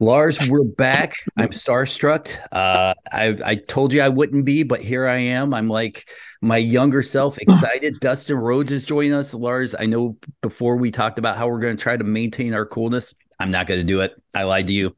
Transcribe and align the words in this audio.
Lars, 0.00 0.48
we're 0.48 0.62
back. 0.62 1.14
I'm 1.36 1.48
starstruck. 1.48 2.36
Uh, 2.52 2.94
I, 3.12 3.36
I 3.44 3.54
told 3.56 3.92
you 3.92 4.00
I 4.00 4.08
wouldn't 4.08 4.44
be, 4.44 4.62
but 4.62 4.80
here 4.80 5.08
I 5.08 5.16
am. 5.16 5.52
I'm 5.52 5.68
like 5.68 6.08
my 6.40 6.56
younger 6.56 7.02
self, 7.02 7.36
excited. 7.42 7.94
Dustin 8.00 8.36
Rhodes 8.36 8.70
is 8.70 8.84
joining 8.84 9.12
us. 9.12 9.34
Lars, 9.34 9.74
I 9.78 9.86
know 9.86 10.16
before 10.40 10.76
we 10.76 10.92
talked 10.92 11.18
about 11.18 11.36
how 11.36 11.48
we're 11.48 11.58
going 11.58 11.76
to 11.76 11.82
try 11.82 11.96
to 11.96 12.04
maintain 12.04 12.54
our 12.54 12.64
coolness. 12.64 13.14
I'm 13.40 13.50
not 13.50 13.66
going 13.66 13.80
to 13.80 13.84
do 13.84 14.00
it. 14.02 14.12
I 14.34 14.44
lied 14.44 14.68
to 14.68 14.72
you. 14.72 14.96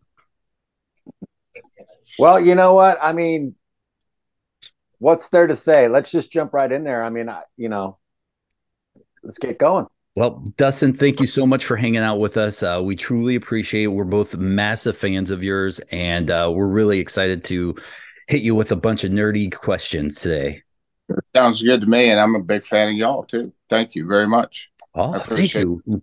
Well, 2.18 2.38
you 2.38 2.54
know 2.54 2.74
what? 2.74 2.98
I 3.00 3.14
mean, 3.14 3.54
what's 4.98 5.30
there 5.30 5.46
to 5.46 5.56
say? 5.56 5.88
Let's 5.88 6.10
just 6.10 6.30
jump 6.30 6.52
right 6.52 6.70
in 6.70 6.84
there. 6.84 7.02
I 7.02 7.08
mean, 7.08 7.30
I, 7.30 7.42
you 7.56 7.70
know, 7.70 7.98
let's 9.22 9.38
get 9.38 9.58
going. 9.58 9.86
Well, 10.16 10.44
Dustin, 10.56 10.92
thank 10.92 11.20
you 11.20 11.26
so 11.26 11.46
much 11.46 11.64
for 11.64 11.76
hanging 11.76 12.00
out 12.00 12.18
with 12.18 12.36
us. 12.36 12.62
Uh, 12.62 12.80
we 12.82 12.96
truly 12.96 13.36
appreciate 13.36 13.84
it. 13.84 13.88
We're 13.88 14.04
both 14.04 14.36
massive 14.36 14.96
fans 14.96 15.30
of 15.30 15.44
yours, 15.44 15.78
and 15.92 16.30
uh, 16.30 16.50
we're 16.52 16.66
really 16.66 16.98
excited 16.98 17.44
to 17.44 17.76
hit 18.26 18.42
you 18.42 18.54
with 18.54 18.72
a 18.72 18.76
bunch 18.76 19.04
of 19.04 19.12
nerdy 19.12 19.52
questions 19.52 20.20
today. 20.20 20.62
Sounds 21.34 21.62
good 21.62 21.80
to 21.82 21.86
me, 21.86 22.10
and 22.10 22.20
I'm 22.20 22.34
a 22.34 22.42
big 22.42 22.64
fan 22.64 22.88
of 22.88 22.94
y'all 22.94 23.24
too. 23.24 23.52
Thank 23.68 23.94
you 23.94 24.06
very 24.06 24.26
much. 24.26 24.70
Oh, 24.94 25.18
thank 25.20 25.54
you. 25.54 25.80
It. 25.86 26.02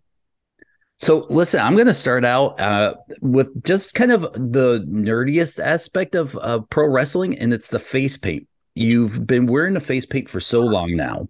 So, 1.00 1.26
listen, 1.30 1.60
I'm 1.60 1.76
going 1.76 1.88
to 1.88 1.94
start 1.94 2.24
out 2.24 2.60
uh, 2.62 2.96
with 3.22 3.64
just 3.64 3.94
kind 3.94 4.12
of 4.12 4.22
the 4.34 4.86
nerdiest 4.90 5.64
aspect 5.64 6.16
of 6.16 6.38
uh, 6.42 6.60
pro 6.70 6.88
wrestling, 6.88 7.38
and 7.38 7.54
it's 7.54 7.70
the 7.70 7.80
face 7.80 8.18
paint. 8.18 8.48
You've 8.74 9.28
been 9.28 9.48
wearing 9.48 9.74
the 9.74 9.80
face 9.82 10.06
paint 10.06 10.30
for 10.30 10.40
so 10.40 10.62
long 10.62 10.96
now. 10.96 11.28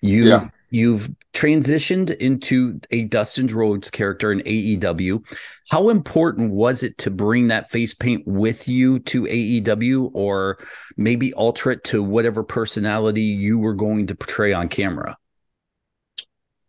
You've 0.00 0.26
yeah. 0.26 0.48
You've 0.70 1.10
transitioned 1.32 2.14
into 2.16 2.80
a 2.90 3.04
Dustin 3.04 3.46
Rhodes 3.46 3.90
character 3.90 4.32
in 4.32 4.40
AEW. 4.40 5.24
How 5.70 5.88
important 5.88 6.50
was 6.50 6.82
it 6.82 6.98
to 6.98 7.10
bring 7.10 7.46
that 7.46 7.70
face 7.70 7.94
paint 7.94 8.26
with 8.26 8.68
you 8.68 8.98
to 9.00 9.24
AEW 9.24 10.10
or 10.12 10.58
maybe 10.96 11.32
alter 11.34 11.70
it 11.70 11.84
to 11.84 12.02
whatever 12.02 12.42
personality 12.42 13.22
you 13.22 13.58
were 13.58 13.74
going 13.74 14.06
to 14.08 14.14
portray 14.14 14.52
on 14.52 14.68
camera? 14.68 15.16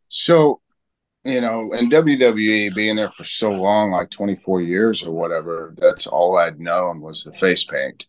So, 0.09 0.61
you 1.23 1.41
know, 1.41 1.71
in 1.73 1.89
WWE, 1.89 2.75
being 2.75 2.95
there 2.95 3.11
for 3.11 3.23
so 3.23 3.49
long, 3.49 3.91
like 3.91 4.09
24 4.11 4.61
years 4.61 5.03
or 5.03 5.11
whatever, 5.11 5.73
that's 5.77 6.05
all 6.05 6.37
I'd 6.37 6.59
known 6.59 7.01
was 7.01 7.23
the 7.23 7.33
face 7.33 7.63
paint. 7.63 8.05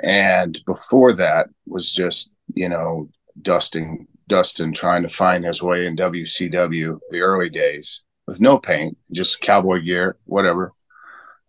And 0.00 0.58
before 0.64 1.12
that 1.14 1.48
was 1.66 1.92
just, 1.92 2.30
you 2.54 2.68
know, 2.68 3.10
dusting 3.42 4.06
Dustin 4.28 4.72
trying 4.72 5.02
to 5.02 5.08
find 5.08 5.44
his 5.44 5.62
way 5.62 5.86
in 5.86 5.96
WCW 5.96 7.00
the 7.10 7.20
early 7.20 7.50
days 7.50 8.02
with 8.26 8.40
no 8.40 8.58
paint, 8.58 8.96
just 9.10 9.40
cowboy 9.40 9.80
gear, 9.80 10.16
whatever. 10.26 10.72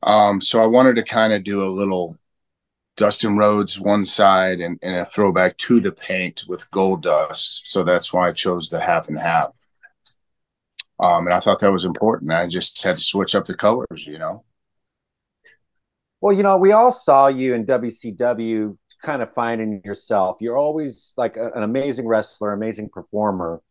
Um, 0.01 0.41
so 0.41 0.63
I 0.63 0.65
wanted 0.65 0.95
to 0.95 1.03
kind 1.03 1.33
of 1.33 1.43
do 1.43 1.61
a 1.61 1.67
little 1.67 2.17
Dustin 2.95 3.37
Rhodes 3.37 3.79
one 3.79 4.05
side 4.05 4.61
and, 4.61 4.79
and 4.81 4.95
a 4.95 5.05
throwback 5.05 5.57
to 5.57 5.79
the 5.79 5.91
paint 5.91 6.45
with 6.47 6.69
Goldust. 6.71 7.61
So 7.65 7.83
that's 7.83 8.13
why 8.13 8.29
I 8.29 8.33
chose 8.33 8.69
the 8.69 8.79
half 8.79 9.09
and 9.09 9.19
half. 9.19 9.53
Um, 10.99 11.27
and 11.27 11.33
I 11.33 11.39
thought 11.39 11.59
that 11.61 11.71
was 11.71 11.85
important. 11.85 12.31
I 12.31 12.47
just 12.47 12.81
had 12.81 12.95
to 12.95 13.01
switch 13.01 13.35
up 13.35 13.45
the 13.45 13.53
colors, 13.53 14.05
you 14.05 14.17
know. 14.17 14.43
Well, 16.21 16.35
you 16.35 16.43
know, 16.43 16.57
we 16.57 16.73
all 16.73 16.91
saw 16.91 17.27
you 17.27 17.53
in 17.53 17.65
WCW 17.65 18.77
kind 19.01 19.21
of 19.21 19.33
finding 19.33 19.81
yourself. 19.83 20.37
You're 20.39 20.57
always 20.57 21.13
like 21.17 21.37
a, 21.37 21.51
an 21.55 21.63
amazing 21.63 22.07
wrestler, 22.07 22.53
amazing 22.53 22.89
performer. 22.89 23.61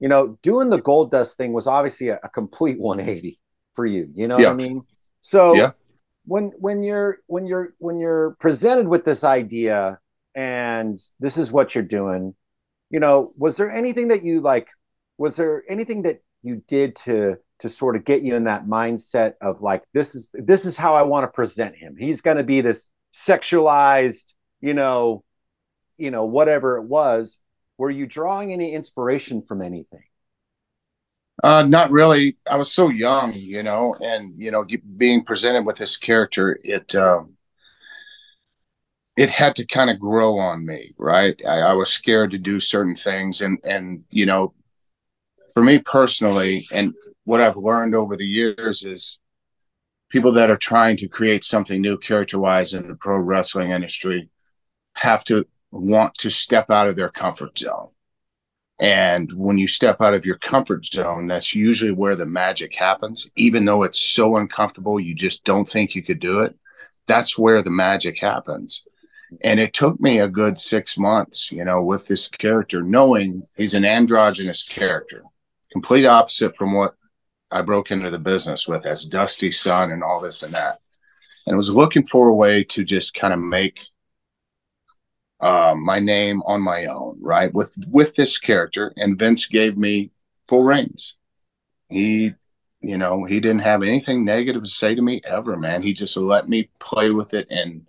You 0.00 0.08
know, 0.08 0.38
doing 0.42 0.68
the 0.68 0.80
Goldust 0.80 1.36
thing 1.36 1.52
was 1.52 1.66
obviously 1.66 2.08
a, 2.08 2.20
a 2.22 2.28
complete 2.28 2.78
180 2.78 3.38
for 3.74 3.86
you. 3.86 4.08
You 4.14 4.28
know 4.28 4.38
yeah. 4.38 4.46
what 4.46 4.52
I 4.52 4.56
mean? 4.56 4.82
So 5.20 5.54
yeah. 5.54 5.72
when 6.24 6.52
when 6.58 6.82
you're 6.82 7.18
when 7.26 7.46
you're 7.46 7.74
when 7.78 7.98
you're 7.98 8.36
presented 8.38 8.88
with 8.88 9.04
this 9.04 9.24
idea 9.24 9.98
and 10.34 10.98
this 11.18 11.38
is 11.38 11.50
what 11.50 11.74
you're 11.74 11.84
doing, 11.84 12.34
you 12.90 13.00
know, 13.00 13.32
was 13.36 13.56
there 13.56 13.70
anything 13.70 14.08
that 14.08 14.24
you 14.24 14.40
like? 14.40 14.68
Was 15.18 15.36
there 15.36 15.64
anything 15.68 16.02
that 16.02 16.22
you 16.42 16.62
did 16.68 16.96
to 16.96 17.38
to 17.58 17.68
sort 17.68 17.96
of 17.96 18.04
get 18.04 18.22
you 18.22 18.34
in 18.34 18.44
that 18.44 18.66
mindset 18.66 19.34
of 19.40 19.62
like 19.62 19.82
this 19.94 20.14
is 20.14 20.30
this 20.32 20.64
is 20.64 20.76
how 20.76 20.94
I 20.94 21.02
want 21.02 21.24
to 21.24 21.28
present 21.28 21.74
him. 21.74 21.96
He's 21.98 22.20
going 22.20 22.36
to 22.36 22.42
be 22.42 22.60
this 22.60 22.86
sexualized 23.14 24.32
you 24.60 24.74
know, 24.74 25.24
you 25.96 26.10
know, 26.10 26.24
whatever 26.24 26.76
it 26.78 26.84
was, 26.84 27.38
were 27.78 27.90
you 27.90 28.06
drawing 28.06 28.52
any 28.52 28.72
inspiration 28.72 29.42
from 29.42 29.62
anything? 29.62 30.04
Uh, 31.44 31.62
not 31.62 31.90
really. 31.90 32.36
I 32.50 32.56
was 32.56 32.72
so 32.72 32.88
young, 32.88 33.32
you 33.34 33.62
know, 33.62 33.94
and 34.00 34.34
you 34.36 34.50
know, 34.50 34.66
being 34.96 35.24
presented 35.24 35.66
with 35.66 35.76
this 35.76 35.96
character, 35.96 36.58
it 36.64 36.94
um, 36.94 37.36
it 39.16 39.30
had 39.30 39.56
to 39.56 39.66
kind 39.66 39.90
of 39.90 40.00
grow 40.00 40.38
on 40.38 40.64
me, 40.64 40.94
right? 40.96 41.40
I, 41.46 41.58
I 41.60 41.72
was 41.74 41.90
scared 41.90 42.30
to 42.30 42.38
do 42.38 42.58
certain 42.58 42.96
things, 42.96 43.42
and 43.42 43.58
and 43.64 44.04
you 44.10 44.24
know, 44.24 44.54
for 45.52 45.62
me 45.62 45.78
personally, 45.78 46.66
and 46.72 46.94
what 47.24 47.40
I've 47.40 47.56
learned 47.56 47.94
over 47.94 48.16
the 48.16 48.26
years 48.26 48.82
is 48.82 49.18
people 50.08 50.32
that 50.32 50.50
are 50.50 50.56
trying 50.56 50.96
to 50.98 51.08
create 51.08 51.44
something 51.44 51.80
new 51.80 51.98
character 51.98 52.38
wise 52.38 52.72
in 52.72 52.88
the 52.88 52.94
pro 52.94 53.18
wrestling 53.18 53.72
industry 53.72 54.30
have 54.96 55.24
to 55.24 55.46
want 55.70 56.14
to 56.18 56.30
step 56.30 56.70
out 56.70 56.88
of 56.88 56.96
their 56.96 57.10
comfort 57.10 57.58
zone. 57.58 57.88
And 58.78 59.32
when 59.32 59.56
you 59.56 59.68
step 59.68 60.00
out 60.00 60.14
of 60.14 60.26
your 60.26 60.36
comfort 60.36 60.84
zone, 60.84 61.28
that's 61.28 61.54
usually 61.54 61.92
where 61.92 62.16
the 62.16 62.26
magic 62.26 62.74
happens. 62.74 63.28
Even 63.36 63.64
though 63.64 63.82
it's 63.82 64.00
so 64.00 64.36
uncomfortable, 64.36 65.00
you 65.00 65.14
just 65.14 65.44
don't 65.44 65.68
think 65.68 65.94
you 65.94 66.02
could 66.02 66.20
do 66.20 66.40
it. 66.40 66.54
That's 67.06 67.38
where 67.38 67.62
the 67.62 67.70
magic 67.70 68.18
happens. 68.18 68.86
And 69.42 69.58
it 69.58 69.72
took 69.72 70.00
me 70.00 70.18
a 70.20 70.28
good 70.28 70.58
six 70.58 70.98
months, 70.98 71.50
you 71.50 71.64
know, 71.64 71.82
with 71.82 72.06
this 72.06 72.28
character, 72.28 72.82
knowing 72.82 73.46
he's 73.56 73.74
an 73.74 73.84
androgynous 73.84 74.62
character, 74.62 75.22
complete 75.72 76.04
opposite 76.06 76.56
from 76.56 76.74
what 76.74 76.94
I 77.50 77.62
broke 77.62 77.90
into 77.90 78.10
the 78.10 78.18
business 78.18 78.68
with 78.68 78.86
as 78.86 79.04
Dusty 79.04 79.52
Sun 79.52 79.90
and 79.90 80.02
all 80.02 80.20
this 80.20 80.42
and 80.42 80.54
that. 80.54 80.80
And 81.46 81.54
I 81.54 81.56
was 81.56 81.70
looking 81.70 82.06
for 82.06 82.28
a 82.28 82.34
way 82.34 82.64
to 82.64 82.84
just 82.84 83.14
kind 83.14 83.32
of 83.32 83.40
make 83.40 83.78
uh, 85.40 85.74
my 85.76 85.98
name 85.98 86.42
on 86.42 86.62
my 86.62 86.86
own, 86.86 87.18
right? 87.20 87.52
With 87.52 87.76
with 87.88 88.14
this 88.14 88.38
character, 88.38 88.92
and 88.96 89.18
Vince 89.18 89.46
gave 89.46 89.76
me 89.76 90.10
full 90.48 90.64
reins. 90.64 91.14
He, 91.88 92.34
you 92.80 92.96
know, 92.96 93.24
he 93.24 93.40
didn't 93.40 93.60
have 93.60 93.82
anything 93.82 94.24
negative 94.24 94.64
to 94.64 94.68
say 94.68 94.94
to 94.94 95.02
me 95.02 95.20
ever, 95.24 95.56
man. 95.56 95.82
He 95.82 95.92
just 95.94 96.16
let 96.16 96.48
me 96.48 96.70
play 96.80 97.10
with 97.10 97.34
it 97.34 97.46
and 97.50 97.86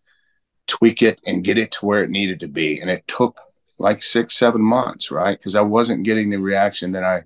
tweak 0.67 1.01
it 1.01 1.19
and 1.25 1.43
get 1.43 1.57
it 1.57 1.71
to 1.71 1.85
where 1.85 2.03
it 2.03 2.09
needed 2.09 2.39
to 2.41 2.47
be. 2.47 2.79
And 2.79 2.89
it 2.89 3.07
took 3.07 3.39
like 3.79 4.03
six, 4.03 4.37
seven 4.37 4.61
months, 4.61 5.11
right? 5.11 5.37
Because 5.37 5.55
I 5.55 5.61
wasn't 5.61 6.03
getting 6.03 6.29
the 6.29 6.37
reaction 6.37 6.91
that 6.93 7.03
I 7.03 7.23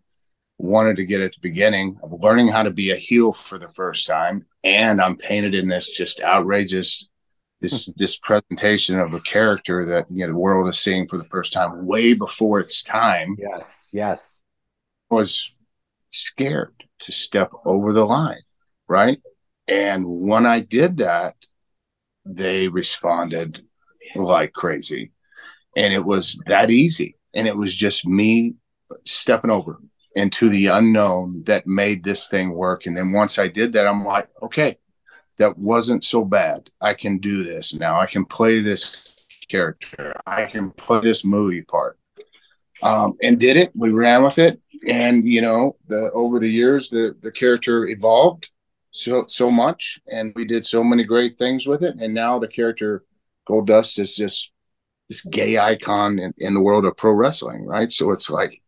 wanted 0.58 0.98
to 0.98 1.06
get 1.06 1.22
at 1.22 1.34
the 1.34 1.40
beginning 1.42 1.98
of 2.04 2.22
learning 2.22 2.48
how 2.50 2.64
to 2.64 2.72
be 2.72 2.92
a 2.92 2.96
heel 2.96 3.34
for 3.34 3.58
the 3.58 3.70
first 3.70 4.06
time. 4.06 4.46
And 4.64 5.02
I'm 5.02 5.18
painted 5.18 5.56
in 5.56 5.68
this 5.68 5.90
just 5.90 6.22
outrageous 6.22 7.08
this 7.62 7.86
hmm. 7.86 7.92
this 7.98 8.18
presentation 8.18 9.00
of 9.00 9.14
a 9.14 9.20
character 9.22 9.86
that 9.86 10.06
you 10.10 10.26
know 10.26 10.34
the 10.34 10.40
world 10.40 10.68
is 10.68 10.80
seeing 10.80 11.08
for 11.08 11.18
the 11.18 11.24
first 11.24 11.54
time 11.54 11.86
way 11.86 12.14
before 12.14 12.60
its 12.60 12.84
time 12.84 13.36
yes 13.40 13.90
yes. 13.94 14.42
was 15.10 15.54
scared 16.10 16.74
to 17.00 17.12
step 17.12 17.52
over 17.66 17.94
the 17.94 18.06
line 18.06 18.42
right? 18.88 19.22
And 19.68 20.06
when 20.28 20.46
i 20.46 20.60
did 20.60 20.98
that 20.98 21.36
they 22.26 22.68
responded 22.68 23.64
like 24.16 24.54
crazy. 24.54 25.12
And 25.76 25.94
it 25.94 26.04
was 26.04 26.40
that 26.48 26.70
easy. 26.70 27.16
And 27.34 27.48
it 27.48 27.56
was 27.56 27.74
just 27.74 28.06
me 28.06 28.56
stepping 29.06 29.52
over 29.52 29.80
into 30.16 30.50
the 30.50 30.68
unknown 30.68 31.44
that 31.46 31.66
made 31.66 32.04
this 32.04 32.28
thing 32.28 32.56
work. 32.56 32.86
And 32.86 32.98
then 32.98 33.14
once 33.14 33.40
i 33.40 33.48
did 33.48 33.74
that 33.74 33.88
i'm 33.88 34.06
like 34.06 34.28
okay 34.42 34.78
that 35.42 35.58
wasn't 35.58 36.04
so 36.04 36.24
bad. 36.24 36.70
I 36.80 36.94
can 36.94 37.18
do 37.18 37.44
this 37.44 37.74
now. 37.74 38.00
I 38.00 38.06
can 38.06 38.26
play 38.26 38.60
this 38.60 39.16
character. 39.50 40.14
I 40.28 40.46
can 40.46 40.70
play 40.70 41.00
this 41.00 41.26
movie 41.26 41.64
part. 41.64 41.98
Um, 42.84 43.18
and 43.24 43.40
did 43.40 43.58
it. 43.58 43.72
We 43.76 43.90
ran 43.90 44.24
with 44.24 44.38
it, 44.38 44.60
and 44.88 45.28
you 45.28 45.42
know, 45.42 45.78
the 45.88 46.12
over 46.14 46.40
the 46.40 46.50
years, 46.50 46.90
the 46.90 47.16
the 47.22 47.32
character 47.32 47.88
evolved 47.88 48.50
so 48.92 49.26
so 49.28 49.50
much, 49.50 50.00
and 50.08 50.32
we 50.36 50.46
did 50.46 50.66
so 50.66 50.84
many 50.84 51.04
great 51.04 51.38
things 51.38 51.68
with 51.68 51.84
it. 51.84 51.96
And 52.00 52.14
now 52.14 52.40
the 52.40 52.48
character 52.48 53.04
Goldust 53.48 54.00
is 54.00 54.16
just 54.16 54.52
this 55.10 55.24
gay 55.26 55.58
icon 55.58 56.20
in, 56.20 56.34
in 56.38 56.54
the 56.54 56.62
world 56.62 56.86
of 56.86 56.98
pro 56.98 57.12
wrestling, 57.12 57.66
right? 57.66 57.92
So 57.92 58.12
it's 58.12 58.30
like 58.30 58.62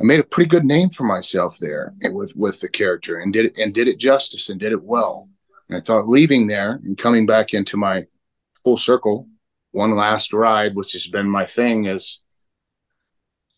I 0.00 0.04
made 0.04 0.20
a 0.20 0.24
pretty 0.24 0.48
good 0.48 0.64
name 0.64 0.90
for 0.90 1.04
myself 1.04 1.58
there 1.58 1.94
with 2.02 2.34
with 2.36 2.60
the 2.60 2.68
character, 2.68 3.18
and 3.18 3.32
did 3.32 3.46
it 3.46 3.58
and 3.58 3.74
did 3.74 3.88
it 3.88 3.98
justice 3.98 4.48
and 4.48 4.60
did 4.60 4.72
it 4.72 4.82
well. 4.82 5.28
And 5.68 5.78
I 5.78 5.80
thought 5.80 6.08
leaving 6.08 6.46
there 6.46 6.80
and 6.84 6.96
coming 6.98 7.26
back 7.26 7.54
into 7.54 7.76
my 7.76 8.06
full 8.62 8.76
circle, 8.76 9.28
one 9.72 9.92
last 9.92 10.32
ride, 10.32 10.74
which 10.74 10.92
has 10.92 11.06
been 11.06 11.28
my 11.28 11.44
thing, 11.44 11.86
is, 11.86 12.20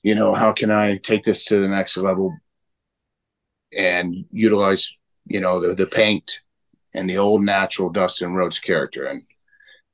you 0.03 0.15
know, 0.15 0.33
how 0.33 0.53
can 0.53 0.71
I 0.71 0.99
take 0.99 1.25
this 1.25 1.45
to 1.47 1.61
the 1.61 1.69
next 1.69 1.97
level 1.97 2.37
and 3.77 4.25
utilize, 4.31 4.91
you 5.27 5.41
know, 5.41 5.61
the, 5.61 5.75
the 5.75 5.87
paint 5.87 6.41
and 6.95 7.09
the 7.09 7.19
old 7.19 7.43
natural 7.43 7.91
Dustin 7.91 8.35
Rhodes 8.35 8.59
character. 8.59 9.05
And 9.05 9.23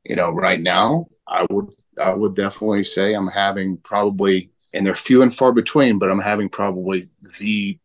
you 0.05 0.17
know, 0.17 0.31
right 0.31 0.61
now, 0.61 1.07
I 1.27 1.47
would 1.51 1.71
I 2.01 2.15
would 2.15 2.35
definitely 2.35 2.85
say 2.85 3.15
I'm 3.15 3.29
having 3.29 3.77
probably, 3.79 4.51
and 4.73 4.87
they're 4.87 4.95
few 4.95 5.23
and 5.23 5.35
far 5.35 5.53
between, 5.53 5.99
but 5.99 6.11
I'm 6.11 6.21
having 6.21 6.49
probably 6.49 7.05
the 7.39 7.79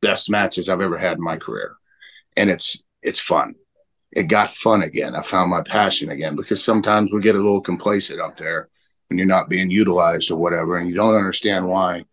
best 0.00 0.30
matches 0.30 0.68
I've 0.68 0.80
ever 0.80 0.96
had 0.96 1.18
in 1.18 1.24
my 1.24 1.36
career, 1.36 1.74
and 2.36 2.50
it's 2.50 2.82
it's 3.02 3.20
fun. 3.20 3.54
It 4.12 4.24
got 4.24 4.50
fun 4.50 4.82
again. 4.82 5.14
I 5.14 5.22
found 5.22 5.50
my 5.50 5.62
passion 5.62 6.10
again 6.10 6.36
because 6.36 6.62
sometimes 6.62 7.12
we 7.12 7.20
get 7.20 7.34
a 7.34 7.38
little 7.38 7.60
complacent 7.60 8.20
up 8.20 8.36
there 8.36 8.68
when 9.08 9.18
you're 9.18 9.26
not 9.26 9.48
being 9.48 9.70
utilized 9.70 10.30
or 10.30 10.36
whatever, 10.36 10.76
and 10.76 10.88
you 10.88 10.94
don't 10.94 11.14
understand 11.14 11.68
why, 11.68 12.04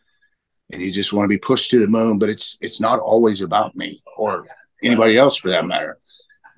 and 0.71 0.81
you 0.81 0.91
just 0.91 1.13
want 1.13 1.25
to 1.25 1.35
be 1.35 1.39
pushed 1.39 1.71
to 1.71 1.79
the 1.79 1.87
moon. 1.87 2.19
But 2.19 2.29
it's 2.29 2.57
it's 2.61 2.79
not 2.79 2.99
always 2.99 3.41
about 3.41 3.75
me 3.75 4.01
or 4.17 4.45
anybody 4.81 5.17
else 5.17 5.35
for 5.35 5.49
that 5.49 5.65
matter 5.65 5.99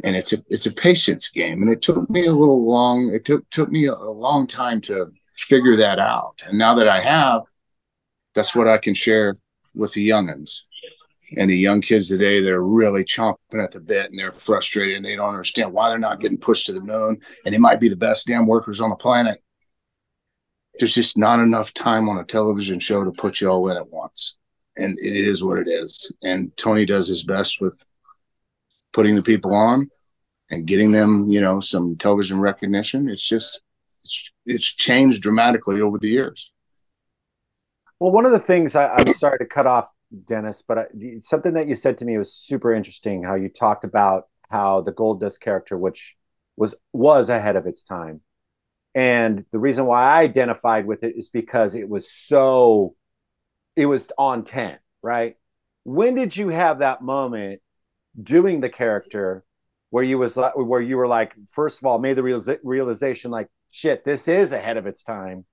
and 0.04 0.16
it's 0.16 0.34
a 0.34 0.44
it's 0.50 0.66
a 0.66 0.72
patience 0.72 1.30
game 1.30 1.62
and 1.62 1.72
it 1.72 1.82
took 1.82 2.10
me 2.10 2.26
a 2.26 2.32
little 2.32 2.66
long 2.66 3.14
it 3.14 3.26
took 3.26 3.48
took 3.50 3.70
me 3.72 3.86
a, 3.86 3.96
long 3.96 4.48
time 4.48 4.82
to 4.82 5.12
figure 5.36 5.76
that 5.76 6.00
out 6.00 6.36
and 6.46 6.58
now 6.58 6.76
that 6.76 6.88
i 6.88 7.02
have 7.02 7.42
that's 8.36 8.56
what 8.56 8.68
i 8.68 8.78
can 8.78 8.94
share 8.94 9.36
with 9.74 9.94
the 9.94 10.08
youngins 10.08 10.62
and 11.38 11.50
the 11.50 11.58
young 11.58 11.82
kids 11.82 12.08
today 12.08 12.42
they're 12.42 12.62
really 12.62 13.04
chomping 13.04 13.64
at 13.64 13.72
the 13.72 13.80
bit 13.80 14.10
and 14.10 14.20
they're 14.20 14.32
frustrated 14.32 14.96
and 14.96 15.06
they 15.06 15.16
don't 15.16 15.30
understand 15.30 15.72
why 15.72 15.90
they're 15.90 15.98
not 15.98 16.20
getting 16.20 16.38
pushed 16.38 16.66
to 16.66 16.74
the 16.74 16.82
moon 16.82 17.20
and 17.46 17.54
they 17.54 17.60
might 17.60 17.80
be 17.80 17.90
the 17.90 17.96
best 17.96 18.28
damn 18.28 18.48
workers 18.48 18.80
on 18.80 18.90
the 18.90 18.96
planet 18.96 19.42
there's 20.80 20.96
just 20.96 21.18
not 21.18 21.40
enough 21.40 21.74
time 21.74 22.08
on 22.10 22.18
a 22.18 22.24
television 22.24 22.80
show 22.80 23.04
to 23.04 23.12
put 23.12 23.42
you 23.42 23.50
all 23.50 23.70
in 23.70 23.78
at 23.78 23.90
once 23.90 24.38
and 24.78 24.98
it 25.00 25.28
is 25.28 25.44
what 25.44 25.58
it 25.58 25.68
is 25.68 26.12
and 26.24 26.56
tony 26.58 26.86
does 26.86 27.08
his 27.08 27.24
best 27.24 27.62
with 27.62 27.84
putting 28.94 29.16
the 29.16 29.24
people 29.24 29.54
on 29.54 29.90
and 30.52 30.68
getting 30.68 30.92
them, 30.92 31.32
you 31.32 31.42
know, 31.42 31.60
some 31.62 31.96
television 31.96 32.40
recognition. 32.40 33.10
It's 33.10 33.26
just 33.26 33.62
it's, 34.04 34.32
it's 34.46 34.66
changed 34.66 35.22
dramatically 35.22 35.82
over 35.82 35.98
the 35.98 36.10
years. 36.10 36.52
Well, 38.00 38.12
one 38.12 38.26
of 38.26 38.32
the 38.32 38.40
things 38.40 38.76
I, 38.76 38.90
I'm 38.90 39.14
sorry 39.14 39.38
to 39.40 39.46
cut 39.46 39.68
off 39.68 39.88
Dennis, 40.26 40.64
but 40.68 40.78
I, 40.78 40.86
something 41.22 41.54
that 41.54 41.68
you 41.68 41.76
said 41.76 41.98
to 42.00 42.06
me 42.06 42.18
was 42.18 42.34
super 42.34 42.74
interesting. 42.74 43.24
How 43.24 43.36
you 43.36 43.50
talked 43.50 43.84
about 43.84 44.28
how 44.50 44.82
the 44.82 44.92
gold 44.92 45.22
Goldust 45.22 45.40
character, 45.40 45.78
which 45.78 46.16
was 46.58 46.76
was 46.94 47.30
ahead 47.30 47.56
of 47.56 47.68
its 47.68 47.84
time, 47.84 48.22
and 48.94 49.46
the 49.52 49.60
reason 49.60 49.86
why 49.86 50.04
I 50.04 50.22
identified 50.22 50.86
with 50.86 51.04
it 51.04 51.16
is 51.16 51.30
because 51.30 51.76
it 51.76 51.88
was 51.88 52.12
so, 52.12 52.96
it 53.76 53.86
was 53.86 54.12
on 54.18 54.44
ten, 54.44 54.80
right? 55.02 55.38
When 55.84 56.16
did 56.16 56.36
you 56.36 56.50
have 56.50 56.80
that 56.80 57.02
moment 57.02 57.62
doing 58.22 58.62
the 58.62 58.70
character 58.70 59.44
where 59.90 60.04
you 60.04 60.18
was 60.18 60.36
like, 60.36 60.56
where 60.56 60.82
you 60.82 60.98
were 60.98 61.08
like 61.08 61.34
first 61.52 61.80
of 61.80 61.86
all 61.86 62.00
made 62.00 62.18
the 62.18 62.24
real, 62.24 62.44
realization 62.64 63.32
like 63.32 63.48
shit 63.72 64.04
this 64.04 64.28
is 64.28 64.52
ahead 64.52 64.78
of 64.78 64.88
its 64.88 65.04
time 65.04 65.46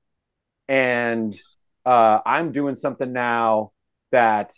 and 0.66 1.36
uh, 1.84 2.20
i'm 2.26 2.52
doing 2.52 2.74
something 2.74 3.12
now 3.12 3.72
that 4.12 4.54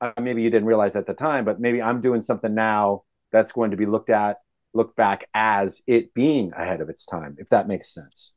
uh, 0.00 0.12
maybe 0.20 0.42
you 0.42 0.50
didn't 0.50 0.66
realize 0.66 0.96
at 0.96 1.06
the 1.06 1.14
time 1.14 1.44
but 1.44 1.60
maybe 1.60 1.80
i'm 1.80 2.00
doing 2.00 2.20
something 2.20 2.54
now 2.54 3.02
that's 3.32 3.52
going 3.52 3.70
to 3.70 3.76
be 3.76 3.86
looked 3.86 4.10
at 4.10 4.38
looked 4.74 4.96
back 4.96 5.28
as 5.34 5.80
it 5.86 6.12
being 6.14 6.52
ahead 6.56 6.80
of 6.80 6.88
its 6.88 7.06
time 7.06 7.34
if 7.38 7.48
that 7.48 7.66
makes 7.66 7.92
sense. 7.94 8.32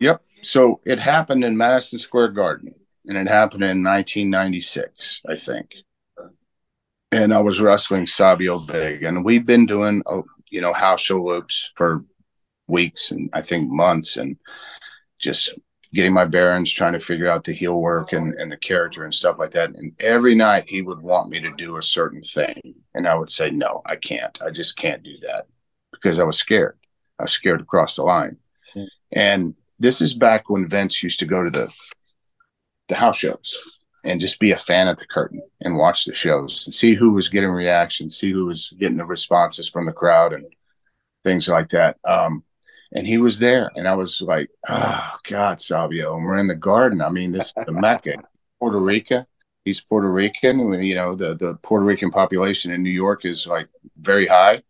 Yep. 0.00 0.20
So 0.42 0.80
it 0.84 0.98
happened 0.98 1.44
in 1.44 1.56
madison 1.56 1.98
square 1.98 2.28
garden 2.28 2.74
and 3.06 3.16
it 3.16 3.28
happened 3.28 3.62
in 3.62 3.82
1996 3.82 5.22
i 5.28 5.36
think. 5.36 5.74
And 7.12 7.32
I 7.32 7.38
was 7.38 7.60
wrestling 7.60 8.04
Savio 8.04 8.58
Vega, 8.58 9.06
and 9.06 9.24
we've 9.24 9.46
been 9.46 9.64
doing 9.64 10.02
uh, 10.06 10.22
you 10.50 10.60
know 10.60 10.72
house 10.72 11.00
show 11.00 11.22
loops 11.22 11.70
for 11.76 12.04
weeks 12.66 13.10
and 13.10 13.30
I 13.32 13.42
think 13.42 13.70
months, 13.70 14.16
and 14.16 14.36
just 15.18 15.54
getting 15.96 16.12
my 16.12 16.26
bearings, 16.26 16.72
trying 16.72 16.92
to 16.92 17.00
figure 17.00 17.28
out 17.28 17.44
the 17.44 17.52
heel 17.52 17.80
work 17.80 18.12
and, 18.12 18.34
and 18.34 18.52
the 18.52 18.56
character 18.56 19.02
and 19.02 19.14
stuff 19.14 19.36
like 19.38 19.50
that. 19.52 19.70
And 19.70 19.92
every 19.98 20.34
night 20.34 20.68
he 20.68 20.82
would 20.82 21.00
want 21.00 21.30
me 21.30 21.40
to 21.40 21.50
do 21.56 21.76
a 21.76 21.82
certain 21.82 22.22
thing, 22.22 22.74
and 22.94 23.08
I 23.08 23.16
would 23.16 23.30
say, 23.30 23.50
"No, 23.50 23.82
I 23.86 23.96
can't. 23.96 24.40
I 24.40 24.50
just 24.50 24.78
can't 24.78 25.02
do 25.02 25.16
that," 25.22 25.46
because 25.90 26.20
I 26.20 26.24
was 26.24 26.38
scared. 26.38 26.78
I 27.18 27.24
was 27.24 27.32
scared 27.32 27.58
to 27.58 27.64
cross 27.64 27.96
the 27.96 28.04
line. 28.04 28.36
Mm-hmm. 28.76 28.86
And 29.12 29.54
this 29.78 30.00
is 30.00 30.14
back 30.14 30.48
when 30.48 30.68
Vince 30.68 31.02
used 31.02 31.18
to 31.20 31.26
go 31.26 31.42
to 31.42 31.50
the 31.50 31.72
the 32.88 32.94
house 32.94 33.16
shows 33.16 33.78
and 34.04 34.20
just 34.20 34.38
be 34.38 34.52
a 34.52 34.56
fan 34.56 34.86
at 34.86 34.98
the 34.98 35.06
curtain 35.06 35.42
and 35.60 35.76
watch 35.76 36.04
the 36.04 36.14
shows 36.14 36.64
and 36.66 36.72
see 36.72 36.94
who 36.94 37.12
was 37.12 37.28
getting 37.28 37.50
reactions, 37.50 38.16
see 38.16 38.30
who 38.30 38.46
was 38.46 38.72
getting 38.78 38.98
the 38.98 39.04
responses 39.04 39.68
from 39.68 39.86
the 39.86 39.92
crowd 39.92 40.32
and 40.32 40.46
things 41.24 41.48
like 41.48 41.70
that. 41.70 41.96
Um, 42.04 42.44
and 42.96 43.06
he 43.06 43.18
was 43.18 43.38
there, 43.38 43.70
and 43.76 43.86
I 43.86 43.94
was 43.94 44.22
like, 44.22 44.48
"Oh 44.68 45.16
God, 45.28 45.60
Savio!" 45.60 46.16
And 46.16 46.24
we're 46.24 46.38
in 46.38 46.46
the 46.46 46.56
garden. 46.56 47.02
I 47.02 47.10
mean, 47.10 47.30
this 47.30 47.48
is 47.48 47.64
the 47.66 47.72
Mecca, 47.72 48.16
Puerto 48.58 48.80
Rico. 48.80 49.26
He's 49.66 49.82
Puerto 49.82 50.10
Rican. 50.10 50.72
You 50.82 50.94
know, 50.94 51.14
the 51.14 51.34
the 51.34 51.58
Puerto 51.62 51.84
Rican 51.84 52.10
population 52.10 52.72
in 52.72 52.82
New 52.82 52.90
York 52.90 53.26
is 53.26 53.46
like 53.46 53.68
very 53.98 54.26
high. 54.26 54.62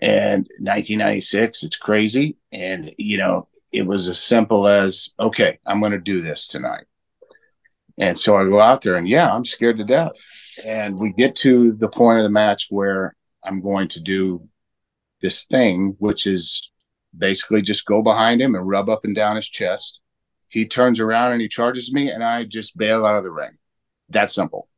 And 0.00 0.48
1996, 0.58 1.62
it's 1.62 1.76
crazy. 1.76 2.36
And 2.50 2.92
you 2.98 3.18
know, 3.18 3.48
it 3.70 3.86
was 3.86 4.08
as 4.08 4.18
simple 4.18 4.66
as, 4.66 5.10
"Okay, 5.20 5.58
I'm 5.64 5.78
going 5.78 5.92
to 5.92 6.00
do 6.00 6.20
this 6.20 6.48
tonight." 6.48 6.86
And 7.98 8.18
so 8.18 8.36
I 8.36 8.44
go 8.44 8.58
out 8.58 8.82
there 8.82 8.96
and 8.96 9.08
yeah, 9.08 9.30
I'm 9.30 9.44
scared 9.44 9.76
to 9.76 9.84
death. 9.84 10.12
And 10.64 10.98
we 10.98 11.12
get 11.12 11.36
to 11.36 11.72
the 11.72 11.88
point 11.88 12.18
of 12.18 12.24
the 12.24 12.30
match 12.30 12.66
where 12.70 13.14
I'm 13.44 13.60
going 13.60 13.86
to 13.88 14.00
do 14.00 14.48
this 15.20 15.44
thing, 15.44 15.96
which 16.00 16.26
is 16.26 16.68
basically 17.16 17.62
just 17.62 17.86
go 17.86 18.02
behind 18.02 18.40
him 18.40 18.54
and 18.54 18.68
rub 18.68 18.88
up 18.88 19.04
and 19.04 19.14
down 19.14 19.36
his 19.36 19.48
chest. 19.48 20.00
He 20.48 20.66
turns 20.66 21.00
around 21.00 21.32
and 21.32 21.40
he 21.40 21.48
charges 21.48 21.92
me, 21.92 22.10
and 22.10 22.24
I 22.24 22.44
just 22.44 22.76
bail 22.76 23.04
out 23.04 23.16
of 23.16 23.24
the 23.24 23.30
ring. 23.30 23.58
That 24.08 24.30
simple. 24.30 24.68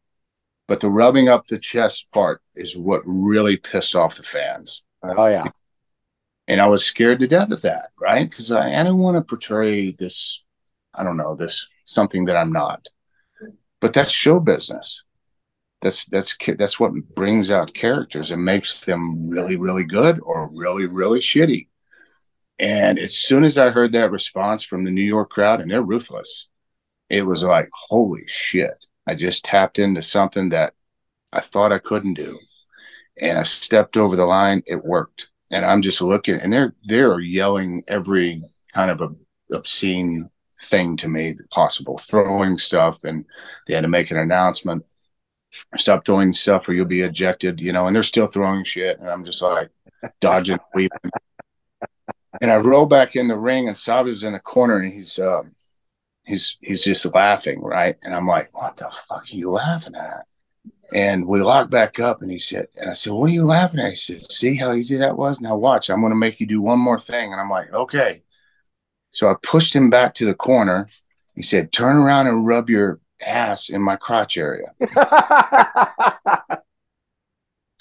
But 0.66 0.80
the 0.80 0.90
rubbing 0.90 1.28
up 1.28 1.46
the 1.46 1.58
chest 1.58 2.06
part 2.12 2.42
is 2.54 2.76
what 2.76 3.02
really 3.04 3.56
pissed 3.56 3.94
off 3.94 4.16
the 4.16 4.22
fans. 4.22 4.84
Oh, 5.02 5.26
yeah. 5.26 5.46
And 6.48 6.60
I 6.60 6.66
was 6.66 6.84
scared 6.84 7.20
to 7.20 7.28
death 7.28 7.50
of 7.52 7.62
that, 7.62 7.90
right? 8.00 8.28
Because 8.28 8.50
I, 8.50 8.80
I 8.80 8.82
don't 8.82 8.98
want 8.98 9.16
to 9.16 9.22
portray 9.22 9.92
this, 9.92 10.42
I 10.94 11.04
don't 11.04 11.16
know, 11.16 11.36
this 11.36 11.66
something 11.84 12.24
that 12.24 12.36
I'm 12.36 12.52
not 12.52 12.88
but 13.80 13.92
that's 13.92 14.10
show 14.10 14.38
business 14.38 15.02
that's 15.82 16.04
that's 16.06 16.36
that's 16.58 16.78
what 16.78 16.92
brings 17.16 17.50
out 17.50 17.74
characters 17.74 18.30
and 18.30 18.44
makes 18.44 18.84
them 18.84 19.28
really 19.28 19.56
really 19.56 19.84
good 19.84 20.20
or 20.22 20.50
really 20.52 20.86
really 20.86 21.18
shitty 21.18 21.66
and 22.60 22.98
as 22.98 23.16
soon 23.16 23.42
as 23.42 23.58
i 23.58 23.70
heard 23.70 23.92
that 23.92 24.12
response 24.12 24.62
from 24.62 24.84
the 24.84 24.90
new 24.90 25.02
york 25.02 25.30
crowd 25.30 25.60
and 25.60 25.70
they're 25.70 25.82
ruthless 25.82 26.48
it 27.10 27.26
was 27.26 27.42
like 27.42 27.68
holy 27.74 28.22
shit. 28.26 28.86
I 29.06 29.16
just 29.16 29.44
tapped 29.44 29.78
into 29.78 30.00
something 30.00 30.48
that 30.50 30.74
i 31.32 31.40
thought 31.40 31.72
i 31.72 31.78
couldn't 31.78 32.14
do. 32.14 32.38
And 33.20 33.36
i 33.36 33.42
stepped 33.42 33.96
over 33.96 34.16
the 34.16 34.24
line. 34.24 34.62
It 34.66 34.84
worked. 34.84 35.28
And 35.50 35.66
i'm 35.66 35.82
just 35.82 36.00
looking 36.00 36.40
and 36.40 36.52
they're 36.52 36.74
they're 36.84 37.18
yelling 37.18 37.82
every 37.88 38.42
kind 38.72 38.90
of 38.90 39.00
a 39.00 39.08
obscene 39.54 40.30
thing 40.62 40.96
to 40.98 41.08
me 41.08 41.34
possible 41.50 41.98
throwing 41.98 42.56
stuff. 42.58 43.02
And 43.04 43.24
they 43.66 43.74
had 43.74 43.82
to 43.82 43.88
make 43.88 44.10
an 44.12 44.18
announcement. 44.18 44.84
Stop 45.76 46.04
doing 46.04 46.32
stuff 46.32 46.68
or 46.68 46.74
you'll 46.74 46.84
be 46.86 47.02
ejected 47.02 47.60
you 47.60 47.72
know 47.72 47.88
and 47.88 47.96
they're 47.96 48.04
still 48.04 48.28
throwing 48.28 48.64
shit. 48.64 49.00
And 49.00 49.10
i'm 49.10 49.24
just 49.24 49.42
like 49.42 49.70
dodging 50.20 50.60
weeping 50.74 51.10
and 52.40 52.50
i 52.50 52.56
roll 52.56 52.86
back 52.86 53.16
in 53.16 53.28
the 53.28 53.36
ring 53.36 53.68
and 53.68 53.76
Savio's 53.76 54.22
in 54.22 54.32
the 54.32 54.40
corner 54.40 54.78
and 54.78 54.92
he's 54.92 55.18
um 55.18 55.54
he's 56.24 56.56
he's 56.60 56.84
just 56.84 57.12
laughing 57.14 57.60
right 57.60 57.96
and 58.02 58.14
i'm 58.14 58.26
like 58.26 58.48
what 58.54 58.76
the 58.76 58.90
fuck 59.08 59.22
are 59.22 59.36
you 59.36 59.50
laughing 59.50 59.94
at 59.94 60.26
and 60.92 61.26
we 61.26 61.40
lock 61.40 61.70
back 61.70 62.00
up 62.00 62.22
and 62.22 62.30
he 62.30 62.38
said 62.38 62.66
and 62.76 62.90
i 62.90 62.92
said 62.92 63.12
what 63.12 63.30
are 63.30 63.34
you 63.34 63.44
laughing 63.44 63.80
at 63.80 63.90
he 63.90 63.94
said 63.94 64.24
see 64.24 64.56
how 64.56 64.72
easy 64.72 64.96
that 64.96 65.16
was 65.16 65.40
now 65.40 65.56
watch 65.56 65.90
i'm 65.90 66.00
going 66.00 66.10
to 66.10 66.16
make 66.16 66.40
you 66.40 66.46
do 66.46 66.60
one 66.60 66.78
more 66.78 66.98
thing 66.98 67.32
and 67.32 67.40
i'm 67.40 67.50
like 67.50 67.72
okay 67.72 68.22
so 69.10 69.28
I 69.28 69.34
pushed 69.42 69.74
him 69.74 69.90
back 69.90 70.14
to 70.16 70.24
the 70.24 70.34
corner. 70.34 70.88
He 71.34 71.42
said, 71.42 71.72
Turn 71.72 71.96
around 71.96 72.28
and 72.28 72.46
rub 72.46 72.70
your 72.70 73.00
ass 73.20 73.68
in 73.68 73.82
my 73.82 73.96
crotch 73.96 74.36
area. 74.36 74.72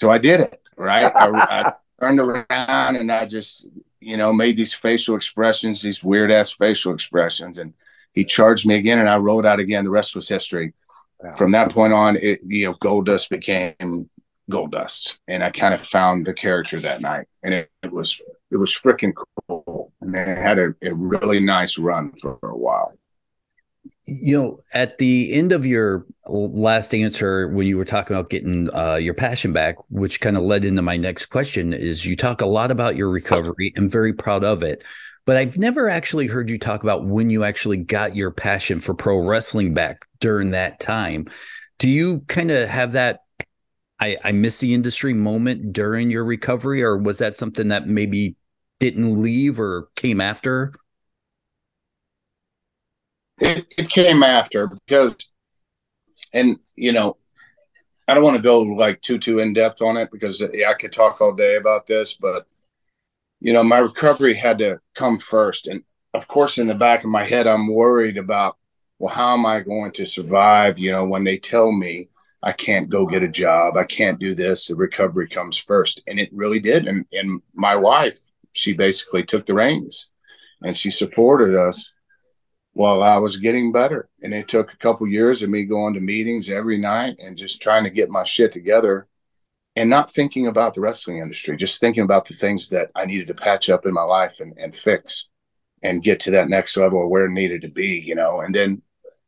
so 0.00 0.10
I 0.10 0.18
did 0.18 0.40
it, 0.40 0.58
right? 0.76 1.04
I, 1.14 1.30
I, 1.30 1.72
turned 2.00 2.20
around 2.20 2.96
and 2.96 3.12
I 3.12 3.26
just, 3.26 3.66
you 4.00 4.16
know, 4.16 4.32
made 4.32 4.56
these 4.56 4.74
facial 4.74 5.16
expressions, 5.16 5.82
these 5.82 6.02
weird 6.02 6.30
ass 6.30 6.50
facial 6.50 6.94
expressions. 6.94 7.58
And 7.58 7.74
he 8.12 8.24
charged 8.24 8.66
me 8.66 8.74
again 8.74 8.98
and 8.98 9.08
I 9.08 9.16
rolled 9.18 9.46
out 9.46 9.60
again. 9.60 9.84
The 9.84 9.90
rest 9.90 10.16
was 10.16 10.28
history. 10.28 10.72
From 11.36 11.52
that 11.52 11.70
point 11.70 11.92
on, 11.92 12.16
it, 12.16 12.40
you 12.46 12.66
know, 12.66 12.74
Goldust 12.74 13.28
became 13.28 14.08
Goldust. 14.50 15.18
And 15.28 15.44
I 15.44 15.50
kind 15.50 15.74
of 15.74 15.80
found 15.82 16.26
the 16.26 16.32
character 16.32 16.80
that 16.80 17.02
night. 17.02 17.26
And 17.42 17.52
it, 17.52 17.70
it 17.82 17.92
was, 17.92 18.18
it 18.50 18.56
was 18.56 18.72
freaking 18.72 19.12
cool 19.48 19.92
and 20.00 20.14
they 20.14 20.40
had 20.40 20.58
a, 20.58 20.74
a 20.82 20.94
really 20.94 21.40
nice 21.40 21.78
run 21.78 22.12
for 22.20 22.38
a 22.42 22.56
while. 22.56 22.94
You 24.10 24.36
know, 24.36 24.58
at 24.74 24.98
the 24.98 25.32
end 25.32 25.52
of 25.52 25.64
your 25.64 26.04
last 26.26 26.94
answer, 26.94 27.48
when 27.48 27.66
you 27.66 27.76
were 27.76 27.84
talking 27.84 28.16
about 28.16 28.30
getting 28.30 28.74
uh, 28.74 28.96
your 28.96 29.14
passion 29.14 29.52
back, 29.52 29.76
which 29.88 30.20
kind 30.20 30.36
of 30.36 30.42
led 30.42 30.64
into 30.64 30.82
my 30.82 30.96
next 30.96 31.26
question, 31.26 31.72
is 31.72 32.04
you 32.04 32.16
talk 32.16 32.40
a 32.40 32.46
lot 32.46 32.70
about 32.70 32.96
your 32.96 33.08
recovery. 33.08 33.72
I'm 33.76 33.88
very 33.88 34.12
proud 34.12 34.44
of 34.44 34.62
it. 34.62 34.82
But 35.26 35.36
I've 35.36 35.58
never 35.58 35.88
actually 35.88 36.26
heard 36.26 36.50
you 36.50 36.58
talk 36.58 36.82
about 36.82 37.04
when 37.04 37.30
you 37.30 37.44
actually 37.44 37.76
got 37.76 38.16
your 38.16 38.30
passion 38.30 38.80
for 38.80 38.94
pro 38.94 39.18
wrestling 39.18 39.74
back 39.74 40.06
during 40.18 40.50
that 40.50 40.80
time. 40.80 41.26
Do 41.78 41.88
you 41.88 42.20
kind 42.26 42.50
of 42.50 42.68
have 42.68 42.92
that 42.92 43.20
I, 44.00 44.16
I 44.24 44.32
miss 44.32 44.58
the 44.60 44.74
industry 44.74 45.12
moment 45.12 45.72
during 45.72 46.10
your 46.10 46.24
recovery, 46.24 46.82
or 46.82 46.96
was 46.96 47.18
that 47.18 47.36
something 47.36 47.68
that 47.68 47.86
maybe 47.86 48.34
didn't 48.78 49.22
leave 49.22 49.60
or 49.60 49.88
came 49.94 50.20
after? 50.20 50.72
It, 53.40 53.72
it 53.78 53.88
came 53.88 54.22
after 54.22 54.66
because, 54.66 55.16
and 56.32 56.58
you 56.76 56.92
know, 56.92 57.16
I 58.06 58.14
don't 58.14 58.24
want 58.24 58.36
to 58.36 58.42
go 58.42 58.60
like 58.60 59.00
too 59.00 59.18
too 59.18 59.38
in 59.38 59.54
depth 59.54 59.82
on 59.82 59.96
it 59.96 60.10
because 60.10 60.42
yeah, 60.52 60.70
I 60.70 60.74
could 60.74 60.92
talk 60.92 61.20
all 61.20 61.32
day 61.32 61.56
about 61.56 61.86
this, 61.86 62.14
but 62.14 62.46
you 63.40 63.52
know, 63.52 63.62
my 63.62 63.78
recovery 63.78 64.34
had 64.34 64.58
to 64.58 64.80
come 64.94 65.18
first, 65.18 65.66
and 65.68 65.82
of 66.12 66.28
course, 66.28 66.58
in 66.58 66.66
the 66.66 66.74
back 66.74 67.04
of 67.04 67.10
my 67.10 67.24
head, 67.24 67.46
I'm 67.46 67.72
worried 67.72 68.18
about 68.18 68.56
well, 68.98 69.14
how 69.14 69.32
am 69.32 69.46
I 69.46 69.60
going 69.60 69.92
to 69.92 70.06
survive? 70.06 70.78
You 70.78 70.92
know, 70.92 71.08
when 71.08 71.24
they 71.24 71.38
tell 71.38 71.72
me 71.72 72.08
I 72.42 72.52
can't 72.52 72.90
go 72.90 73.06
get 73.06 73.22
a 73.22 73.28
job, 73.28 73.76
I 73.76 73.84
can't 73.84 74.18
do 74.18 74.34
this, 74.34 74.66
the 74.66 74.74
recovery 74.74 75.28
comes 75.28 75.56
first, 75.56 76.02
and 76.06 76.20
it 76.20 76.28
really 76.32 76.60
did. 76.60 76.86
And 76.88 77.06
and 77.12 77.40
my 77.54 77.76
wife, 77.76 78.18
she 78.52 78.74
basically 78.74 79.22
took 79.22 79.46
the 79.46 79.54
reins, 79.54 80.10
and 80.62 80.76
she 80.76 80.90
supported 80.90 81.54
us 81.54 81.90
while 82.72 83.02
I 83.02 83.18
was 83.18 83.36
getting 83.36 83.72
better. 83.72 84.08
And 84.22 84.32
it 84.32 84.48
took 84.48 84.72
a 84.72 84.76
couple 84.76 85.06
years 85.06 85.42
of 85.42 85.50
me 85.50 85.64
going 85.64 85.94
to 85.94 86.00
meetings 86.00 86.50
every 86.50 86.78
night 86.78 87.16
and 87.18 87.36
just 87.36 87.60
trying 87.60 87.84
to 87.84 87.90
get 87.90 88.10
my 88.10 88.24
shit 88.24 88.52
together 88.52 89.08
and 89.76 89.88
not 89.88 90.12
thinking 90.12 90.46
about 90.46 90.74
the 90.74 90.80
wrestling 90.80 91.18
industry, 91.18 91.56
just 91.56 91.80
thinking 91.80 92.04
about 92.04 92.26
the 92.26 92.34
things 92.34 92.68
that 92.70 92.90
I 92.94 93.04
needed 93.04 93.28
to 93.28 93.34
patch 93.34 93.70
up 93.70 93.86
in 93.86 93.92
my 93.92 94.02
life 94.02 94.40
and, 94.40 94.56
and 94.58 94.74
fix 94.74 95.28
and 95.82 96.02
get 96.02 96.20
to 96.20 96.30
that 96.32 96.48
next 96.48 96.76
level 96.76 97.04
of 97.04 97.10
where 97.10 97.24
it 97.24 97.30
needed 97.30 97.62
to 97.62 97.68
be, 97.68 98.02
you 98.04 98.14
know, 98.14 98.40
and 98.40 98.54
then 98.54 98.82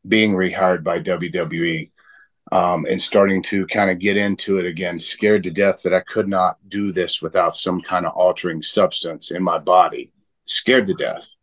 being 0.06 0.32
rehired 0.32 0.82
by 0.82 1.00
WWE 1.00 1.90
um, 2.50 2.84
and 2.84 3.00
starting 3.00 3.42
to 3.44 3.66
kind 3.68 3.90
of 3.90 3.99
get 3.99 4.16
into 4.16 4.58
it 4.58 4.66
again, 4.66 4.99
scared 4.99 5.42
to 5.44 5.50
death 5.50 5.82
that 5.82 5.94
I 5.94 6.00
could 6.00 6.28
not 6.28 6.58
do 6.68 6.92
this 6.92 7.22
without 7.22 7.54
some 7.54 7.80
kind 7.80 8.04
of 8.04 8.12
altering 8.12 8.61
substance 8.61 9.30
in 9.30 9.42
my 9.42 9.58
body, 9.58 10.12
scared 10.44 10.87
to 10.87 10.94
death. 10.94 11.34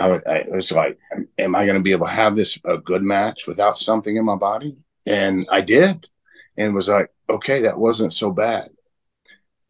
I 0.00 0.08
was, 0.08 0.22
was 0.48 0.72
like, 0.72 0.98
am 1.38 1.54
I 1.54 1.64
going 1.64 1.76
to 1.76 1.82
be 1.82 1.92
able 1.92 2.06
to 2.06 2.12
have 2.12 2.36
this 2.36 2.58
a 2.64 2.78
good 2.78 3.02
match 3.02 3.46
without 3.46 3.76
something 3.76 4.16
in 4.16 4.24
my 4.24 4.36
body? 4.36 4.76
And 5.06 5.46
I 5.50 5.60
did, 5.60 6.08
and 6.56 6.74
was 6.74 6.88
like, 6.88 7.10
okay, 7.28 7.62
that 7.62 7.78
wasn't 7.78 8.12
so 8.12 8.30
bad. 8.30 8.70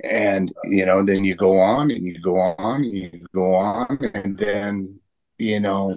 And 0.02 0.52
you 0.64 0.86
know, 0.86 1.02
then 1.02 1.24
you 1.24 1.34
go 1.34 1.58
on 1.58 1.90
and 1.90 2.04
you 2.04 2.18
go 2.20 2.36
on 2.36 2.84
and 2.84 2.92
you 2.92 3.26
go 3.34 3.54
on, 3.54 3.98
and 4.14 4.36
then 4.36 4.98
you 5.38 5.60
know, 5.60 5.96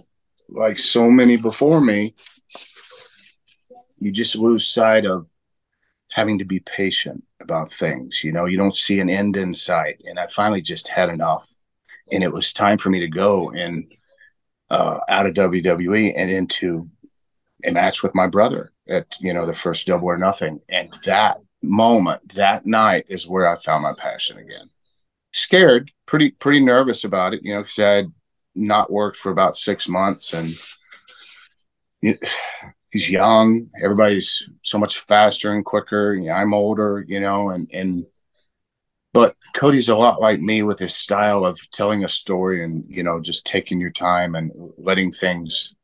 like 0.50 0.80
so 0.80 1.10
many 1.10 1.38
before 1.38 1.82
me, 1.82 2.16
you 4.00 4.12
just 4.12 4.36
lose 4.36 4.68
sight 4.68 5.06
of 5.06 5.28
having 6.12 6.38
to 6.40 6.46
be 6.46 6.60
patient 6.60 7.24
about 7.42 7.72
things. 7.72 8.24
You 8.24 8.32
know, 8.32 8.46
you 8.46 8.58
don't 8.58 8.76
see 8.76 9.00
an 9.00 9.10
end 9.10 9.36
in 9.36 9.54
sight. 9.54 10.02
And 10.06 10.20
I 10.20 10.28
finally 10.28 10.62
just 10.62 10.88
had 10.88 11.10
enough, 11.10 11.48
and 12.12 12.24
it 12.24 12.32
was 12.32 12.54
time 12.54 12.78
for 12.78 12.90
me 12.90 13.00
to 13.00 13.08
go. 13.08 13.52
And 13.52 13.92
uh, 14.74 15.00
out 15.08 15.28
of 15.28 15.36
WWE 15.36 16.14
and 16.18 16.32
into 16.32 16.84
a 17.64 17.72
match 17.72 18.02
with 18.02 18.16
my 18.16 18.28
brother 18.28 18.72
at 18.90 19.06
you 19.20 19.32
know 19.32 19.46
the 19.46 19.54
first 19.54 19.86
double 19.86 20.08
or 20.08 20.18
nothing. 20.18 20.60
And 20.68 20.92
that 21.06 21.38
moment 21.62 22.34
that 22.34 22.66
night 22.66 23.06
is 23.08 23.26
where 23.26 23.48
i 23.48 23.56
found 23.56 23.84
my 23.84 23.94
passion 23.94 24.38
again. 24.38 24.70
Scared 25.32 25.92
pretty 26.08 26.32
pretty 26.32 26.60
nervous 26.60 27.04
about 27.04 27.34
it 27.34 27.42
you 27.44 27.54
know 27.54 27.62
because 27.62 27.80
i 27.80 27.90
had 27.90 28.12
not 28.56 28.92
worked 28.92 29.18
for 29.18 29.32
about 29.32 29.56
six 29.56 29.88
months 29.88 30.34
and 30.34 30.50
he's 32.02 33.10
young. 33.10 33.70
Everybody's 33.82 34.44
so 34.62 34.78
much 34.78 35.00
faster 35.00 35.52
and 35.52 35.64
quicker. 35.64 36.16
You 36.16 36.26
know, 36.26 36.34
i'm 36.34 36.54
older 36.54 37.06
you 37.08 37.20
know 37.20 37.52
and 37.52 37.70
and 37.72 38.06
but 39.14 39.36
Cody's 39.54 39.90
a 39.90 39.96
lot 39.96 40.20
like 40.20 40.40
me 40.40 40.64
with 40.64 40.80
his 40.80 40.96
style 40.96 41.46
of 41.46 41.60
telling 41.72 42.04
a 42.04 42.10
story 42.10 42.64
and 42.64 42.84
you 42.88 43.04
know 43.04 43.20
just 43.20 43.46
taking 43.46 43.80
your 43.80 43.92
time 43.92 44.36
and 44.36 44.52
letting 44.78 45.12
things 45.12 45.76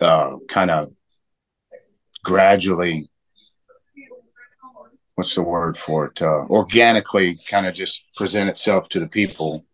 uh, 0.00 0.36
kind 0.48 0.70
of 0.70 0.90
gradually 2.22 3.08
what's 5.14 5.34
the 5.34 5.42
word 5.42 5.78
for 5.78 6.06
it 6.06 6.20
uh, 6.20 6.44
organically 6.50 7.38
kind 7.48 7.66
of 7.66 7.74
just 7.74 8.04
present 8.16 8.50
itself 8.50 8.88
to 8.90 9.00
the 9.00 9.08
people 9.08 9.64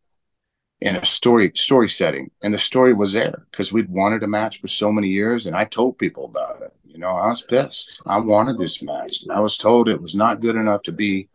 in 0.83 0.97
a 0.97 1.05
story 1.05 1.53
story 1.55 1.89
setting. 1.89 2.31
And 2.43 2.53
the 2.53 2.59
story 2.59 2.93
was 2.93 3.13
there 3.13 3.47
because 3.51 3.73
we'd 3.73 3.89
wanted 3.89 4.23
a 4.25 4.27
match 4.29 4.61
for 4.61 4.69
so 4.69 4.91
many 4.91 5.09
years 5.09 5.47
and 5.47 5.57
i 5.57 5.65
told 5.65 5.99
people 5.99 6.25
about 6.25 6.61
it. 6.63 6.73
You 6.85 6.99
know 6.99 7.11
i 7.11 7.29
was 7.29 7.43
pissed. 7.43 8.01
I 8.05 8.19
wanted 8.19 8.59
this 8.59 8.83
match. 8.83 9.23
And 9.23 9.33
i 9.33 9.41
was 9.41 9.57
told 9.57 9.89
it 9.89 10.03
was 10.03 10.15
not 10.15 10.41
good 10.41 10.57
enough 10.57 10.83
to 10.85 10.93
be 10.93 11.29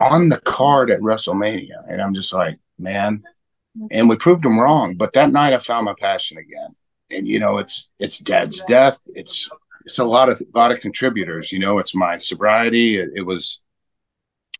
on 0.00 0.28
the 0.28 0.40
card 0.40 0.90
at 0.90 1.00
WrestleMania. 1.00 1.84
And 1.88 2.00
I'm 2.00 2.14
just 2.14 2.32
like, 2.32 2.58
man. 2.78 3.22
And 3.90 4.08
we 4.08 4.16
proved 4.16 4.42
them 4.42 4.58
wrong. 4.58 4.96
But 4.96 5.12
that 5.12 5.30
night 5.30 5.52
I 5.52 5.58
found 5.58 5.84
my 5.84 5.94
passion 5.98 6.38
again. 6.38 6.74
And 7.10 7.26
you 7.26 7.38
know, 7.38 7.58
it's 7.58 7.88
it's 7.98 8.18
dad's 8.18 8.62
death. 8.64 9.00
It's 9.14 9.48
it's 9.84 9.98
a 9.98 10.04
lot 10.04 10.28
of 10.28 10.40
a 10.40 10.58
lot 10.58 10.72
of 10.72 10.80
contributors. 10.80 11.52
You 11.52 11.58
know, 11.58 11.78
it's 11.78 11.94
my 11.94 12.16
sobriety. 12.16 12.98
It, 12.98 13.10
it 13.14 13.22
was 13.22 13.60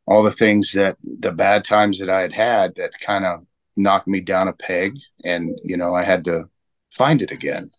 all 0.07 0.23
the 0.23 0.33
things 0.33 0.73
that 0.73 0.97
the 1.03 1.33
bad 1.33 1.65
times 1.65 1.99
that 1.99 2.09
I 2.09 2.23
had 2.23 2.33
had 2.33 2.75
that 2.77 2.99
kind 3.01 3.27
of 3.27 3.45
knocked 3.77 4.09
me 4.09 4.21
down 4.21 4.49
a 4.49 4.55
peg. 4.55 4.97
And, 5.25 5.59
you 5.63 5.77
know, 5.77 5.95
I 5.95 6.03
had 6.03 6.25
to 6.25 6.49
find 6.91 7.21
it 7.21 7.31
again. 7.31 7.71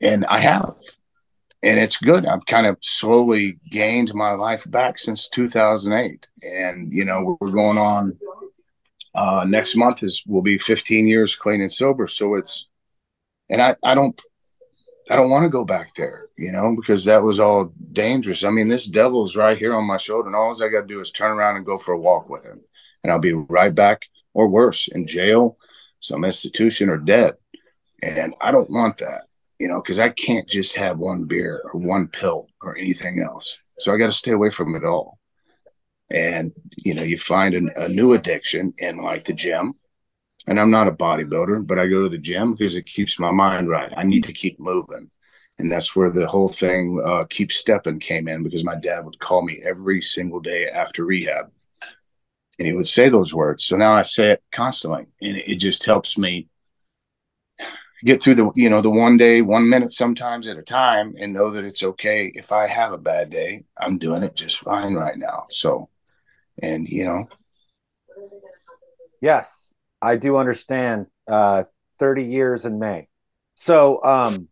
And 0.00 0.24
I 0.26 0.40
have 0.40 0.74
and 1.62 1.78
it's 1.78 1.96
good. 1.96 2.26
I've 2.26 2.46
kind 2.46 2.66
of 2.66 2.76
slowly 2.80 3.58
gained 3.70 4.12
my 4.14 4.32
life 4.32 4.68
back 4.68 4.98
since 4.98 5.28
2008, 5.28 6.28
and 6.42 6.92
you 6.92 7.04
know 7.04 7.36
we're 7.40 7.50
going 7.50 7.78
on. 7.78 8.18
Uh, 9.14 9.44
next 9.46 9.76
month 9.76 10.02
is 10.02 10.24
will 10.26 10.42
be 10.42 10.58
15 10.58 11.06
years 11.06 11.36
clean 11.36 11.60
and 11.60 11.72
sober, 11.72 12.08
so 12.08 12.34
it's, 12.34 12.68
and 13.48 13.62
I 13.62 13.76
I 13.84 13.94
don't 13.94 14.20
I 15.10 15.16
don't 15.16 15.30
want 15.30 15.44
to 15.44 15.50
go 15.50 15.64
back 15.64 15.94
there, 15.94 16.28
you 16.36 16.50
know, 16.52 16.74
because 16.74 17.04
that 17.04 17.22
was 17.22 17.38
all 17.38 17.72
dangerous. 17.92 18.44
I 18.44 18.50
mean, 18.50 18.68
this 18.68 18.86
devil's 18.86 19.36
right 19.36 19.58
here 19.58 19.74
on 19.74 19.84
my 19.84 19.98
shoulder, 19.98 20.26
and 20.26 20.36
all 20.36 20.50
I 20.62 20.68
got 20.68 20.82
to 20.82 20.86
do 20.86 21.00
is 21.00 21.12
turn 21.12 21.36
around 21.36 21.56
and 21.56 21.66
go 21.66 21.78
for 21.78 21.92
a 21.92 22.00
walk 22.00 22.28
with 22.28 22.44
him, 22.44 22.60
and 23.04 23.12
I'll 23.12 23.20
be 23.20 23.34
right 23.34 23.74
back, 23.74 24.02
or 24.34 24.48
worse, 24.48 24.88
in 24.88 25.06
jail, 25.06 25.58
some 26.00 26.24
institution, 26.24 26.88
or 26.88 26.98
dead. 26.98 27.34
And 28.02 28.34
I 28.40 28.50
don't 28.50 28.70
want 28.70 28.98
that 28.98 29.26
you 29.62 29.68
know, 29.68 29.80
because 29.80 30.00
I 30.00 30.08
can't 30.08 30.48
just 30.48 30.74
have 30.74 30.98
one 30.98 31.22
beer 31.22 31.62
or 31.72 31.78
one 31.78 32.08
pill 32.08 32.48
or 32.62 32.76
anything 32.76 33.24
else. 33.24 33.56
So 33.78 33.94
I 33.94 33.96
got 33.96 34.06
to 34.06 34.12
stay 34.12 34.32
away 34.32 34.50
from 34.50 34.74
it 34.74 34.84
all. 34.84 35.20
And, 36.10 36.52
you 36.76 36.94
know, 36.94 37.04
you 37.04 37.16
find 37.16 37.54
an, 37.54 37.70
a 37.76 37.88
new 37.88 38.14
addiction 38.14 38.74
in 38.78 38.96
like 38.96 39.24
the 39.24 39.32
gym. 39.32 39.74
And 40.48 40.58
I'm 40.58 40.72
not 40.72 40.88
a 40.88 40.90
bodybuilder, 40.92 41.64
but 41.64 41.78
I 41.78 41.86
go 41.86 42.02
to 42.02 42.08
the 42.08 42.18
gym 42.18 42.56
because 42.56 42.74
it 42.74 42.86
keeps 42.86 43.20
my 43.20 43.30
mind 43.30 43.68
right. 43.68 43.92
I 43.96 44.02
need 44.02 44.24
to 44.24 44.32
keep 44.32 44.58
moving. 44.58 45.08
And 45.60 45.70
that's 45.70 45.94
where 45.94 46.10
the 46.10 46.26
whole 46.26 46.48
thing, 46.48 47.00
uh, 47.06 47.26
Keep 47.30 47.52
Stepping, 47.52 48.00
came 48.00 48.26
in 48.26 48.42
because 48.42 48.64
my 48.64 48.74
dad 48.74 49.04
would 49.04 49.20
call 49.20 49.42
me 49.42 49.62
every 49.64 50.02
single 50.02 50.40
day 50.40 50.70
after 50.70 51.04
rehab. 51.04 51.52
And 52.58 52.66
he 52.66 52.74
would 52.74 52.88
say 52.88 53.08
those 53.08 53.32
words. 53.32 53.62
So 53.64 53.76
now 53.76 53.92
I 53.92 54.02
say 54.02 54.32
it 54.32 54.42
constantly. 54.50 55.06
And 55.20 55.36
it 55.36 55.60
just 55.60 55.84
helps 55.84 56.18
me 56.18 56.48
get 58.04 58.22
through 58.22 58.34
the 58.34 58.50
you 58.54 58.68
know 58.68 58.80
the 58.80 58.90
one 58.90 59.16
day 59.16 59.42
one 59.42 59.68
minute 59.68 59.92
sometimes 59.92 60.48
at 60.48 60.58
a 60.58 60.62
time 60.62 61.14
and 61.18 61.32
know 61.32 61.50
that 61.50 61.64
it's 61.64 61.82
okay. 61.82 62.32
If 62.34 62.52
i 62.52 62.66
have 62.66 62.92
a 62.92 62.98
bad 62.98 63.30
day 63.30 63.64
i'm 63.78 63.98
doing 63.98 64.22
it 64.22 64.34
just 64.34 64.58
fine 64.58 64.94
right 64.94 65.16
now. 65.16 65.46
So 65.50 65.88
and 66.60 66.88
you 66.88 67.04
know. 67.04 67.26
Yes 69.20 69.68
i 70.00 70.16
do 70.16 70.36
understand 70.36 71.06
uh 71.28 71.64
30 71.98 72.24
years 72.24 72.64
in 72.64 72.78
may. 72.78 73.08
So 73.54 74.02
um 74.04 74.48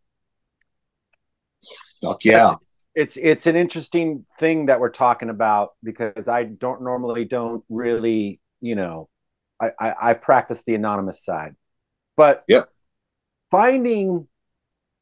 Fuck 2.02 2.24
yeah. 2.24 2.54
it's 2.94 3.16
it's 3.16 3.46
an 3.46 3.56
interesting 3.56 4.24
thing 4.38 4.66
that 4.66 4.80
we're 4.80 4.88
talking 4.88 5.28
about 5.28 5.72
because 5.82 6.28
i 6.28 6.44
don't 6.44 6.80
normally 6.82 7.26
don't 7.26 7.62
really 7.68 8.40
you 8.62 8.74
know 8.74 9.10
i 9.60 9.70
i, 9.78 9.94
I 10.02 10.14
practice 10.14 10.62
the 10.62 10.74
anonymous 10.74 11.24
side. 11.24 11.56
But 12.16 12.44
yeah 12.46 12.64
finding, 13.50 14.28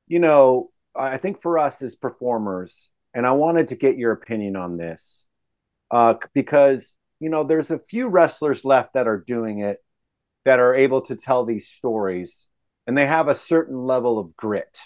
you 0.07 0.19
know, 0.19 0.71
I 0.95 1.19
think 1.19 1.43
for 1.43 1.59
us 1.59 1.83
as 1.83 1.95
performers, 1.95 2.89
and 3.15 3.27
I 3.27 3.33
wanted 3.33 3.69
to 3.69 3.77
get 3.77 3.97
your 3.97 4.13
opinion 4.13 4.57
on 4.57 4.77
this 4.77 5.25
uh, 5.91 6.15
because, 6.35 6.95
you 7.21 7.31
know, 7.31 7.45
there's 7.45 7.71
a 7.71 7.79
few 7.79 8.09
wrestlers 8.09 8.65
left 8.65 8.95
that 8.95 9.07
are 9.07 9.19
doing 9.19 9.61
it 9.61 9.83
that 10.45 10.59
are 10.59 10.75
able 10.75 11.03
to 11.03 11.17
tell 11.17 11.45
these 11.45 11.69
stories 11.69 12.47
and 12.87 12.97
they 12.97 13.07
have 13.07 13.29
a 13.29 13.35
certain 13.35 13.85
level 13.85 14.19
of 14.19 14.37
grit, 14.37 14.81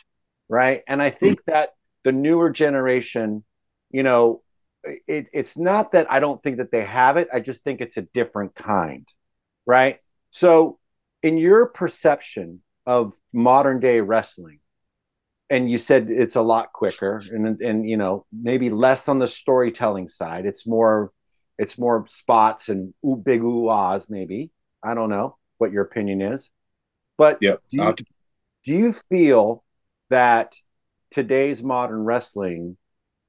right? 0.48 0.82
And 0.88 1.00
I 1.00 1.10
think 1.10 1.44
that 1.46 1.70
the 2.04 2.12
newer 2.12 2.50
generation, 2.50 3.44
you 3.90 4.02
know, 4.02 4.42
it, 4.84 5.28
it's 5.32 5.56
not 5.56 5.92
that 5.92 6.10
I 6.10 6.18
don't 6.18 6.42
think 6.42 6.56
that 6.56 6.72
they 6.72 6.84
have 6.84 7.16
it. 7.16 7.28
I 7.32 7.38
just 7.40 7.62
think 7.62 7.80
it's 7.80 7.96
a 7.96 8.02
different 8.02 8.54
kind, 8.56 9.06
right? 9.66 10.00
So, 10.30 10.80
in 11.22 11.38
your 11.38 11.66
perception 11.66 12.62
of 12.86 13.12
modern 13.32 13.80
day 13.80 14.00
wrestling, 14.00 14.60
and 15.50 15.70
you 15.70 15.78
said 15.78 16.08
it's 16.10 16.36
a 16.36 16.42
lot 16.42 16.72
quicker, 16.72 17.22
and 17.30 17.60
and 17.60 17.88
you 17.88 17.96
know 17.96 18.26
maybe 18.32 18.70
less 18.70 19.08
on 19.08 19.18
the 19.18 19.28
storytelling 19.28 20.08
side. 20.08 20.46
It's 20.46 20.66
more, 20.66 21.12
it's 21.58 21.78
more 21.78 22.06
spots 22.08 22.68
and 22.68 22.94
ooh, 23.04 23.16
big 23.16 23.42
ooh 23.42 23.68
ahs. 23.68 24.06
Maybe 24.08 24.50
I 24.82 24.94
don't 24.94 25.10
know 25.10 25.36
what 25.58 25.72
your 25.72 25.82
opinion 25.82 26.22
is, 26.22 26.50
but 27.16 27.38
yeah, 27.40 27.56
do 27.70 27.82
you, 27.82 27.94
do 28.64 28.72
you 28.72 28.92
feel 29.10 29.64
that 30.10 30.54
today's 31.10 31.62
modern 31.62 32.04
wrestling 32.04 32.76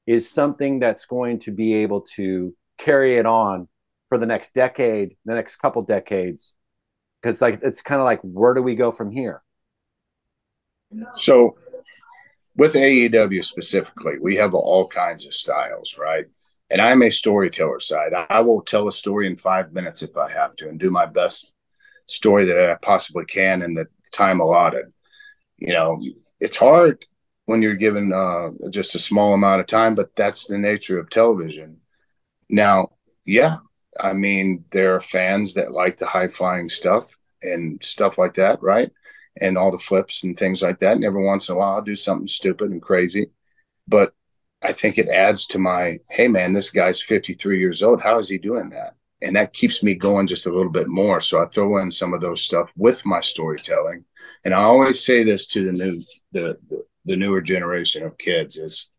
is 0.06 0.30
something 0.30 0.80
that's 0.80 1.06
going 1.06 1.40
to 1.40 1.52
be 1.52 1.76
able 1.76 2.02
to 2.02 2.54
carry 2.78 3.18
it 3.18 3.26
on 3.26 3.68
for 4.10 4.18
the 4.18 4.26
next 4.26 4.54
decade, 4.54 5.16
the 5.26 5.34
next 5.34 5.56
couple 5.58 5.82
decades. 5.82 6.54
Because 7.24 7.42
like 7.42 7.60
it's 7.64 7.82
kind 7.82 8.02
of 8.02 8.06
like 8.06 8.20
where 8.22 8.54
do 8.54 8.62
we 8.62 8.76
go 8.76 8.92
from 8.92 9.10
here? 9.10 9.42
So 11.14 11.58
with 12.58 12.74
AEW 12.74 13.44
specifically, 13.44 14.20
we 14.22 14.36
have 14.36 14.54
all 14.54 14.88
kinds 14.88 15.26
of 15.26 15.34
styles, 15.34 15.98
right? 15.98 16.26
And 16.70 16.82
I'm 16.82 17.02
a 17.02 17.12
storyteller 17.12 17.80
side. 17.80 18.14
I 18.30 18.42
will 18.42 18.62
tell 18.62 18.88
a 18.88 18.92
story 18.92 19.28
in 19.28 19.38
five 19.38 19.74
minutes 19.74 20.02
if 20.02 20.18
I 20.18 20.30
have 20.32 20.56
to 20.58 20.70
and 20.70 20.80
do 20.80 20.92
my 20.92 21.06
best 21.06 21.54
story 22.08 22.46
that 22.46 22.70
I 22.70 22.76
possibly 22.82 23.26
can 23.26 23.62
in 23.62 23.74
the 23.74 23.86
time 24.12 24.40
allotted. 24.40 24.92
You 25.58 25.74
know, 25.74 26.02
it's 26.40 26.58
hard 26.58 27.06
when 27.46 27.62
you're 27.62 27.76
given 27.76 28.12
uh, 28.14 28.70
just 28.70 28.96
a 28.96 29.00
small 29.00 29.34
amount 29.34 29.62
of 29.62 29.68
time, 29.68 29.96
but 29.96 30.16
that's 30.16 30.48
the 30.48 30.58
nature 30.58 31.00
of 31.00 31.10
television. 31.10 31.80
Now, 32.50 32.90
yeah, 33.26 33.58
I 34.00 34.14
mean, 34.14 34.66
there 34.72 34.96
are 34.96 35.02
fans 35.02 35.54
that 35.56 35.72
like 35.72 35.98
the 35.98 36.06
high 36.06 36.28
flying 36.28 36.70
stuff 36.70 37.18
and 37.42 37.84
stuff 37.84 38.18
like 38.18 38.36
that, 38.36 38.62
right? 38.62 38.92
And 39.42 39.58
all 39.58 39.72
the 39.72 39.80
flips 39.80 40.24
and 40.24 40.38
things 40.38 40.62
like 40.62 40.80
that. 40.80 40.94
And 40.94 41.04
every 41.04 41.24
once 41.24 41.50
in 41.50 41.56
a 41.56 41.58
while, 41.58 41.76
I'll 41.76 41.82
do 41.82 41.96
something 41.96 42.28
stupid 42.28 42.72
and 42.72 42.82
crazy. 42.82 43.32
But 43.88 44.14
I 44.62 44.74
think 44.74 44.98
it 44.98 45.10
adds 45.10 45.46
to 45.48 45.60
my, 45.60 45.98
hey, 46.10 46.28
man, 46.28 46.54
this 46.54 46.70
guy's 46.70 47.02
53 47.02 47.60
years 47.60 47.84
old. 47.84 48.02
How 48.02 48.18
is 48.20 48.30
he 48.30 48.38
doing 48.38 48.70
that? 48.70 48.96
And 49.22 49.36
that 49.36 49.54
keeps 49.54 49.84
me 49.84 49.96
going 49.96 50.28
just 50.28 50.48
a 50.48 50.54
little 50.54 50.72
bit 50.72 50.88
more. 50.88 51.22
So 51.22 51.42
I 51.42 51.48
throw 51.48 51.78
in 51.78 51.92
some 51.92 52.14
of 52.14 52.22
those 52.22 52.42
stuff 52.44 52.70
with 52.76 53.06
my 53.06 53.22
storytelling. 53.22 54.06
And 54.46 54.54
I 54.54 54.62
always 54.64 55.04
say 55.04 55.24
this 55.24 55.48
to 55.48 55.66
the 55.66 55.72
new, 55.72 56.04
the, 56.32 56.58
the 56.70 56.86
the 57.06 57.16
newer 57.16 57.42
generation 57.42 58.04
of 58.04 58.18
kids 58.18 58.58
is 58.58 58.90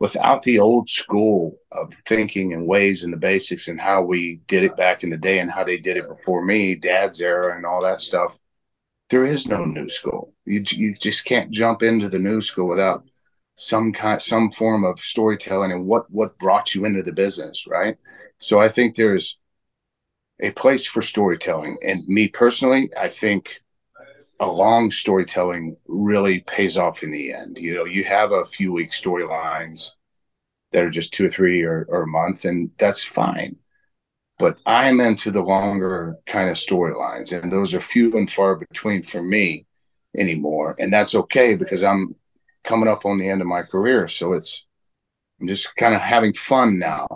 without 0.00 0.42
the 0.42 0.58
old 0.58 0.88
school 0.88 1.58
of 1.72 1.92
thinking 2.06 2.54
and 2.54 2.66
ways 2.66 3.04
and 3.04 3.12
the 3.12 3.18
basics 3.18 3.68
and 3.68 3.78
how 3.78 4.02
we 4.02 4.40
did 4.46 4.64
it 4.64 4.76
back 4.76 5.04
in 5.04 5.10
the 5.10 5.16
day 5.16 5.38
and 5.38 5.50
how 5.50 5.62
they 5.62 5.76
did 5.76 5.98
it 5.98 6.08
before 6.08 6.42
me, 6.42 6.74
dad's 6.74 7.20
era 7.20 7.54
and 7.54 7.66
all 7.66 7.82
that 7.82 8.00
stuff, 8.00 8.38
there 9.10 9.24
is 9.24 9.46
no 9.46 9.64
new 9.64 9.88
school. 9.88 10.32
You, 10.46 10.64
you 10.70 10.94
just 10.94 11.26
can't 11.26 11.50
jump 11.50 11.82
into 11.82 12.08
the 12.08 12.18
new 12.18 12.40
school 12.40 12.66
without 12.66 13.04
some 13.56 13.92
kind, 13.92 14.20
some 14.22 14.50
form 14.52 14.84
of 14.84 15.00
storytelling 15.00 15.70
and 15.70 15.86
what, 15.86 16.10
what 16.10 16.38
brought 16.38 16.74
you 16.74 16.86
into 16.86 17.02
the 17.02 17.12
business. 17.12 17.66
Right. 17.66 17.98
So 18.38 18.58
I 18.58 18.70
think 18.70 18.96
there's 18.96 19.38
a 20.40 20.50
place 20.52 20.86
for 20.86 21.02
storytelling. 21.02 21.76
And 21.86 22.08
me 22.08 22.28
personally, 22.28 22.88
I 22.98 23.10
think 23.10 23.60
a 24.40 24.46
long 24.50 24.90
storytelling 24.90 25.76
really 25.86 26.40
pays 26.40 26.76
off 26.76 27.02
in 27.02 27.10
the 27.10 27.32
end. 27.32 27.58
You 27.58 27.74
know, 27.74 27.84
you 27.84 28.04
have 28.04 28.32
a 28.32 28.46
few 28.46 28.72
week 28.72 28.90
storylines 28.90 29.92
that 30.72 30.84
are 30.84 30.90
just 30.90 31.12
two 31.12 31.26
or 31.26 31.28
three 31.28 31.62
or, 31.62 31.86
or 31.88 32.02
a 32.02 32.06
month, 32.06 32.44
and 32.46 32.70
that's 32.78 33.04
fine. 33.04 33.56
But 34.38 34.58
I'm 34.64 35.00
into 35.00 35.30
the 35.30 35.42
longer 35.42 36.16
kind 36.26 36.48
of 36.48 36.56
storylines, 36.56 37.38
and 37.38 37.52
those 37.52 37.74
are 37.74 37.80
few 37.82 38.16
and 38.16 38.30
far 38.30 38.56
between 38.56 39.02
for 39.02 39.22
me 39.22 39.66
anymore. 40.16 40.74
And 40.78 40.90
that's 40.92 41.14
okay 41.14 41.54
because 41.54 41.84
I'm 41.84 42.14
coming 42.64 42.88
up 42.88 43.04
on 43.04 43.18
the 43.18 43.28
end 43.28 43.42
of 43.42 43.46
my 43.46 43.62
career. 43.62 44.08
So 44.08 44.32
it's, 44.32 44.64
I'm 45.40 45.48
just 45.48 45.74
kind 45.76 45.94
of 45.94 46.00
having 46.00 46.32
fun 46.32 46.78
now. 46.78 47.06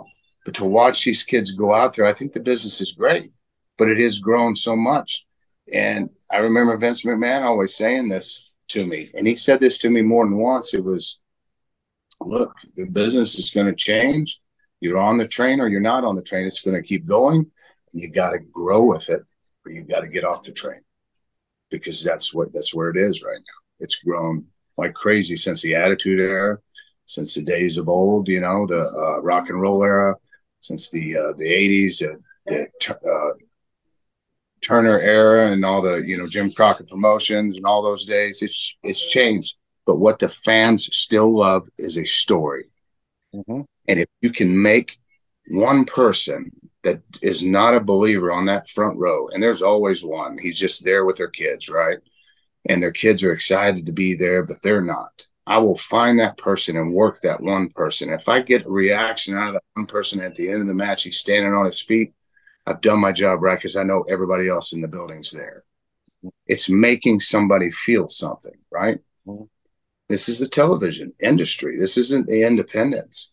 But 0.45 0.53
to 0.55 0.65
watch 0.65 1.03
these 1.03 1.23
kids 1.23 1.51
go 1.51 1.73
out 1.73 1.95
there, 1.95 2.05
I 2.05 2.13
think 2.13 2.33
the 2.33 2.39
business 2.39 2.81
is 2.81 2.91
great, 2.91 3.31
but 3.79 3.89
it 3.89 3.97
has 3.97 4.19
grown 4.19 4.55
so 4.55 4.75
much. 4.75 5.24
And 5.71 6.09
I 6.31 6.37
remember 6.37 6.77
Vince 6.77 7.03
McMahon 7.03 7.41
always 7.41 7.75
saying 7.75 8.09
this 8.09 8.49
to 8.69 8.85
me, 8.85 9.11
and 9.13 9.27
he 9.27 9.35
said 9.35 9.59
this 9.59 9.79
to 9.79 9.89
me 9.89 10.01
more 10.01 10.25
than 10.25 10.37
once. 10.37 10.73
It 10.73 10.83
was, 10.83 11.19
look, 12.21 12.53
the 12.75 12.85
business 12.85 13.37
is 13.37 13.51
going 13.51 13.67
to 13.67 13.75
change. 13.75 14.41
You're 14.79 14.97
on 14.97 15.17
the 15.17 15.27
train 15.27 15.59
or 15.59 15.67
you're 15.67 15.79
not 15.79 16.03
on 16.03 16.15
the 16.15 16.21
train. 16.21 16.45
It's 16.45 16.61
going 16.61 16.75
to 16.75 16.87
keep 16.87 17.05
going, 17.05 17.37
and 17.93 18.01
you 18.01 18.09
got 18.09 18.31
to 18.31 18.39
grow 18.39 18.85
with 18.85 19.09
it, 19.09 19.21
or 19.65 19.71
you 19.71 19.83
got 19.83 20.01
to 20.01 20.07
get 20.07 20.23
off 20.23 20.43
the 20.43 20.51
train 20.51 20.81
because 21.71 22.03
that's 22.03 22.33
what 22.33 22.53
that's 22.53 22.73
where 22.73 22.89
it 22.89 22.97
is 22.97 23.23
right 23.23 23.39
now. 23.39 23.59
It's 23.79 24.03
grown 24.03 24.45
like 24.77 24.93
crazy 24.93 25.37
since 25.37 25.61
the 25.61 25.75
Attitude 25.75 26.19
Era, 26.19 26.57
since 27.05 27.35
the 27.35 27.43
days 27.43 27.77
of 27.77 27.89
old. 27.89 28.27
You 28.27 28.41
know, 28.41 28.65
the 28.67 28.87
uh, 28.89 29.21
rock 29.21 29.49
and 29.49 29.61
roll 29.61 29.83
era, 29.83 30.15
since 30.59 30.91
the 30.91 31.17
uh, 31.17 31.33
the 31.37 31.45
'80s, 31.45 32.03
uh, 32.03 32.17
the 32.45 32.67
Turner 34.65 34.99
era 34.99 35.51
and 35.51 35.63
all 35.63 35.81
the 35.81 35.97
you 35.97 36.17
know 36.17 36.27
Jim 36.27 36.51
Crockett 36.51 36.89
promotions 36.89 37.55
and 37.55 37.65
all 37.65 37.83
those 37.83 38.05
days. 38.05 38.41
It's 38.41 38.77
it's 38.83 39.05
changed, 39.05 39.57
but 39.85 39.97
what 39.97 40.19
the 40.19 40.29
fans 40.29 40.89
still 40.91 41.35
love 41.37 41.67
is 41.77 41.97
a 41.97 42.05
story. 42.05 42.65
Mm-hmm. 43.33 43.61
And 43.87 43.99
if 43.99 44.07
you 44.21 44.31
can 44.31 44.59
make 44.59 44.97
one 45.49 45.85
person 45.85 46.51
that 46.83 47.01
is 47.21 47.43
not 47.43 47.75
a 47.75 47.79
believer 47.79 48.31
on 48.31 48.45
that 48.45 48.69
front 48.69 48.99
row, 48.99 49.27
and 49.27 49.41
there's 49.41 49.61
always 49.61 50.03
one, 50.03 50.37
he's 50.39 50.57
just 50.57 50.83
there 50.83 51.05
with 51.05 51.17
their 51.17 51.29
kids, 51.29 51.69
right? 51.69 51.99
And 52.67 52.81
their 52.81 52.91
kids 52.91 53.23
are 53.23 53.33
excited 53.33 53.85
to 53.85 53.91
be 53.91 54.15
there, 54.15 54.41
but 54.43 54.61
they're 54.63 54.81
not. 54.81 55.27
I 55.45 55.59
will 55.59 55.77
find 55.77 56.19
that 56.19 56.39
person 56.39 56.75
and 56.75 56.91
work 56.91 57.21
that 57.21 57.39
one 57.39 57.69
person. 57.69 58.09
If 58.09 58.27
I 58.27 58.41
get 58.41 58.65
a 58.65 58.69
reaction 58.69 59.37
out 59.37 59.49
of 59.49 59.53
that 59.53 59.63
one 59.75 59.85
person 59.85 60.21
at 60.21 60.33
the 60.33 60.49
end 60.49 60.61
of 60.61 60.67
the 60.67 60.73
match, 60.73 61.03
he's 61.03 61.19
standing 61.19 61.53
on 61.53 61.65
his 61.65 61.81
feet 61.81 62.15
I've 62.67 62.81
done 62.81 62.99
my 62.99 63.11
job 63.11 63.41
right 63.41 63.57
because 63.57 63.75
I 63.75 63.83
know 63.83 64.03
everybody 64.03 64.49
else 64.49 64.73
in 64.73 64.81
the 64.81 64.87
building's 64.87 65.31
there. 65.31 65.63
It's 66.47 66.69
making 66.69 67.19
somebody 67.19 67.69
feel 67.71 68.09
something, 68.09 68.57
right? 68.71 68.99
Mm-hmm. 69.27 69.43
This 70.09 70.29
is 70.29 70.39
the 70.39 70.47
television 70.47 71.13
industry. 71.19 71.77
This 71.77 71.97
isn't 71.97 72.27
the 72.27 72.43
independents. 72.43 73.31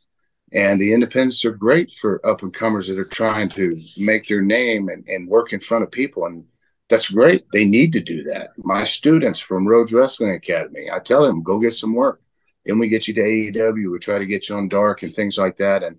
And 0.53 0.81
the 0.81 0.93
independents 0.93 1.45
are 1.45 1.53
great 1.53 1.91
for 1.93 2.25
up 2.27 2.43
and 2.43 2.53
comers 2.53 2.89
that 2.89 2.99
are 2.99 3.05
trying 3.05 3.49
to 3.51 3.79
make 3.97 4.27
their 4.27 4.43
name 4.43 4.89
and, 4.89 5.07
and 5.09 5.29
work 5.29 5.53
in 5.53 5.61
front 5.61 5.85
of 5.85 5.91
people. 5.91 6.27
And 6.27 6.47
that's 6.89 7.11
great. 7.11 7.45
They 7.53 7.65
need 7.65 7.93
to 7.95 8.01
do 8.01 8.23
that. 8.25 8.51
My 8.59 8.85
students 8.85 9.39
from 9.39 9.67
Rhodes 9.67 9.95
Wrestling 9.95 10.33
Academy, 10.33 10.91
I 10.91 10.99
tell 10.99 11.23
them, 11.23 11.43
go 11.43 11.59
get 11.59 11.75
some 11.75 11.95
work. 11.95 12.21
Then 12.67 12.79
we 12.79 12.89
get 12.89 13.09
you 13.09 13.15
to 13.15 13.23
AEW. 13.23 13.91
We 13.91 13.99
try 13.99 14.19
to 14.19 14.27
get 14.27 14.49
you 14.49 14.57
on 14.57 14.69
dark 14.69 15.03
and 15.03 15.13
things 15.13 15.39
like 15.39 15.57
that. 15.57 15.83
And 15.83 15.99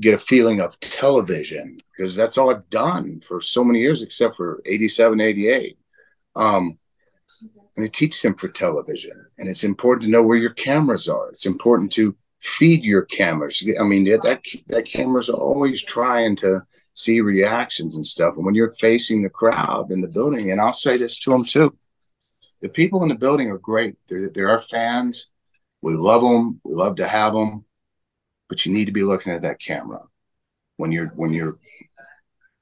get 0.00 0.14
a 0.14 0.18
feeling 0.18 0.60
of 0.60 0.78
television 0.80 1.78
because 1.96 2.14
that's 2.14 2.36
all 2.36 2.50
I've 2.50 2.68
done 2.70 3.22
for 3.26 3.40
so 3.40 3.64
many 3.64 3.80
years, 3.80 4.02
except 4.02 4.36
for 4.36 4.60
87, 4.66 5.20
88. 5.20 5.78
Um, 6.34 6.78
and 7.76 7.84
I 7.84 7.88
teach 7.88 8.20
them 8.22 8.34
for 8.34 8.48
television. 8.48 9.26
And 9.38 9.48
it's 9.48 9.64
important 9.64 10.04
to 10.04 10.10
know 10.10 10.22
where 10.22 10.38
your 10.38 10.50
cameras 10.50 11.08
are. 11.08 11.30
It's 11.30 11.46
important 11.46 11.92
to 11.92 12.14
feed 12.40 12.84
your 12.84 13.02
cameras. 13.02 13.66
I 13.78 13.84
mean, 13.84 14.04
that, 14.04 14.42
that 14.68 14.84
camera's 14.86 15.30
always 15.30 15.82
trying 15.82 16.36
to 16.36 16.62
see 16.94 17.20
reactions 17.20 17.96
and 17.96 18.06
stuff. 18.06 18.34
And 18.36 18.44
when 18.44 18.54
you're 18.54 18.74
facing 18.74 19.22
the 19.22 19.30
crowd 19.30 19.90
in 19.90 20.00
the 20.00 20.08
building, 20.08 20.50
and 20.50 20.60
I'll 20.60 20.72
say 20.72 20.96
this 20.96 21.18
to 21.20 21.30
them 21.30 21.44
too, 21.44 21.76
the 22.62 22.68
people 22.68 23.02
in 23.02 23.10
the 23.10 23.14
building 23.14 23.50
are 23.50 23.58
great. 23.58 23.96
They're, 24.08 24.30
they're 24.30 24.50
our 24.50 24.60
fans. 24.60 25.28
We 25.82 25.94
love 25.94 26.22
them. 26.22 26.60
We 26.64 26.74
love 26.74 26.96
to 26.96 27.06
have 27.06 27.34
them 27.34 27.65
but 28.48 28.64
you 28.64 28.72
need 28.72 28.86
to 28.86 28.92
be 28.92 29.02
looking 29.02 29.32
at 29.32 29.42
that 29.42 29.60
camera 29.60 30.02
when 30.76 30.92
you're 30.92 31.08
when 31.08 31.32
you're 31.32 31.58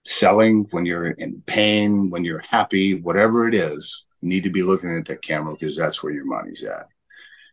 selling, 0.05 0.67
when 0.71 0.85
you're 0.85 1.11
in 1.13 1.43
pain, 1.47 2.11
when 2.11 2.25
you're 2.25 2.41
happy, 2.41 3.01
whatever 3.01 3.49
it 3.49 3.55
is, 3.55 4.05
you 4.21 4.29
need 4.29 4.45
to 4.45 4.51
be 4.51 4.63
looking 4.63 4.95
at 4.97 5.07
that 5.07 5.23
camera 5.23 5.55
because 5.55 5.77
that's 5.77 6.03
where 6.03 6.13
your 6.13 6.27
money's 6.27 6.63
at. 6.65 6.89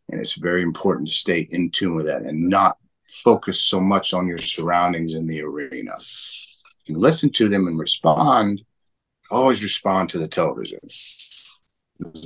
And 0.09 0.19
it's 0.19 0.35
very 0.35 0.61
important 0.61 1.07
to 1.07 1.13
stay 1.13 1.47
in 1.49 1.71
tune 1.71 1.95
with 1.95 2.05
that 2.07 2.23
and 2.23 2.49
not 2.49 2.77
focus 3.07 3.61
so 3.61 3.79
much 3.79 4.13
on 4.13 4.27
your 4.27 4.37
surroundings 4.37 5.13
in 5.13 5.27
the 5.27 5.41
arena. 5.41 5.95
You 6.85 6.97
listen 6.97 7.29
to 7.33 7.47
them 7.47 7.67
and 7.67 7.79
respond. 7.79 8.61
Always 9.29 9.63
respond 9.63 10.09
to 10.09 10.19
the 10.19 10.27
television. 10.27 10.79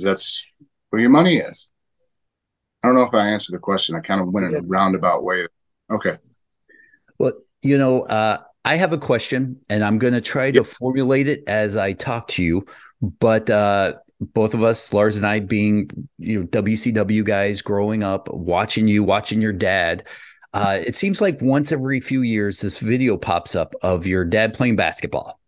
That's 0.02 0.44
where 0.90 1.00
your 1.00 1.10
money 1.10 1.36
is. 1.36 1.70
I 2.82 2.88
don't 2.88 2.96
know 2.96 3.02
if 3.02 3.14
I 3.14 3.28
answered 3.28 3.54
the 3.54 3.60
question. 3.60 3.94
I 3.94 4.00
kind 4.00 4.20
of 4.20 4.32
went 4.32 4.46
in 4.46 4.54
a 4.54 4.62
roundabout 4.62 5.22
way. 5.22 5.46
Okay. 5.90 6.18
Well, 7.18 7.32
you 7.62 7.78
know, 7.78 8.02
uh, 8.02 8.42
I 8.64 8.76
have 8.76 8.92
a 8.92 8.98
question 8.98 9.60
and 9.68 9.84
I'm 9.84 9.98
going 9.98 10.12
to 10.12 10.20
try 10.20 10.50
to 10.50 10.64
formulate 10.64 11.28
it 11.28 11.44
as 11.46 11.76
I 11.76 11.92
talk 11.92 12.28
to 12.28 12.42
you. 12.42 12.66
But 13.00 13.48
uh, 13.48 13.94
both 14.20 14.54
of 14.54 14.64
us, 14.64 14.92
Lars 14.92 15.16
and 15.16 15.26
I, 15.26 15.40
being 15.40 15.90
you 16.18 16.40
know 16.40 16.46
WCW 16.46 17.24
guys, 17.24 17.62
growing 17.62 18.02
up, 18.02 18.28
watching 18.32 18.88
you, 18.88 19.04
watching 19.04 19.40
your 19.40 19.52
dad. 19.52 20.04
Uh, 20.52 20.80
it 20.84 20.96
seems 20.96 21.20
like 21.20 21.40
once 21.42 21.70
every 21.70 22.00
few 22.00 22.22
years, 22.22 22.60
this 22.60 22.78
video 22.78 23.18
pops 23.18 23.54
up 23.54 23.74
of 23.82 24.06
your 24.06 24.24
dad 24.24 24.54
playing 24.54 24.76
basketball 24.76 25.38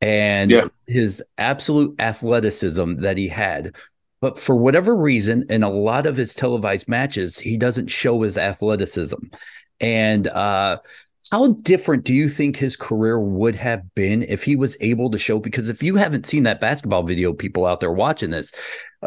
and 0.00 0.50
yeah. 0.50 0.68
his 0.86 1.22
absolute 1.38 1.94
athleticism 2.00 2.96
that 2.96 3.16
he 3.16 3.28
had. 3.28 3.76
But 4.20 4.38
for 4.38 4.56
whatever 4.56 4.96
reason, 4.96 5.46
in 5.48 5.62
a 5.62 5.70
lot 5.70 6.06
of 6.06 6.16
his 6.16 6.34
televised 6.34 6.88
matches, 6.88 7.38
he 7.38 7.56
doesn't 7.56 7.86
show 7.86 8.22
his 8.22 8.36
athleticism. 8.36 9.16
And 9.80 10.26
uh, 10.28 10.78
how 11.30 11.48
different 11.62 12.04
do 12.04 12.14
you 12.14 12.28
think 12.28 12.56
his 12.56 12.76
career 12.76 13.20
would 13.20 13.54
have 13.56 13.94
been 13.94 14.22
if 14.22 14.42
he 14.42 14.56
was 14.56 14.76
able 14.80 15.10
to 15.10 15.18
show? 15.18 15.38
Because 15.38 15.68
if 15.68 15.82
you 15.82 15.96
haven't 15.96 16.26
seen 16.26 16.44
that 16.44 16.60
basketball 16.60 17.02
video, 17.02 17.32
people 17.32 17.66
out 17.66 17.80
there 17.80 17.92
watching 17.92 18.30
this, 18.30 18.52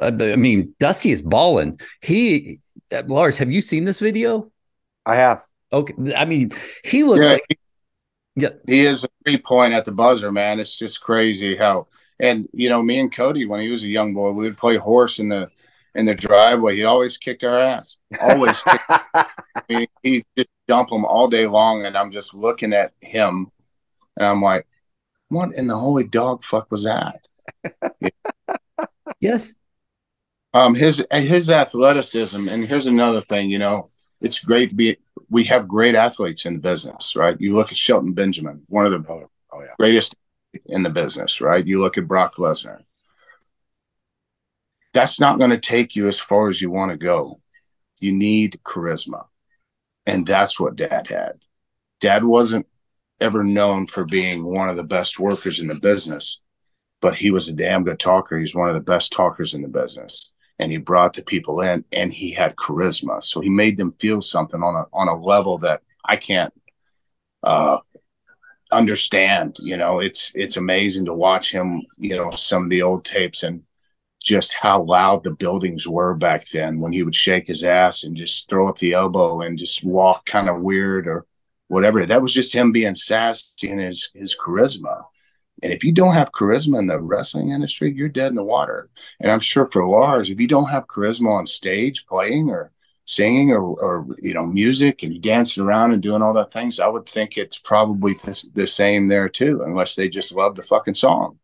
uh, 0.02 0.12
I 0.20 0.36
mean, 0.36 0.74
Dusty 0.80 1.12
is 1.12 1.22
balling. 1.22 1.80
He, 2.02 2.60
uh, 2.92 3.04
Lars, 3.08 3.38
have 3.38 3.52
you 3.52 3.62
seen 3.62 3.86
this 3.86 4.00
video? 4.00 4.52
I 5.06 5.16
have. 5.16 5.42
Okay, 5.74 5.94
I 6.16 6.26
mean, 6.26 6.52
he 6.84 7.04
looks 7.04 7.26
yeah, 7.26 7.34
like 7.34 7.60
yeah, 8.36 8.50
he 8.68 8.86
is 8.86 9.04
a 9.04 9.10
three 9.24 9.38
point 9.38 9.74
at 9.74 9.86
the 9.86 9.92
buzzer, 9.92 10.32
man. 10.32 10.60
It's 10.60 10.78
just 10.78 11.02
crazy 11.02 11.56
how. 11.56 11.88
And 12.20 12.48
you 12.54 12.70
know, 12.70 12.84
me 12.84 13.00
and 13.00 13.14
Cody, 13.14 13.46
when 13.46 13.62
he 13.62 13.70
was 13.70 13.84
a 13.84 13.88
young 13.88 14.14
boy, 14.14 14.32
we 14.32 14.46
would 14.46 14.58
play 14.58 14.78
horse 14.78 15.20
in 15.20 15.30
the 15.30 15.50
in 15.96 16.06
the 16.06 16.16
driveway. 16.16 16.76
He 16.76 16.84
always 16.84 17.18
kicked 17.18 17.44
our 17.44 17.58
ass. 17.58 17.98
Always. 18.20 18.64
he, 19.68 19.88
he 20.04 20.24
just 20.38 20.50
dump 20.72 20.90
him 20.90 21.04
all 21.04 21.28
day 21.28 21.48
long, 21.48 21.86
and 21.86 21.98
I'm 21.98 22.14
just 22.14 22.34
looking 22.34 22.72
at 22.72 22.94
him, 23.02 23.52
and 24.16 24.26
I'm 24.26 24.42
like, 24.42 24.66
"What 25.28 25.54
in 25.54 25.68
the 25.68 25.78
holy 25.78 26.06
dog 26.06 26.46
fuck 26.46 26.72
was 26.72 26.86
that?" 26.86 27.28
yes. 29.20 29.54
Um, 30.54 30.74
his 30.74 31.06
his 31.12 31.50
athleticism, 31.52 32.48
and 32.48 32.66
here's 32.66 32.88
another 32.88 33.20
thing. 33.20 33.50
You 33.50 33.60
know, 33.60 33.90
it's 34.22 34.40
great 34.40 34.70
to 34.70 34.76
be 34.76 34.98
we 35.30 35.44
have 35.44 35.68
great 35.68 35.94
athletes 35.94 36.46
in 36.46 36.54
the 36.54 36.62
business, 36.62 37.18
right? 37.18 37.36
You 37.38 37.54
look 37.54 37.74
at 37.74 37.78
Shelton 37.78 38.14
Benjamin, 38.14 38.64
one 38.70 38.86
of 38.86 38.94
the 38.94 39.04
oh, 39.12 39.30
oh, 39.52 39.60
yeah. 39.60 39.76
greatest 39.78 40.16
in 40.68 40.84
the 40.84 40.90
business, 40.90 41.42
right? 41.42 41.68
You 41.68 41.82
look 41.82 41.98
at 41.98 42.08
Brock 42.08 42.36
Lesnar. 42.36 42.80
That's 44.94 45.20
not 45.20 45.38
going 45.38 45.52
to 45.52 45.60
take 45.60 45.98
you 45.98 46.08
as 46.08 46.20
far 46.20 46.48
as 46.48 46.62
you 46.62 46.72
want 46.72 46.92
to 46.92 46.98
go. 46.98 47.42
You 48.00 48.14
need 48.14 48.62
charisma. 48.64 49.26
And 50.06 50.26
that's 50.26 50.60
what 50.60 50.76
dad 50.76 51.08
had. 51.08 51.40
Dad 52.00 52.24
wasn't 52.24 52.68
ever 53.20 53.44
known 53.44 53.88
for 53.88 54.04
being 54.04 54.44
one 54.44 54.70
of 54.70 54.78
the 54.78 54.84
best 54.84 55.20
workers 55.20 55.60
in 55.60 55.68
the 55.68 55.76
business, 55.76 56.42
but 57.02 57.16
he 57.16 57.30
was 57.30 57.48
a 57.50 57.54
damn 57.54 57.84
good 57.84 58.00
talker. 58.00 58.40
He's 58.40 58.56
one 58.56 58.70
of 58.70 58.76
the 58.76 58.82
best 58.82 59.12
talkers 59.12 59.54
in 59.54 59.62
the 59.62 59.68
business 59.68 60.34
and 60.62 60.72
he 60.72 60.78
brought 60.78 61.14
the 61.14 61.24
people 61.24 61.60
in 61.62 61.84
and 61.92 62.14
he 62.14 62.32
had 62.32 62.56
charisma 62.56 63.22
so 63.22 63.42
he 63.42 63.50
made 63.50 63.76
them 63.76 63.94
feel 64.00 64.22
something 64.22 64.62
on 64.62 64.76
a 64.76 64.86
on 64.94 65.08
a 65.08 65.16
level 65.16 65.58
that 65.58 65.82
i 66.06 66.16
can't 66.16 66.54
uh 67.44 67.80
understand 68.72 69.58
you 69.60 69.76
know 69.76 70.00
it's 70.00 70.32
it's 70.36 70.56
amazing 70.56 71.04
to 71.04 71.14
watch 71.14 71.52
him 71.52 71.82
you 71.98 72.16
know 72.16 72.30
some 72.32 72.64
of 72.64 72.70
the 72.70 72.82
old 72.82 73.04
tapes 73.04 73.44
and 73.44 73.64
just 74.22 74.54
how 74.54 74.84
loud 74.84 75.24
the 75.24 75.34
buildings 75.36 75.88
were 75.88 76.14
back 76.16 76.48
then 76.50 76.80
when 76.80 76.94
he 76.94 77.04
would 77.04 77.16
shake 77.16 77.48
his 77.48 77.64
ass 77.64 78.04
and 78.04 78.16
just 78.16 78.50
throw 78.50 78.68
up 78.68 78.78
the 78.78 78.94
elbow 78.94 79.42
and 79.42 79.58
just 79.58 79.84
walk 79.84 80.26
kind 80.26 80.50
of 80.50 80.62
weird 80.62 81.08
or 81.08 81.26
whatever. 81.68 82.06
That 82.06 82.22
was 82.22 82.34
just 82.34 82.54
him 82.54 82.72
being 82.72 82.96
sassy 82.96 83.70
and 83.70 83.80
his 83.80 84.10
his 84.14 84.38
charisma. 84.38 85.04
And 85.64 85.72
if 85.72 85.84
you 85.84 85.92
don't 85.92 86.14
have 86.14 86.32
charisma 86.32 86.80
in 86.80 86.88
the 86.88 87.00
wrestling 87.00 87.52
industry, 87.52 87.94
you're 87.94 88.10
dead 88.10 88.30
in 88.30 88.36
the 88.36 88.44
water. 88.44 88.90
And 89.20 89.32
I'm 89.32 89.40
sure 89.40 89.68
for 89.68 89.88
Lars, 89.88 90.30
if 90.30 90.40
you 90.40 90.48
don't 90.48 90.70
have 90.70 90.88
charisma 90.88 91.30
on 91.30 91.46
stage 91.48 92.06
playing 92.08 92.50
or 92.50 92.72
singing 93.06 93.52
or, 93.52 93.62
or 93.62 94.08
you 94.20 94.34
know 94.34 94.46
music 94.46 95.04
and 95.04 95.22
dancing 95.22 95.64
around 95.64 95.92
and 95.92 96.02
doing 96.02 96.22
all 96.22 96.34
that 96.34 96.52
things, 96.52 96.80
I 96.80 96.88
would 96.88 97.08
think 97.08 97.38
it's 97.38 97.58
probably 97.58 98.16
th- 98.16 98.52
the 98.54 98.68
same 98.68 99.08
there 99.08 99.30
too, 99.30 99.64
unless 99.66 99.96
they 99.96 100.10
just 100.10 100.34
love 100.34 100.56
the 100.56 100.64
fucking 100.64 100.94
song, 100.96 101.38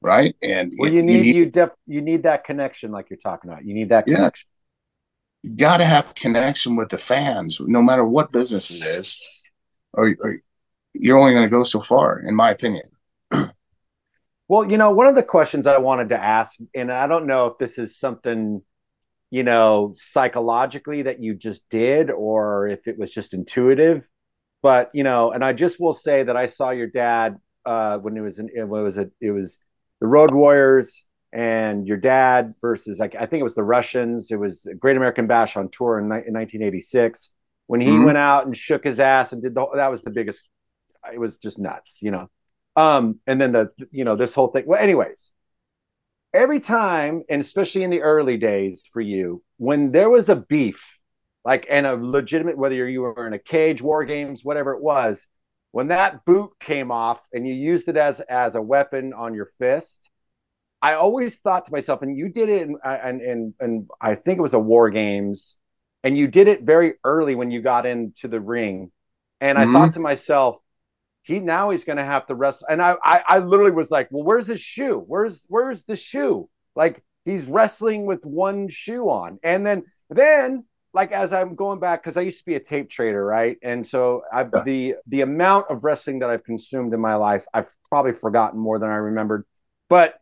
right? 0.00 0.34
And 0.42 0.72
well, 0.78 0.92
you 0.92 1.02
need 1.02 1.12
you, 1.12 1.22
need, 1.22 1.36
you, 1.36 1.46
def- 1.46 1.70
you 1.86 2.00
need 2.00 2.22
that 2.24 2.44
connection, 2.44 2.90
like 2.90 3.10
you're 3.10 3.18
talking 3.18 3.50
about. 3.50 3.64
You 3.64 3.74
need 3.74 3.88
that 3.90 4.06
connection. 4.06 4.48
Yeah. 5.42 5.50
You 5.50 5.56
got 5.56 5.76
to 5.78 5.84
have 5.84 6.14
connection 6.14 6.76
with 6.76 6.88
the 6.88 6.98
fans, 6.98 7.60
no 7.60 7.82
matter 7.82 8.04
what 8.04 8.32
business 8.32 8.70
it 8.70 8.82
is, 8.82 9.20
or, 9.92 10.14
or 10.20 10.40
you're 10.92 11.18
only 11.18 11.32
going 11.32 11.44
to 11.44 11.50
go 11.50 11.62
so 11.62 11.82
far, 11.82 12.18
in 12.20 12.34
my 12.34 12.50
opinion. 12.50 12.88
well, 14.48 14.70
you 14.70 14.76
know, 14.76 14.90
one 14.90 15.06
of 15.06 15.14
the 15.14 15.22
questions 15.22 15.66
I 15.66 15.78
wanted 15.78 16.08
to 16.10 16.22
ask, 16.22 16.56
and 16.74 16.90
I 16.92 17.06
don't 17.06 17.26
know 17.26 17.46
if 17.46 17.58
this 17.58 17.78
is 17.78 17.98
something, 17.98 18.62
you 19.30 19.42
know, 19.42 19.94
psychologically 19.96 21.02
that 21.02 21.22
you 21.22 21.34
just 21.34 21.68
did 21.68 22.10
or 22.10 22.66
if 22.66 22.86
it 22.88 22.98
was 22.98 23.10
just 23.10 23.34
intuitive, 23.34 24.08
but 24.62 24.90
you 24.94 25.04
know, 25.04 25.32
and 25.32 25.44
I 25.44 25.52
just 25.52 25.78
will 25.80 25.92
say 25.92 26.24
that 26.24 26.36
I 26.36 26.46
saw 26.46 26.70
your 26.70 26.88
dad 26.88 27.36
uh, 27.64 27.98
when 27.98 28.16
it 28.16 28.20
was 28.20 28.38
in, 28.38 28.48
it 28.54 28.64
was 28.64 28.98
a, 28.98 29.10
it 29.20 29.30
was 29.30 29.58
the 30.00 30.06
Road 30.06 30.32
Warriors 30.32 31.04
and 31.32 31.86
your 31.86 31.96
dad 31.96 32.54
versus 32.60 32.98
like 32.98 33.14
I 33.14 33.26
think 33.26 33.40
it 33.40 33.44
was 33.44 33.54
the 33.54 33.62
Russians. 33.62 34.30
It 34.30 34.38
was 34.38 34.66
Great 34.78 34.96
American 34.96 35.26
Bash 35.26 35.56
on 35.56 35.68
tour 35.70 35.98
in, 35.98 36.04
in 36.04 36.34
1986 36.34 37.30
when 37.66 37.80
he 37.80 37.88
mm-hmm. 37.88 38.04
went 38.04 38.18
out 38.18 38.46
and 38.46 38.56
shook 38.56 38.84
his 38.84 39.00
ass 39.00 39.32
and 39.32 39.42
did 39.42 39.54
the 39.54 39.66
that 39.74 39.90
was 39.90 40.02
the 40.02 40.10
biggest. 40.10 40.48
It 41.12 41.20
was 41.20 41.36
just 41.36 41.58
nuts, 41.58 41.98
you 42.00 42.10
know. 42.10 42.28
Um, 42.74 43.20
and 43.26 43.40
then 43.40 43.52
the 43.52 43.70
you 43.90 44.04
know 44.04 44.16
this 44.16 44.34
whole 44.34 44.48
thing. 44.48 44.64
Well, 44.66 44.80
anyways, 44.80 45.30
every 46.32 46.60
time, 46.60 47.22
and 47.28 47.40
especially 47.40 47.82
in 47.82 47.90
the 47.90 48.02
early 48.02 48.36
days 48.36 48.88
for 48.92 49.00
you, 49.00 49.42
when 49.56 49.92
there 49.92 50.10
was 50.10 50.28
a 50.28 50.36
beef, 50.36 50.80
like 51.44 51.66
and 51.70 51.86
a 51.86 51.94
legitimate, 51.94 52.58
whether 52.58 52.88
you 52.88 53.02
were 53.02 53.26
in 53.26 53.32
a 53.32 53.38
cage, 53.38 53.80
war 53.82 54.04
games, 54.04 54.44
whatever 54.44 54.72
it 54.72 54.82
was, 54.82 55.26
when 55.76 55.88
that 55.88 56.24
boot 56.24 56.52
came 56.58 56.90
off 56.90 57.20
and 57.34 57.46
you 57.46 57.52
used 57.52 57.86
it 57.86 57.98
as 57.98 58.20
as 58.20 58.54
a 58.54 58.62
weapon 58.62 59.12
on 59.12 59.34
your 59.34 59.50
fist, 59.58 60.08
I 60.80 60.94
always 60.94 61.36
thought 61.36 61.66
to 61.66 61.72
myself, 61.72 62.00
and 62.00 62.16
you 62.16 62.30
did 62.30 62.48
it, 62.48 62.66
and 62.82 63.20
and 63.20 63.52
and 63.60 63.90
I 64.00 64.14
think 64.14 64.38
it 64.38 64.40
was 64.40 64.54
a 64.54 64.58
war 64.58 64.88
games, 64.88 65.54
and 66.02 66.16
you 66.16 66.28
did 66.28 66.48
it 66.48 66.62
very 66.62 66.94
early 67.04 67.34
when 67.34 67.50
you 67.50 67.60
got 67.60 67.84
into 67.84 68.26
the 68.26 68.40
ring, 68.40 68.90
and 69.42 69.58
mm-hmm. 69.58 69.76
I 69.76 69.78
thought 69.78 69.92
to 69.94 70.00
myself, 70.00 70.56
he 71.24 71.40
now 71.40 71.68
he's 71.68 71.84
going 71.84 71.98
to 71.98 72.04
have 72.04 72.26
to 72.28 72.34
wrestle. 72.34 72.68
And 72.70 72.80
I, 72.80 72.94
I, 73.04 73.22
I 73.28 73.38
literally 73.40 73.72
was 73.72 73.90
like, 73.90 74.08
well, 74.10 74.24
where's 74.24 74.46
his 74.46 74.62
shoe? 74.62 75.04
Where's, 75.06 75.42
where's 75.48 75.82
the 75.82 75.96
shoe? 75.96 76.48
Like 76.74 77.02
he's 77.26 77.44
wrestling 77.44 78.06
with 78.06 78.24
one 78.24 78.68
shoe 78.68 79.10
on. 79.10 79.40
And 79.42 79.66
then, 79.66 79.82
then 80.08 80.64
like 80.96 81.12
as 81.12 81.32
I'm 81.32 81.54
going 81.54 81.78
back, 81.78 82.02
because 82.02 82.16
I 82.16 82.22
used 82.22 82.38
to 82.38 82.44
be 82.44 82.54
a 82.54 82.60
tape 82.60 82.88
trader, 82.88 83.24
right? 83.24 83.58
And 83.62 83.86
so 83.86 84.22
I've 84.32 84.50
yeah. 84.52 84.62
the 84.64 84.94
the 85.06 85.20
amount 85.20 85.66
of 85.70 85.84
wrestling 85.84 86.20
that 86.20 86.30
I've 86.30 86.42
consumed 86.42 86.94
in 86.94 87.00
my 87.00 87.14
life, 87.14 87.44
I've 87.52 87.68
probably 87.90 88.14
forgotten 88.14 88.58
more 88.58 88.78
than 88.78 88.88
I 88.88 88.96
remembered. 88.96 89.44
But 89.90 90.14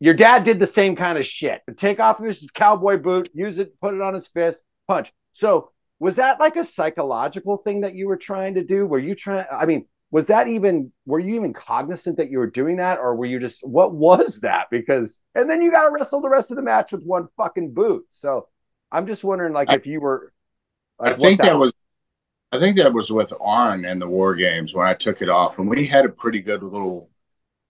your 0.00 0.14
dad 0.14 0.42
did 0.42 0.58
the 0.58 0.66
same 0.66 0.96
kind 0.96 1.16
of 1.16 1.24
shit. 1.24 1.62
Take 1.76 2.00
off 2.00 2.18
his 2.18 2.46
cowboy 2.52 2.98
boot, 2.98 3.30
use 3.32 3.58
it, 3.60 3.80
put 3.80 3.94
it 3.94 4.02
on 4.02 4.14
his 4.14 4.26
fist, 4.26 4.60
punch. 4.88 5.12
So 5.30 5.70
was 6.00 6.16
that 6.16 6.40
like 6.40 6.56
a 6.56 6.64
psychological 6.64 7.58
thing 7.58 7.82
that 7.82 7.94
you 7.94 8.08
were 8.08 8.18
trying 8.18 8.54
to 8.54 8.64
do? 8.64 8.84
Were 8.84 8.98
you 8.98 9.14
trying? 9.14 9.46
I 9.50 9.64
mean, 9.64 9.86
was 10.10 10.26
that 10.26 10.48
even 10.48 10.92
were 11.06 11.20
you 11.20 11.36
even 11.36 11.52
cognizant 11.52 12.16
that 12.16 12.30
you 12.30 12.38
were 12.38 12.50
doing 12.50 12.78
that 12.78 12.98
or 12.98 13.14
were 13.14 13.26
you 13.26 13.38
just 13.38 13.64
what 13.66 13.94
was 13.94 14.40
that 14.40 14.66
because 14.72 15.20
and 15.36 15.48
then 15.48 15.62
you 15.62 15.70
got 15.70 15.86
to 15.86 15.92
wrestle 15.92 16.20
the 16.20 16.28
rest 16.28 16.50
of 16.50 16.56
the 16.56 16.62
match 16.62 16.92
with 16.92 17.02
one 17.02 17.28
fucking 17.36 17.72
boot 17.72 18.04
so 18.08 18.46
i'm 18.92 19.06
just 19.06 19.24
wondering 19.24 19.52
like 19.52 19.70
I, 19.70 19.74
if 19.74 19.86
you 19.86 20.00
were 20.00 20.32
like, 20.98 21.14
i 21.14 21.16
think 21.16 21.40
that, 21.40 21.46
that 21.46 21.58
was 21.58 21.72
i 22.52 22.58
think 22.58 22.76
that 22.76 22.92
was 22.92 23.10
with 23.10 23.32
arn 23.40 23.84
and 23.84 24.00
the 24.00 24.08
war 24.08 24.34
games 24.34 24.74
when 24.74 24.86
i 24.86 24.94
took 24.94 25.22
it 25.22 25.28
off 25.28 25.58
and 25.58 25.68
we 25.68 25.86
had 25.86 26.04
a 26.04 26.10
pretty 26.10 26.40
good 26.40 26.62
little 26.62 27.10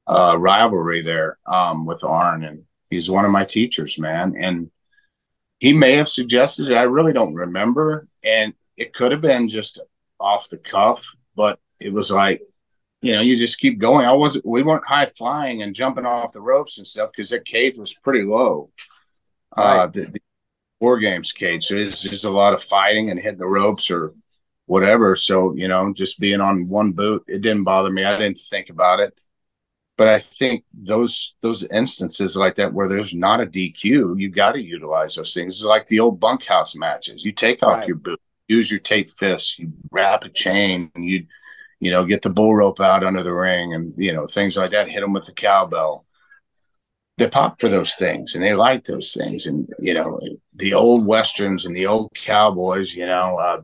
uh, 0.09 0.39
rivalry 0.39 1.03
there 1.03 1.37
um, 1.47 1.85
with 1.85 2.05
arn 2.05 2.45
and 2.45 2.63
he's 2.91 3.11
one 3.11 3.25
of 3.25 3.33
my 3.33 3.45
teachers 3.45 3.99
man 3.99 4.37
and 4.41 4.71
he 5.59 5.73
may 5.73 5.93
have 5.93 6.09
suggested 6.09 6.71
it 6.71 6.77
i 6.77 6.83
really 6.83 7.13
don't 7.13 7.35
remember 7.35 8.07
and 8.23 8.55
it 8.77 8.95
could 8.95 9.11
have 9.11 9.21
been 9.21 9.49
just 9.49 9.81
off 10.21 10.49
the 10.49 10.59
cuff 10.59 11.05
but 11.37 11.61
it 11.79 11.93
was 11.93 12.11
like, 12.11 12.41
you 13.03 13.15
know, 13.15 13.21
you 13.21 13.39
just 13.39 13.61
keep 13.61 13.79
going. 13.79 14.07
I 14.07 14.13
wasn't, 14.15 14.47
we 14.47 14.63
weren't 14.63 14.87
high 14.87 15.07
flying 15.07 15.63
and 15.63 15.75
jumping 15.75 16.07
off 16.07 16.33
the 16.33 16.41
ropes 16.41 16.79
and 16.79 16.87
stuff 16.87 17.11
because 17.13 17.31
that 17.31 17.45
cage 17.45 17.79
was 17.79 17.95
pretty 17.95 18.25
low. 18.25 18.71
Uh, 19.57 19.63
right. 19.63 19.79
Uh, 19.81 19.87
the, 19.89 20.01
the, 20.07 20.21
war 20.81 20.99
games 20.99 21.33
cage. 21.33 21.67
So 21.67 21.77
it's 21.77 22.03
just 22.03 22.25
a 22.25 22.31
lot 22.31 22.55
of 22.55 22.63
fighting 22.63 23.11
and 23.11 23.21
hitting 23.21 23.39
the 23.39 23.47
ropes 23.47 23.91
or 23.91 24.15
whatever. 24.67 25.17
So, 25.17 25.55
you 25.55 25.69
know, 25.69 25.93
just 25.95 26.21
being 26.21 26.41
on 26.41 26.69
one 26.69 26.93
boot, 26.93 27.25
it 27.27 27.41
didn't 27.41 27.65
bother 27.65 27.91
me. 27.91 28.05
I 28.05 28.19
didn't 28.19 28.39
think 28.39 28.69
about 28.71 29.01
it. 29.01 29.19
But 29.97 30.09
I 30.09 30.19
think 30.19 30.65
those 30.75 31.35
those 31.41 31.67
instances 31.69 32.37
like 32.37 32.57
that 32.57 32.75
where 32.75 32.87
there's 32.87 33.15
not 33.15 33.41
a 33.41 33.47
DQ, 33.47 34.21
you 34.21 34.29
got 34.29 34.53
to 34.53 34.63
utilize 34.63 35.15
those 35.15 35.33
things. 35.33 35.55
It's 35.55 35.65
like 35.65 35.87
the 35.87 36.01
old 36.01 36.21
bunkhouse 36.21 36.77
matches. 36.77 37.25
You 37.25 37.33
take 37.33 37.63
off 37.63 37.79
right. 37.79 37.89
your 37.89 37.97
boot, 37.97 38.21
use 38.47 38.71
your 38.71 38.81
tape 38.81 39.11
fists, 39.11 39.59
you 39.59 39.73
wrap 39.91 40.25
a 40.25 40.29
chain, 40.29 40.91
and 40.95 41.09
you 41.09 41.27
you 41.81 41.91
know, 41.91 42.05
get 42.05 42.23
the 42.23 42.31
bull 42.31 42.55
rope 42.55 42.81
out 42.81 43.05
under 43.05 43.23
the 43.23 43.33
ring 43.33 43.75
and, 43.75 43.93
you 43.97 44.13
know, 44.13 44.27
things 44.27 44.57
like 44.57 44.71
that, 44.71 44.89
hit 44.89 45.01
them 45.01 45.13
with 45.13 45.27
the 45.27 45.33
cowbell. 45.33 46.06
They 47.19 47.29
pop 47.29 47.59
for 47.59 47.69
those 47.69 47.95
things 47.95 48.35
and 48.35 48.45
they 48.45 48.55
like 48.55 48.85
those 48.85 49.15
things. 49.15 49.47
And, 49.47 49.69
you 49.79 49.95
know, 49.95 50.21
the 50.55 50.75
old 50.75 51.07
Westerns 51.07 51.65
and 51.65 51.75
the 51.75 51.87
old 51.87 52.15
cowboys, 52.15 52.95
you 52.95 53.07
know, 53.07 53.39
uh, 53.39 53.63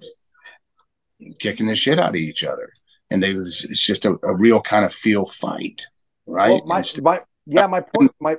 kicking 1.38 1.66
the 1.66 1.76
shit 1.76 1.98
out 1.98 2.10
of 2.10 2.16
each 2.16 2.44
other. 2.44 2.72
And 3.10 3.22
they, 3.22 3.30
it's 3.30 3.80
just 3.80 4.06
a, 4.06 4.18
a 4.22 4.34
real 4.34 4.62
kind 4.62 4.86
of 4.86 4.94
feel 4.94 5.26
fight, 5.26 5.86
right? 6.26 6.62
Well, 6.64 6.66
my, 6.66 6.82
my, 7.02 7.20
yeah, 7.44 7.66
my 7.66 7.82
point, 7.82 8.10
my, 8.18 8.38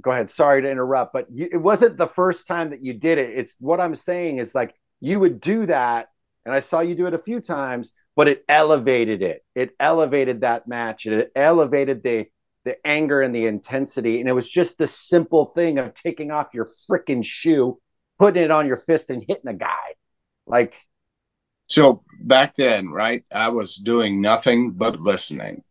go 0.00 0.12
ahead. 0.12 0.30
Sorry 0.30 0.62
to 0.62 0.70
interrupt, 0.70 1.12
but 1.12 1.26
you, 1.32 1.48
it 1.50 1.56
wasn't 1.56 1.96
the 1.96 2.06
first 2.06 2.46
time 2.46 2.70
that 2.70 2.82
you 2.82 2.92
did 2.92 3.18
it. 3.18 3.30
It's 3.30 3.56
what 3.58 3.80
I'm 3.80 3.96
saying 3.96 4.38
is 4.38 4.54
like 4.54 4.72
you 5.00 5.18
would 5.18 5.40
do 5.40 5.66
that, 5.66 6.10
and 6.44 6.54
I 6.54 6.60
saw 6.60 6.78
you 6.78 6.94
do 6.94 7.06
it 7.06 7.14
a 7.14 7.18
few 7.18 7.40
times, 7.40 7.90
but 8.14 8.28
it 8.28 8.44
elevated 8.48 9.20
it. 9.20 9.44
It 9.56 9.70
elevated 9.80 10.42
that 10.42 10.68
match. 10.68 11.06
It 11.06 11.32
elevated 11.34 12.04
the 12.04 12.26
the 12.66 12.84
anger 12.84 13.22
and 13.22 13.32
the 13.32 13.46
intensity. 13.46 14.18
And 14.18 14.28
it 14.28 14.32
was 14.32 14.48
just 14.48 14.76
the 14.76 14.88
simple 14.88 15.46
thing 15.54 15.78
of 15.78 15.94
taking 15.94 16.32
off 16.32 16.48
your 16.52 16.68
freaking 16.90 17.24
shoe, 17.24 17.80
putting 18.18 18.42
it 18.42 18.50
on 18.50 18.66
your 18.66 18.76
fist, 18.76 19.08
and 19.08 19.24
hitting 19.26 19.46
a 19.46 19.54
guy. 19.54 19.94
Like, 20.48 20.74
so 21.68 22.02
back 22.20 22.56
then, 22.56 22.90
right? 22.90 23.24
I 23.32 23.48
was 23.50 23.76
doing 23.76 24.20
nothing 24.20 24.72
but 24.72 25.00
listening. 25.00 25.62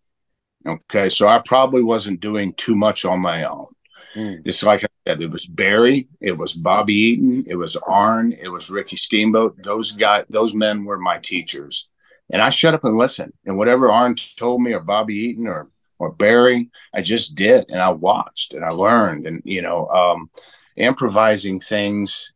Okay. 0.65 1.09
So 1.09 1.27
I 1.27 1.41
probably 1.45 1.83
wasn't 1.83 2.21
doing 2.21 2.53
too 2.53 2.75
much 2.75 3.03
on 3.03 3.19
my 3.19 3.43
own. 3.43 3.67
Mm. 4.15 4.43
It's 4.45 4.63
like 4.63 4.85
I 4.85 4.87
said, 5.05 5.21
it 5.21 5.29
was 5.29 5.45
Barry, 5.45 6.07
it 6.21 6.37
was 6.37 6.53
Bobby 6.53 6.93
Eaton, 6.93 7.43
it 7.47 7.55
was 7.55 7.75
Arn, 7.75 8.31
it 8.31 8.47
was 8.47 8.69
Ricky 8.69 8.95
Steamboat. 8.95 9.61
Those 9.61 9.91
guys, 9.91 10.23
those 10.29 10.53
men 10.53 10.85
were 10.85 10.97
my 10.97 11.17
teachers. 11.17 11.89
And 12.31 12.41
I 12.41 12.49
shut 12.49 12.73
up 12.73 12.85
and 12.85 12.97
listened. 12.97 13.33
And 13.45 13.57
whatever 13.57 13.91
Arn 13.91 14.15
told 14.37 14.61
me, 14.61 14.71
or 14.73 14.79
Bobby 14.79 15.15
Eaton, 15.15 15.47
or 15.47 15.69
or 15.99 16.11
Barry. 16.11 16.69
I 16.93 17.01
just 17.01 17.35
did, 17.35 17.65
and 17.69 17.81
I 17.81 17.89
watched 17.91 18.53
and 18.53 18.63
I 18.65 18.69
learned, 18.69 19.27
and 19.27 19.41
you 19.45 19.61
know, 19.61 19.87
um, 19.89 20.29
improvising 20.75 21.59
things 21.59 22.31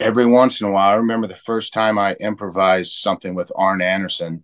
every 0.00 0.26
once 0.26 0.60
in 0.60 0.68
a 0.68 0.72
while. 0.72 0.92
I 0.92 0.96
remember 0.96 1.26
the 1.26 1.34
first 1.36 1.72
time 1.72 1.98
I 1.98 2.14
improvised 2.14 2.92
something 2.92 3.34
with 3.34 3.52
Arn 3.56 3.82
Anderson, 3.82 4.42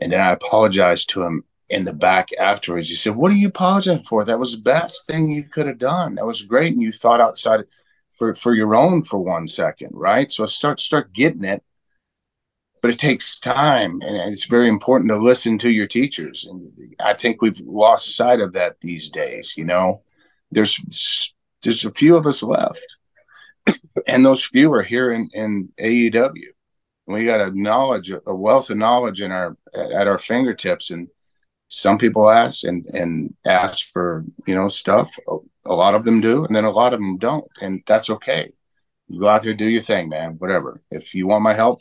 and 0.00 0.12
then 0.12 0.20
I 0.20 0.32
apologized 0.32 1.10
to 1.10 1.22
him 1.22 1.44
in 1.68 1.84
the 1.84 1.92
back 1.92 2.28
afterwards. 2.38 2.88
He 2.88 2.94
said, 2.94 3.16
"What 3.16 3.32
are 3.32 3.36
you 3.36 3.48
apologizing 3.48 4.04
for? 4.04 4.24
That 4.24 4.38
was 4.38 4.52
the 4.52 4.62
best 4.62 5.06
thing 5.06 5.30
you 5.30 5.44
could 5.44 5.66
have 5.66 5.78
done. 5.78 6.16
That 6.16 6.26
was 6.26 6.42
great, 6.42 6.72
and 6.72 6.82
you 6.82 6.92
thought 6.92 7.20
outside." 7.20 7.60
For, 8.18 8.34
for 8.34 8.52
your 8.52 8.74
own 8.74 9.04
for 9.04 9.18
one 9.18 9.48
second, 9.48 9.92
right? 9.94 10.30
So 10.30 10.42
I 10.42 10.46
start 10.46 10.78
start 10.78 11.14
getting 11.14 11.42
it, 11.42 11.62
but 12.82 12.90
it 12.90 12.98
takes 12.98 13.38
time 13.40 14.00
and 14.02 14.32
it's 14.32 14.44
very 14.44 14.68
important 14.68 15.10
to 15.10 15.16
listen 15.16 15.58
to 15.58 15.70
your 15.70 15.86
teachers. 15.86 16.46
And 16.48 16.72
i 17.00 17.14
think 17.14 17.42
we've 17.42 17.60
lost 17.60 18.16
sight 18.16 18.40
of 18.40 18.52
that 18.54 18.76
these 18.80 19.10
days 19.10 19.54
you 19.56 19.64
know? 19.64 20.02
There's 20.50 21.32
there's 21.62 21.84
a 21.84 21.92
few 21.92 22.16
of 22.16 22.26
us 22.26 22.42
left 22.42 22.84
and 24.06 24.24
those 24.24 24.44
few 24.44 24.72
are 24.72 24.82
here 24.82 25.10
in 25.12 25.28
in 25.32 25.72
aew 25.80 26.32
we 27.06 27.24
got 27.24 27.40
a 27.40 27.50
knowledge 27.60 28.10
a 28.10 28.34
wealth 28.34 28.70
of 28.70 28.76
knowledge 28.76 29.20
in 29.20 29.30
our 29.30 29.56
at 29.74 30.08
our 30.08 30.18
fingertips 30.18 30.90
and 30.90 31.08
some 31.70 31.98
people 31.98 32.28
ask 32.28 32.64
and 32.64 32.84
and 32.86 33.34
ask 33.46 33.90
for 33.92 34.24
you 34.46 34.54
know 34.54 34.68
stuff. 34.68 35.10
A, 35.66 35.72
lot 35.72 35.94
of 35.94 36.04
them 36.04 36.20
do 36.20 36.44
and 36.44 36.54
then 36.54 36.64
a 36.64 36.70
lot 36.70 36.92
of 36.92 36.98
them 36.98 37.16
don't 37.16 37.46
and 37.60 37.82
that's 37.86 38.10
okay. 38.10 38.50
You 39.08 39.20
go 39.20 39.28
out 39.28 39.42
there 39.44 39.54
do 39.54 39.66
your 39.66 39.82
thing 39.82 40.08
man 40.08 40.32
whatever. 40.38 40.82
If 40.90 41.14
you 41.14 41.28
want 41.28 41.44
my 41.44 41.54
help 41.54 41.80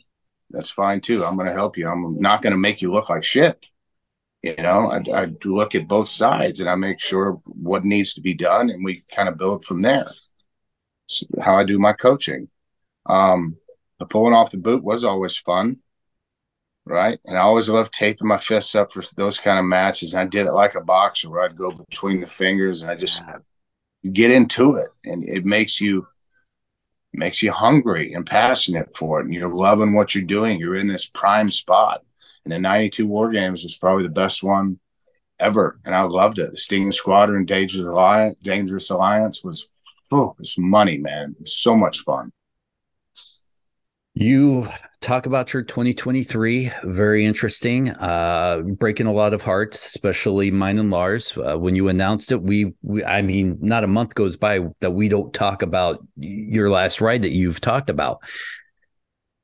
that's 0.50 0.70
fine 0.70 1.02
too. 1.02 1.26
I'm 1.26 1.36
going 1.36 1.48
to 1.48 1.54
help 1.54 1.78
you. 1.78 1.88
I'm 1.88 2.20
not 2.20 2.42
going 2.42 2.54
to 2.54 2.58
make 2.58 2.82
you 2.82 2.92
look 2.92 3.10
like 3.10 3.24
shit. 3.24 3.66
You 4.42 4.56
know, 4.58 4.90
I, 4.92 5.24
I 5.24 5.28
look 5.44 5.76
at 5.76 5.88
both 5.88 6.10
sides 6.10 6.60
and 6.60 6.70
I 6.70 6.76
make 6.76 7.00
sure 7.00 7.42
what 7.46 7.84
needs 7.84 8.14
to 8.14 8.22
be 8.22 8.34
done, 8.34 8.70
and 8.70 8.84
we 8.86 9.04
kind 9.14 9.28
of 9.28 9.38
build 9.38 9.66
from 9.66 9.82
there. 9.82 10.08
It's 11.06 11.24
how 11.42 11.58
I 11.58 11.66
do 11.66 11.78
my 11.78 11.94
coaching. 11.94 12.48
Um, 13.06 13.58
the 14.00 14.06
pulling 14.06 14.34
off 14.34 14.52
the 14.52 14.58
boot 14.58 14.84
was 14.84 15.04
always 15.04 15.36
fun, 15.36 15.80
right? 16.86 17.20
And 17.26 17.38
I 17.38 17.42
always 17.42 17.68
loved 17.68 17.94
taping 17.94 18.28
my 18.28 18.38
fists 18.38 18.76
up 18.76 18.94
for 18.94 19.04
those 19.16 19.40
kind 19.40 19.60
of 19.60 19.66
matches. 19.66 20.14
And 20.14 20.22
I 20.22 20.26
did 20.26 20.48
it 20.48 20.54
like 20.54 20.76
a 20.76 20.82
boxer, 20.82 21.30
where 21.30 21.44
I'd 21.44 21.58
go 21.58 21.72
between 21.72 22.22
the 22.22 22.28
fingers 22.28 22.82
and 22.82 22.90
I 22.90 22.96
just 22.96 23.22
get 24.14 24.32
into 24.32 24.76
it, 24.76 24.88
and 25.04 25.28
it 25.28 25.44
makes 25.44 25.82
you 25.82 26.08
makes 27.13 27.41
you 27.41 27.52
hungry 27.52 28.13
and 28.13 28.26
passionate 28.26 28.95
for 28.95 29.19
it. 29.19 29.26
And 29.26 29.34
you're 29.34 29.54
loving 29.54 29.93
what 29.93 30.13
you're 30.13 30.24
doing. 30.24 30.60
You're 30.60 30.76
in 30.76 30.88
this 30.88 31.08
prime 31.08 31.50
spot. 31.50 32.04
And 32.45 32.52
the 32.52 32.60
92 32.60 33.08
War 33.08 33.32
Games 33.32 33.63
was 33.63 33.78
probably 33.78 34.04
the 34.04 34.10
best 34.10 34.43
one 34.43 34.80
ever. 35.39 35.80
And 35.86 35.95
I 35.95 36.04
loved 36.04 36.39
it. 36.39 36.52
The 36.52 36.58
Sting's 36.58 36.98
Squadron, 36.98 37.45
Dangerous 37.45 37.86
Alliance, 37.86 38.36
Dangerous 38.41 38.89
Alliance 38.89 39.43
was, 39.43 39.67
oh, 40.12 40.32
it 40.32 40.41
was 40.41 40.56
money, 40.58 40.98
man. 40.98 41.36
It 41.38 41.41
was 41.41 41.54
so 41.54 41.76
much 41.76 42.00
fun. 42.00 42.32
You 44.20 44.68
talk 45.00 45.28
about 45.28 45.54
your 45.54 45.64
2023 45.64 46.70
very 46.84 47.26
interesting 47.26 47.88
uh 47.90 48.60
breaking 48.78 49.06
a 49.06 49.14
lot 49.14 49.34
of 49.34 49.42
hearts 49.42 49.86
especially 49.86 50.52
mine 50.52 50.78
and 50.78 50.92
lars. 50.92 51.38
Uh, 51.38 51.58
when 51.58 51.74
you 51.74 51.88
announced 51.88 52.34
it 52.34 52.42
we, 52.42 52.74
we 52.82 53.02
i 53.06 53.22
mean 53.22 53.58
not 53.62 53.86
a 53.86 53.88
month 53.88 54.14
goes 54.16 54.36
by 54.36 54.60
that 54.82 54.92
we 54.92 55.08
don't 55.08 55.34
talk 55.34 55.62
about 55.62 56.06
your 56.18 56.70
last 56.70 57.00
ride 57.00 57.22
that 57.22 57.30
you've 57.30 57.62
talked 57.62 57.90
about. 57.90 58.20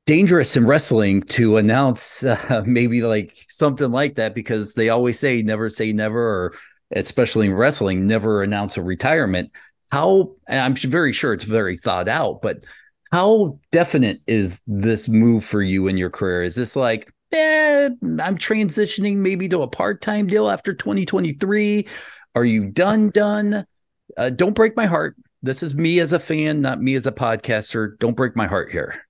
Dangerous 0.04 0.58
in 0.58 0.66
wrestling 0.66 1.22
to 1.22 1.56
announce 1.56 2.22
uh, 2.24 2.62
maybe 2.66 3.00
like 3.00 3.34
something 3.48 3.90
like 3.90 4.16
that 4.16 4.34
because 4.34 4.74
they 4.74 4.90
always 4.90 5.18
say 5.18 5.40
never 5.40 5.70
say 5.70 5.94
never 5.94 6.20
or 6.20 6.54
especially 6.90 7.46
in 7.46 7.54
wrestling 7.54 8.06
never 8.06 8.42
announce 8.42 8.76
a 8.76 8.82
retirement. 8.82 9.50
How 9.90 10.34
i'm 10.46 10.74
very 10.74 11.14
sure 11.14 11.32
it's 11.32 11.44
very 11.44 11.78
thought 11.78 12.08
out 12.08 12.42
but 12.42 12.66
how 13.12 13.58
definite 13.72 14.20
is 14.26 14.62
this 14.66 15.08
move 15.08 15.44
for 15.44 15.62
you 15.62 15.86
in 15.86 15.96
your 15.96 16.10
career? 16.10 16.42
Is 16.42 16.54
this 16.54 16.76
like, 16.76 17.12
eh, 17.32 17.90
I'm 18.02 18.36
transitioning 18.36 19.16
maybe 19.16 19.48
to 19.48 19.62
a 19.62 19.68
part 19.68 20.00
time 20.00 20.26
deal 20.26 20.50
after 20.50 20.74
2023? 20.74 21.86
Are 22.34 22.44
you 22.44 22.66
done? 22.66 23.10
Done? 23.10 23.66
Uh, 24.16 24.30
don't 24.30 24.54
break 24.54 24.76
my 24.76 24.86
heart. 24.86 25.16
This 25.42 25.62
is 25.62 25.74
me 25.74 26.00
as 26.00 26.12
a 26.12 26.18
fan, 26.18 26.60
not 26.60 26.82
me 26.82 26.94
as 26.94 27.06
a 27.06 27.12
podcaster. 27.12 27.98
Don't 27.98 28.16
break 28.16 28.34
my 28.34 28.46
heart 28.46 28.70
here. 28.70 29.06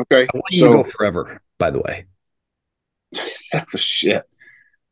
Okay. 0.00 0.22
I 0.22 0.36
want 0.36 0.52
so, 0.52 0.56
you 0.56 0.70
to 0.70 0.82
go 0.82 0.84
forever, 0.84 1.40
by 1.58 1.70
the 1.70 1.80
way. 1.80 2.06
Shit. 3.76 4.24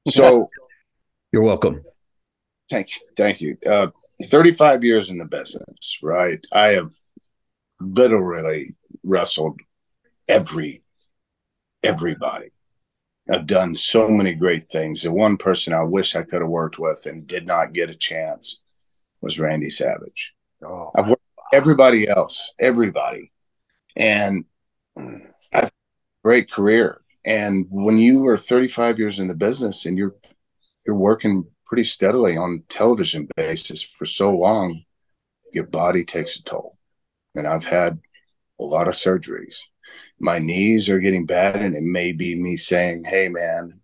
So 0.09 0.51
you're 1.31 1.45
welcome. 1.45 1.85
Thank 2.69 2.97
you. 2.97 3.07
Thank 3.17 3.41
you. 3.41 3.57
Uh, 3.65 3.87
35 4.25 4.83
years 4.83 5.11
in 5.11 5.19
the 5.19 5.25
business, 5.27 5.99
right? 6.03 6.41
I 6.53 6.71
have 6.71 6.93
literally 7.83 8.75
wrestled 9.03 9.61
every 10.29 10.83
everybody. 11.83 12.49
I've 13.31 13.47
done 13.47 13.75
so 13.75 14.09
many 14.09 14.35
great 14.35 14.65
things. 14.65 15.03
The 15.03 15.13
one 15.13 15.37
person 15.37 15.73
I 15.73 15.83
wish 15.83 16.17
I 16.17 16.23
could 16.23 16.43
have 16.43 16.51
worked 16.51 16.79
with 16.79 17.07
and 17.07 17.27
did 17.27 17.47
not 17.47 17.73
get 17.73 17.91
a 17.91 17.95
chance 17.95 18.61
was 19.21 19.39
Randy 19.39 19.71
Savage. 19.71 20.35
Oh. 20.65 20.91
I've 20.95 21.09
worked 21.09 21.23
everybody 21.53 22.09
else, 22.09 22.51
everybody, 22.59 23.31
and 23.97 24.45
I've 25.53 25.71
great 26.25 26.51
career. 26.51 27.01
And 27.25 27.67
when 27.71 27.99
you 27.99 28.27
are 28.27 28.39
35 28.39 28.99
years 28.99 29.21
in 29.21 29.29
the 29.29 29.35
business 29.35 29.87
and 29.87 29.97
you're 29.97 30.15
you're 30.85 30.97
working 30.97 31.47
pretty 31.65 31.85
steadily 31.85 32.37
on 32.37 32.65
television 32.69 33.29
basis 33.37 33.83
for 33.83 34.05
so 34.05 34.33
long, 34.33 34.83
your 35.53 35.65
body 35.65 36.05
takes 36.05 36.37
a 36.37 36.43
toll 36.43 36.77
and 37.35 37.47
I've 37.47 37.65
had 37.65 37.99
a 38.61 38.65
lot 38.65 38.89
of 38.89 38.95
surgeries. 38.95 39.59
My 40.19 40.39
knees 40.39 40.89
are 40.89 41.01
getting 41.01 41.27
bad, 41.27 41.57
and 41.57 41.75
it 41.75 41.83
may 41.83 42.13
be 42.13 42.35
me 42.35 42.57
saying, 42.57 43.05
"Hey, 43.05 43.29
man, 43.29 43.81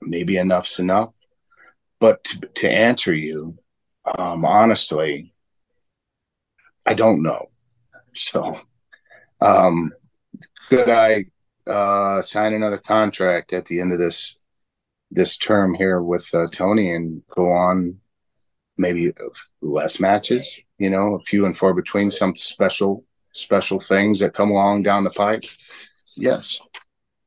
maybe 0.00 0.36
enough's 0.36 0.78
enough." 0.78 1.14
But 1.98 2.24
to, 2.24 2.40
to 2.40 2.70
answer 2.70 3.14
you, 3.14 3.58
um, 4.18 4.44
honestly, 4.44 5.34
I 6.86 6.94
don't 6.94 7.22
know. 7.22 7.50
So, 8.14 8.56
um, 9.40 9.92
could 10.68 10.88
I 10.88 11.26
uh, 11.66 12.22
sign 12.22 12.54
another 12.54 12.78
contract 12.78 13.52
at 13.52 13.66
the 13.66 13.80
end 13.80 13.92
of 13.92 13.98
this 13.98 14.36
this 15.10 15.36
term 15.36 15.74
here 15.74 16.00
with 16.00 16.32
uh, 16.34 16.46
Tony 16.52 16.92
and 16.92 17.22
go 17.34 17.50
on 17.50 17.98
maybe 18.78 19.12
less 19.60 20.00
matches, 20.00 20.60
you 20.80 20.90
know, 20.90 21.14
a 21.14 21.20
few 21.20 21.44
and 21.44 21.56
far 21.56 21.74
between, 21.74 22.10
some 22.10 22.34
special, 22.36 23.04
special 23.34 23.78
things 23.78 24.18
that 24.18 24.34
come 24.34 24.50
along 24.50 24.82
down 24.82 25.04
the 25.04 25.10
pike. 25.10 25.48
Yes. 26.16 26.58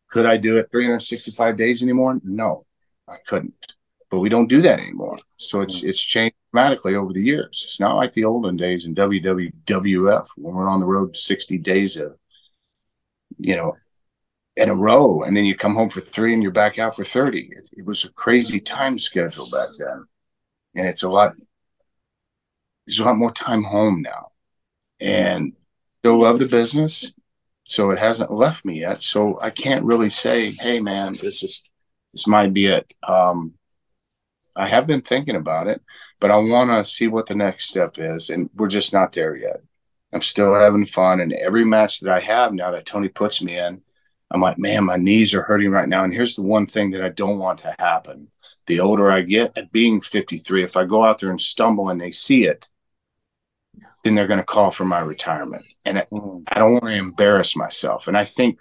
Could 0.10 0.26
I 0.26 0.38
do 0.38 0.58
it 0.58 0.72
365 0.72 1.56
days 1.56 1.82
anymore? 1.84 2.20
No, 2.24 2.66
I 3.08 3.18
couldn't. 3.26 3.54
But 4.10 4.20
we 4.20 4.30
don't 4.30 4.50
do 4.50 4.62
that 4.62 4.80
anymore. 4.80 5.20
So 5.38 5.62
it's 5.62 5.82
mm. 5.82 5.90
it's 5.90 6.02
changed 6.02 6.36
dramatically 6.52 6.96
over 6.96 7.14
the 7.14 7.22
years. 7.22 7.62
It's 7.66 7.80
not 7.80 7.96
like 7.96 8.14
the 8.14 8.26
olden 8.26 8.58
days 8.58 8.86
in 8.86 8.94
WWF 8.96 10.28
when 10.36 10.54
we're 10.54 10.70
on 10.70 10.80
the 10.80 10.86
road 10.86 11.16
60 11.16 11.58
days 11.60 11.98
of, 11.98 12.16
you 13.40 13.56
know, 13.56 13.76
in 14.56 14.70
a 14.70 14.76
row, 14.76 15.24
and 15.24 15.36
then 15.36 15.46
you 15.46 15.56
come 15.56 15.74
home 15.74 15.90
for 15.90 16.02
three 16.02 16.34
and 16.34 16.44
you're 16.44 16.52
back 16.52 16.78
out 16.78 16.96
for 16.96 17.04
30. 17.04 17.40
It, 17.40 17.70
it 17.78 17.86
was 17.86 18.04
a 18.04 18.14
crazy 18.14 18.60
time 18.60 19.00
schedule 19.00 19.48
back 19.52 19.70
then 19.80 20.06
and 20.76 20.88
it's 20.88 21.04
a 21.04 21.10
lot 21.10 21.36
there's 22.86 23.00
a 23.00 23.06
lot 23.06 23.18
more 23.18 23.32
time 23.32 23.64
home 23.64 24.02
now, 24.02 24.32
and 25.00 25.54
still 26.00 26.22
love 26.22 26.40
the 26.40 26.48
business. 26.48 27.12
So 27.66 27.92
it 27.92 28.00
hasn't 28.00 28.32
left 28.32 28.66
me 28.66 28.82
yet. 28.82 29.02
So 29.02 29.40
I 29.42 29.50
can't 29.50 29.86
really 29.86 30.10
say, 30.10 30.52
"Hey, 30.52 30.80
man, 30.80 31.14
this 31.14 31.44
is 31.44 31.64
this 32.14 32.28
might 32.28 32.54
be 32.54 32.66
it." 32.68 32.94
Um, 33.08 33.54
I 34.56 34.68
have 34.68 34.86
been 34.88 35.02
thinking 35.02 35.36
about 35.36 35.68
it, 35.68 35.82
but 36.20 36.32
I 36.32 36.38
want 36.38 36.70
to 36.72 36.86
see 36.86 37.08
what 37.08 37.26
the 37.28 37.36
next 37.36 37.70
step 37.70 37.96
is, 37.98 38.30
and 38.30 38.50
we're 38.56 38.68
just 38.68 38.94
not 38.94 39.14
there 39.14 39.36
yet. 39.36 39.58
I'm 40.14 40.22
still 40.22 40.54
having 40.54 40.86
fun, 40.86 41.22
and 41.22 41.34
every 41.34 41.66
match 41.66 42.02
that 42.02 42.14
I 42.14 42.20
have 42.20 42.54
now 42.54 42.72
that 42.72 42.86
Tony 42.86 43.10
puts 43.10 43.42
me 43.42 43.58
in, 43.58 43.82
I'm 44.34 44.42
like, 44.42 44.58
man, 44.58 44.86
my 44.86 44.98
knees 44.98 45.34
are 45.34 45.44
hurting 45.44 45.72
right 45.72 45.88
now. 45.88 46.04
And 46.04 46.14
here's 46.14 46.36
the 46.36 46.42
one 46.42 46.66
thing 46.66 46.92
that 46.92 47.04
I 47.04 47.10
don't 47.10 47.40
want 47.40 47.60
to 47.60 47.76
happen. 47.78 48.30
The 48.66 48.80
older 48.80 49.12
I 49.12 49.22
get 49.22 49.56
at 49.58 49.72
being 49.72 50.02
53, 50.02 50.64
if 50.64 50.76
I 50.76 50.86
go 50.86 51.04
out 51.04 51.20
there 51.20 51.30
and 51.30 51.40
stumble 51.40 51.90
and 51.90 52.02
they 52.02 52.12
see 52.12 52.46
it, 52.46 52.68
then 54.04 54.16
they're 54.16 54.28
going 54.28 54.40
to 54.40 54.46
call 54.46 54.72
for 54.72 54.86
my 54.86 55.00
retirement. 55.00 55.66
And 55.86 56.00
I, 56.00 56.06
mm. 56.12 56.44
I 56.48 56.60
don't 56.60 56.74
want 56.74 56.86
to 56.86 56.94
embarrass 56.94 57.56
myself. 57.56 58.08
And 58.08 58.18
I 58.18 58.26
think 58.26 58.60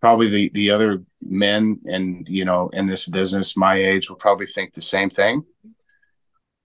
probably 0.00 0.28
the, 0.28 0.50
the 0.54 0.70
other 0.70 1.02
men 1.20 1.80
and, 1.86 2.28
you 2.28 2.44
know, 2.44 2.68
in 2.72 2.86
this 2.86 3.06
business, 3.06 3.56
my 3.56 3.74
age 3.74 4.08
will 4.08 4.16
probably 4.16 4.46
think 4.46 4.72
the 4.72 4.82
same 4.82 5.10
thing. 5.10 5.44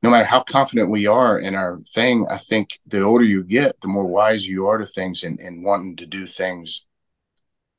No 0.01 0.11
matter 0.11 0.25
how 0.25 0.41
confident 0.43 0.91
we 0.91 1.07
are 1.07 1.39
in 1.39 1.55
our 1.55 1.79
thing, 1.93 2.27
I 2.29 2.37
think 2.37 2.79
the 2.85 3.01
older 3.01 3.23
you 3.23 3.43
get, 3.43 3.81
the 3.81 3.87
more 3.87 4.05
wise 4.05 4.47
you 4.47 4.67
are 4.67 4.77
to 4.77 4.85
things 4.85 5.23
and, 5.23 5.39
and 5.39 5.65
wanting 5.65 5.95
to 5.97 6.05
do 6.05 6.27
things 6.27 6.85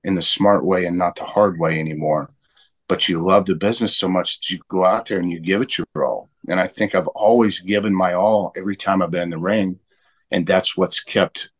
in 0.03 0.15
the 0.15 0.23
smart 0.23 0.65
way 0.65 0.87
and 0.87 0.99
not 0.99 1.15
the 1.15 1.25
hard 1.25 1.59
way 1.59 1.79
anymore. 1.79 2.31
But 2.89 3.09
you 3.09 3.25
love 3.25 3.47
the 3.47 3.55
business 3.55 3.97
so 3.97 4.09
much 4.09 4.41
that 4.41 4.51
you 4.51 4.61
go 4.69 4.85
out 4.85 5.07
there 5.07 5.19
and 5.19 5.31
you 5.31 5.41
give 5.41 5.61
it 5.63 5.79
your 5.79 5.87
all. 5.97 6.31
And 6.49 6.61
I 6.61 6.67
think 6.67 6.95
I've 6.95 7.09
always 7.09 7.61
given 7.61 7.95
my 7.95 8.15
all 8.15 8.53
every 8.57 8.77
time 8.77 9.03
I've 9.03 9.11
been 9.11 9.23
in 9.23 9.31
the 9.31 9.39
ring. 9.39 9.79
And 10.31 10.47
that's 10.47 10.77
what's 10.77 11.03
kept 11.03 11.51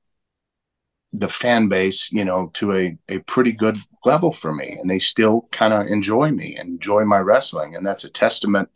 the 1.13 1.29
fan 1.29 1.69
base, 1.69 2.11
you 2.13 2.25
know, 2.25 2.51
to 2.55 2.73
a, 2.75 2.99
a 3.09 3.19
pretty 3.21 3.53
good 3.53 3.79
level 4.05 4.33
for 4.33 4.53
me. 4.55 4.77
And 4.81 4.91
they 4.91 4.99
still 4.99 5.49
kind 5.53 5.73
of 5.73 5.87
enjoy 5.87 6.31
me 6.31 6.57
and 6.57 6.69
enjoy 6.71 7.05
my 7.05 7.19
wrestling. 7.19 7.77
And 7.77 7.87
that's 7.87 8.05
a 8.05 8.11
testament 8.11 8.69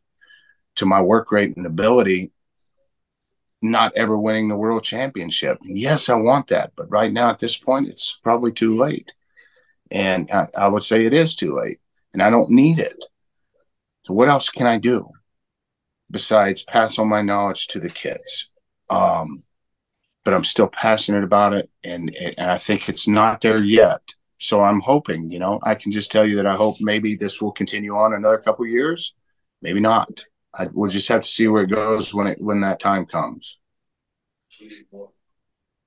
to 0.77 0.87
my 0.87 1.03
work 1.03 1.33
rate 1.33 1.57
and 1.57 1.67
ability 1.67 2.33
not 3.63 3.93
ever 3.95 4.19
winning 4.19 4.49
the 4.49 4.57
world 4.57 4.83
championship. 4.83 5.59
And 5.63 5.79
yes, 5.79 6.09
I 6.09 6.15
want 6.15 6.49
that, 6.49 6.73
but 6.77 6.91
right 6.91 7.13
now 7.13 7.29
at 7.29 7.39
this 7.39 7.59
point, 7.59 7.89
it's 7.89 8.19
probably 8.23 8.53
too 8.53 8.79
late. 8.79 9.13
And 9.91 10.31
I, 10.31 10.49
I 10.57 10.69
would 10.69 10.83
say 10.83 11.05
it 11.05 11.13
is 11.13 11.37
too 11.37 11.55
late 11.55 11.79
and 12.13 12.23
I 12.23 12.31
don't 12.31 12.51
need 12.51 12.79
it. 12.79 13.05
So 14.05 14.15
what 14.15 14.29
else 14.29 14.49
can 14.49 14.67
I 14.67 14.79
do 14.79 15.09
besides 16.11 16.63
pass 16.63 16.99
on 16.99 17.09
my 17.09 17.23
knowledge 17.23 17.69
to 17.69 17.81
the 17.81 17.91
kids? 17.91 18.49
Um, 18.89 19.43
but 20.25 20.35
I'm 20.35 20.45
still 20.45 20.69
passionate 20.69 21.25
about 21.25 21.53
it, 21.55 21.71
and, 21.83 22.15
and 22.15 22.51
I 22.51 22.59
think 22.59 22.89
it's 22.89 23.09
not 23.09 23.41
there 23.41 23.59
yet. 23.59 24.01
So 24.39 24.63
I'm 24.63 24.81
hoping, 24.81 25.31
you 25.31 25.39
know, 25.39 25.61
I 25.63 25.75
can 25.75 25.93
just 25.93 26.11
tell 26.11 26.27
you 26.27 26.37
that 26.37 26.47
I 26.47 26.55
hope 26.55 26.77
maybe 26.81 27.15
this 27.15 27.43
will 27.43 27.53
continue 27.53 27.97
on 27.97 28.15
another 28.15 28.39
couple 28.39 28.67
years, 28.67 29.15
maybe 29.61 29.81
not. 29.81 30.25
I, 30.55 30.69
we'll 30.73 30.91
just 30.91 31.09
have 31.09 31.23
to 31.23 31.29
see 31.29 31.47
where 31.47 31.63
it 31.63 31.71
goes 31.71 32.15
when 32.15 32.27
it 32.27 32.41
when 32.41 32.61
that 32.63 32.81
time 32.81 33.07
comes. 33.07 33.59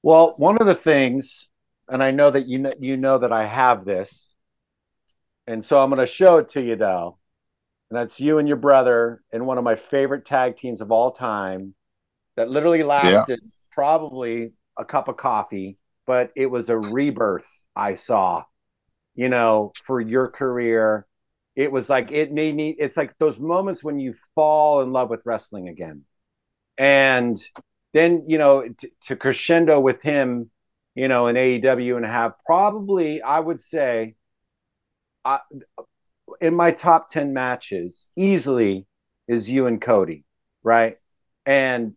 Well, 0.02 0.36
one 0.38 0.58
of 0.60 0.68
the 0.68 0.76
things 0.76 1.48
and 1.88 2.02
I 2.04 2.12
know 2.12 2.32
that 2.32 2.48
you 2.48 2.60
know, 2.60 2.74
you 2.80 2.98
know 2.98 3.18
that 3.20 3.32
I 3.32 3.46
have 3.46 3.86
this, 3.86 4.36
and 5.48 5.64
so 5.64 5.80
I'm 5.80 5.90
going 5.90 6.00
to 6.00 6.12
show 6.12 6.38
it 6.38 6.50
to 6.50 6.62
you 6.62 6.76
though. 6.76 7.18
And 7.90 8.00
that's 8.00 8.20
you 8.20 8.40
and 8.40 8.48
your 8.48 8.58
brother 8.58 9.22
in 9.32 9.46
one 9.46 9.58
of 9.58 9.64
my 9.64 9.76
favorite 9.76 10.26
tag 10.26 10.58
teams 10.58 10.82
of 10.82 10.92
all 10.92 11.12
time, 11.12 11.76
that 12.36 12.50
literally 12.50 12.82
lasted 12.82 13.40
yeah. 13.44 13.50
Probably 13.74 14.54
a 14.78 14.86
cup 14.86 15.08
of 15.08 15.18
coffee, 15.18 15.78
but 16.06 16.32
it 16.36 16.48
was 16.48 16.70
a 16.70 16.78
rebirth 16.78 17.48
I 17.76 17.96
saw, 17.96 18.44
you 19.16 19.30
know, 19.30 19.72
for 19.84 20.00
your 20.00 20.28
career. 20.28 21.06
It 21.56 21.72
was 21.72 21.90
like 21.90 22.12
it 22.12 22.32
made 22.32 22.56
me. 22.56 22.76
It's 22.78 22.98
like 22.98 23.18
those 23.20 23.40
moments 23.40 23.84
when 23.84 24.00
you 24.00 24.16
fall 24.36 24.82
in 24.82 24.92
love 24.92 25.10
with 25.10 25.22
wrestling 25.26 25.70
again, 25.70 26.04
and 26.78 27.44
then 27.94 28.26
you 28.28 28.40
know 28.40 28.68
t- 28.68 28.92
to 29.06 29.16
crescendo 29.16 29.80
with 29.80 30.02
him 30.02 30.50
you 30.96 31.08
know, 31.08 31.28
in 31.28 31.36
AEW 31.36 31.98
and 31.98 32.06
have 32.06 32.34
probably, 32.46 33.22
I 33.22 33.40
would 33.40 33.60
say, 33.60 34.16
uh, 35.26 35.40
in 36.40 36.56
my 36.56 36.72
top 36.72 37.10
10 37.10 37.34
matches, 37.34 38.08
easily 38.16 38.86
is 39.28 39.50
you 39.50 39.68
and 39.68 39.82
Cody, 39.82 40.24
right? 40.62 40.98
And 41.46 41.96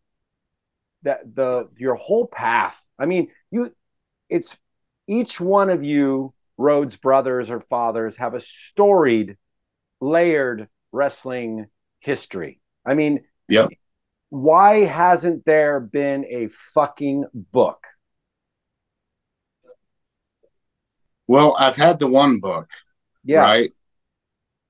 that 1.06 1.34
the 1.34 1.68
your 1.76 1.94
whole 1.94 2.26
path. 2.26 2.76
I 2.98 3.06
mean, 3.06 3.28
you 3.50 3.74
it's 4.28 4.56
each 5.06 5.40
one 5.40 5.70
of 5.70 5.82
you 5.82 6.34
Rhodes 6.58 6.96
brothers 6.96 7.50
or 7.50 7.60
fathers 7.60 8.16
have 8.16 8.34
a 8.34 8.40
storied, 8.40 9.36
layered 10.00 10.68
wrestling 10.92 11.66
history. 12.00 12.60
I 12.84 12.94
mean, 12.94 13.24
yeah. 13.48 13.68
Why 14.28 14.84
hasn't 14.84 15.44
there 15.44 15.80
been 15.80 16.24
a 16.28 16.48
fucking 16.74 17.26
book 17.34 17.86
Well, 21.26 21.56
I've 21.58 21.76
had 21.76 21.98
the 21.98 22.06
one 22.06 22.40
book. 22.40 22.68
Yes. 23.24 23.42
Right. 23.42 23.72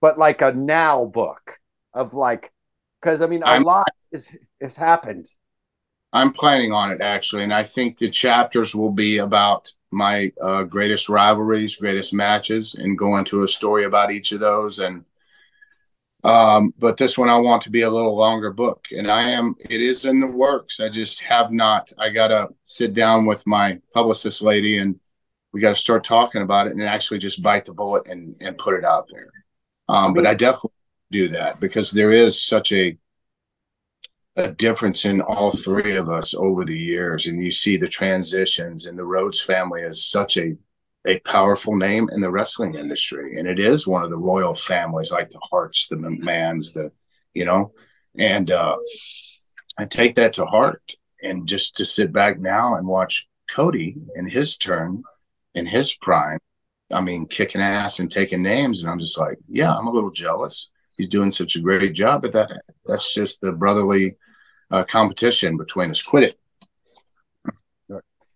But 0.00 0.18
like 0.18 0.40
a 0.42 0.52
now 0.52 1.04
book 1.04 1.58
of 1.92 2.14
like, 2.14 2.52
because 3.00 3.20
I 3.20 3.26
mean, 3.26 3.42
a 3.42 3.46
I'm, 3.46 3.62
lot 3.62 3.88
is 4.12 4.28
has 4.60 4.76
happened. 4.76 5.28
I'm 6.16 6.32
planning 6.32 6.72
on 6.72 6.90
it 6.90 7.02
actually, 7.02 7.42
and 7.42 7.52
I 7.52 7.62
think 7.62 7.98
the 7.98 8.08
chapters 8.10 8.74
will 8.74 8.90
be 8.90 9.18
about 9.18 9.70
my 9.90 10.32
uh, 10.40 10.64
greatest 10.64 11.10
rivalries, 11.10 11.76
greatest 11.76 12.14
matches, 12.14 12.74
and 12.74 12.98
go 12.98 13.18
into 13.18 13.42
a 13.42 13.48
story 13.48 13.84
about 13.84 14.10
each 14.10 14.32
of 14.32 14.40
those. 14.40 14.78
And 14.78 15.04
um, 16.24 16.72
but 16.78 16.96
this 16.96 17.18
one 17.18 17.28
I 17.28 17.38
want 17.38 17.62
to 17.64 17.70
be 17.70 17.82
a 17.82 17.90
little 17.90 18.16
longer 18.16 18.50
book, 18.50 18.86
and 18.92 19.10
I 19.10 19.28
am. 19.30 19.56
It 19.68 19.82
is 19.82 20.06
in 20.06 20.20
the 20.20 20.26
works. 20.26 20.80
I 20.80 20.88
just 20.88 21.20
have 21.20 21.52
not. 21.52 21.92
I 21.98 22.08
gotta 22.08 22.48
sit 22.64 22.94
down 22.94 23.26
with 23.26 23.46
my 23.46 23.78
publicist 23.92 24.40
lady 24.40 24.78
and 24.78 24.98
we 25.52 25.60
got 25.60 25.70
to 25.70 25.76
start 25.76 26.02
talking 26.04 26.42
about 26.42 26.66
it 26.66 26.72
and 26.72 26.82
actually 26.82 27.18
just 27.18 27.42
bite 27.42 27.66
the 27.66 27.74
bullet 27.74 28.06
and 28.08 28.36
and 28.40 28.56
put 28.56 28.74
it 28.74 28.84
out 28.84 29.08
there. 29.10 29.30
Um, 29.88 30.14
but 30.14 30.26
I 30.26 30.34
definitely 30.34 30.70
do 31.10 31.28
that 31.28 31.60
because 31.60 31.90
there 31.90 32.10
is 32.10 32.42
such 32.42 32.72
a 32.72 32.96
a 34.36 34.52
difference 34.52 35.04
in 35.04 35.20
all 35.20 35.50
three 35.50 35.96
of 35.96 36.08
us 36.08 36.34
over 36.34 36.64
the 36.64 36.78
years, 36.78 37.26
and 37.26 37.42
you 37.42 37.50
see 37.50 37.76
the 37.76 37.88
transitions. 37.88 38.86
And 38.86 38.98
the 38.98 39.04
Rhodes 39.04 39.40
family 39.40 39.82
is 39.82 40.04
such 40.04 40.36
a 40.36 40.56
a 41.08 41.20
powerful 41.20 41.76
name 41.76 42.08
in 42.12 42.20
the 42.20 42.30
wrestling 42.30 42.74
industry, 42.74 43.38
and 43.38 43.46
it 43.46 43.60
is 43.60 43.86
one 43.86 44.02
of 44.02 44.10
the 44.10 44.16
royal 44.16 44.54
families, 44.56 45.12
like 45.12 45.30
the 45.30 45.38
Hearts, 45.38 45.86
the 45.88 45.96
McMahons, 45.96 46.74
the 46.74 46.90
you 47.32 47.44
know, 47.44 47.72
and 48.18 48.50
uh, 48.50 48.76
I 49.78 49.84
take 49.84 50.16
that 50.16 50.34
to 50.34 50.46
heart. 50.46 50.82
And 51.22 51.48
just 51.48 51.76
to 51.78 51.86
sit 51.86 52.12
back 52.12 52.38
now 52.38 52.76
and 52.76 52.86
watch 52.86 53.26
Cody 53.50 53.96
in 54.14 54.28
his 54.28 54.56
turn 54.56 55.02
in 55.56 55.66
his 55.66 55.96
prime. 55.96 56.38
I 56.92 57.00
mean, 57.00 57.26
kicking 57.26 57.60
ass 57.60 57.98
and 57.98 58.12
taking 58.12 58.42
names, 58.42 58.80
and 58.80 58.90
I'm 58.90 59.00
just 59.00 59.18
like, 59.18 59.38
yeah, 59.48 59.74
I'm 59.74 59.88
a 59.88 59.92
little 59.92 60.12
jealous. 60.12 60.70
He's 60.96 61.08
doing 61.08 61.32
such 61.32 61.56
a 61.56 61.60
great 61.60 61.94
job, 61.94 62.22
but 62.22 62.32
that 62.32 62.62
that's 62.84 63.12
just 63.12 63.40
the 63.40 63.50
brotherly 63.50 64.16
uh, 64.70 64.84
competition 64.84 65.56
between 65.56 65.90
us. 65.90 66.02
Quit 66.02 66.24
it. 66.24 66.38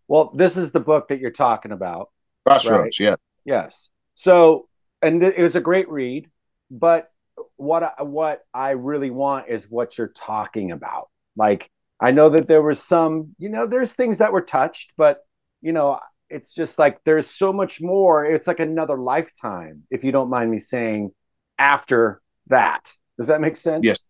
Well, 0.08 0.32
this 0.34 0.56
is 0.56 0.72
the 0.72 0.80
book 0.80 1.06
that 1.08 1.20
you're 1.20 1.30
talking 1.30 1.70
about. 1.70 2.10
Crossroads, 2.44 2.98
right? 2.98 3.06
yeah. 3.10 3.16
Yes. 3.44 3.88
So, 4.16 4.68
and 5.00 5.20
th- 5.20 5.34
it 5.36 5.42
was 5.42 5.54
a 5.54 5.60
great 5.60 5.88
read, 5.88 6.28
but 6.68 7.12
what 7.56 7.84
I, 7.84 8.02
what 8.02 8.42
I 8.52 8.70
really 8.70 9.10
want 9.10 9.48
is 9.48 9.70
what 9.70 9.96
you're 9.96 10.08
talking 10.08 10.72
about. 10.72 11.10
Like, 11.36 11.70
I 12.00 12.10
know 12.10 12.28
that 12.30 12.48
there 12.48 12.60
was 12.60 12.82
some, 12.82 13.36
you 13.38 13.50
know, 13.50 13.68
there's 13.68 13.92
things 13.92 14.18
that 14.18 14.32
were 14.32 14.42
touched, 14.42 14.92
but 14.96 15.20
you 15.62 15.70
know, 15.72 16.00
it's 16.28 16.54
just 16.54 16.76
like 16.76 16.98
there's 17.04 17.28
so 17.28 17.52
much 17.52 17.80
more. 17.80 18.24
It's 18.24 18.48
like 18.48 18.58
another 18.58 18.98
lifetime, 18.98 19.84
if 19.92 20.02
you 20.02 20.10
don't 20.10 20.30
mind 20.30 20.50
me 20.50 20.58
saying, 20.58 21.12
after 21.56 22.20
that. 22.48 22.92
Does 23.16 23.28
that 23.28 23.40
make 23.40 23.56
sense? 23.56 23.86
Yes. 23.86 24.02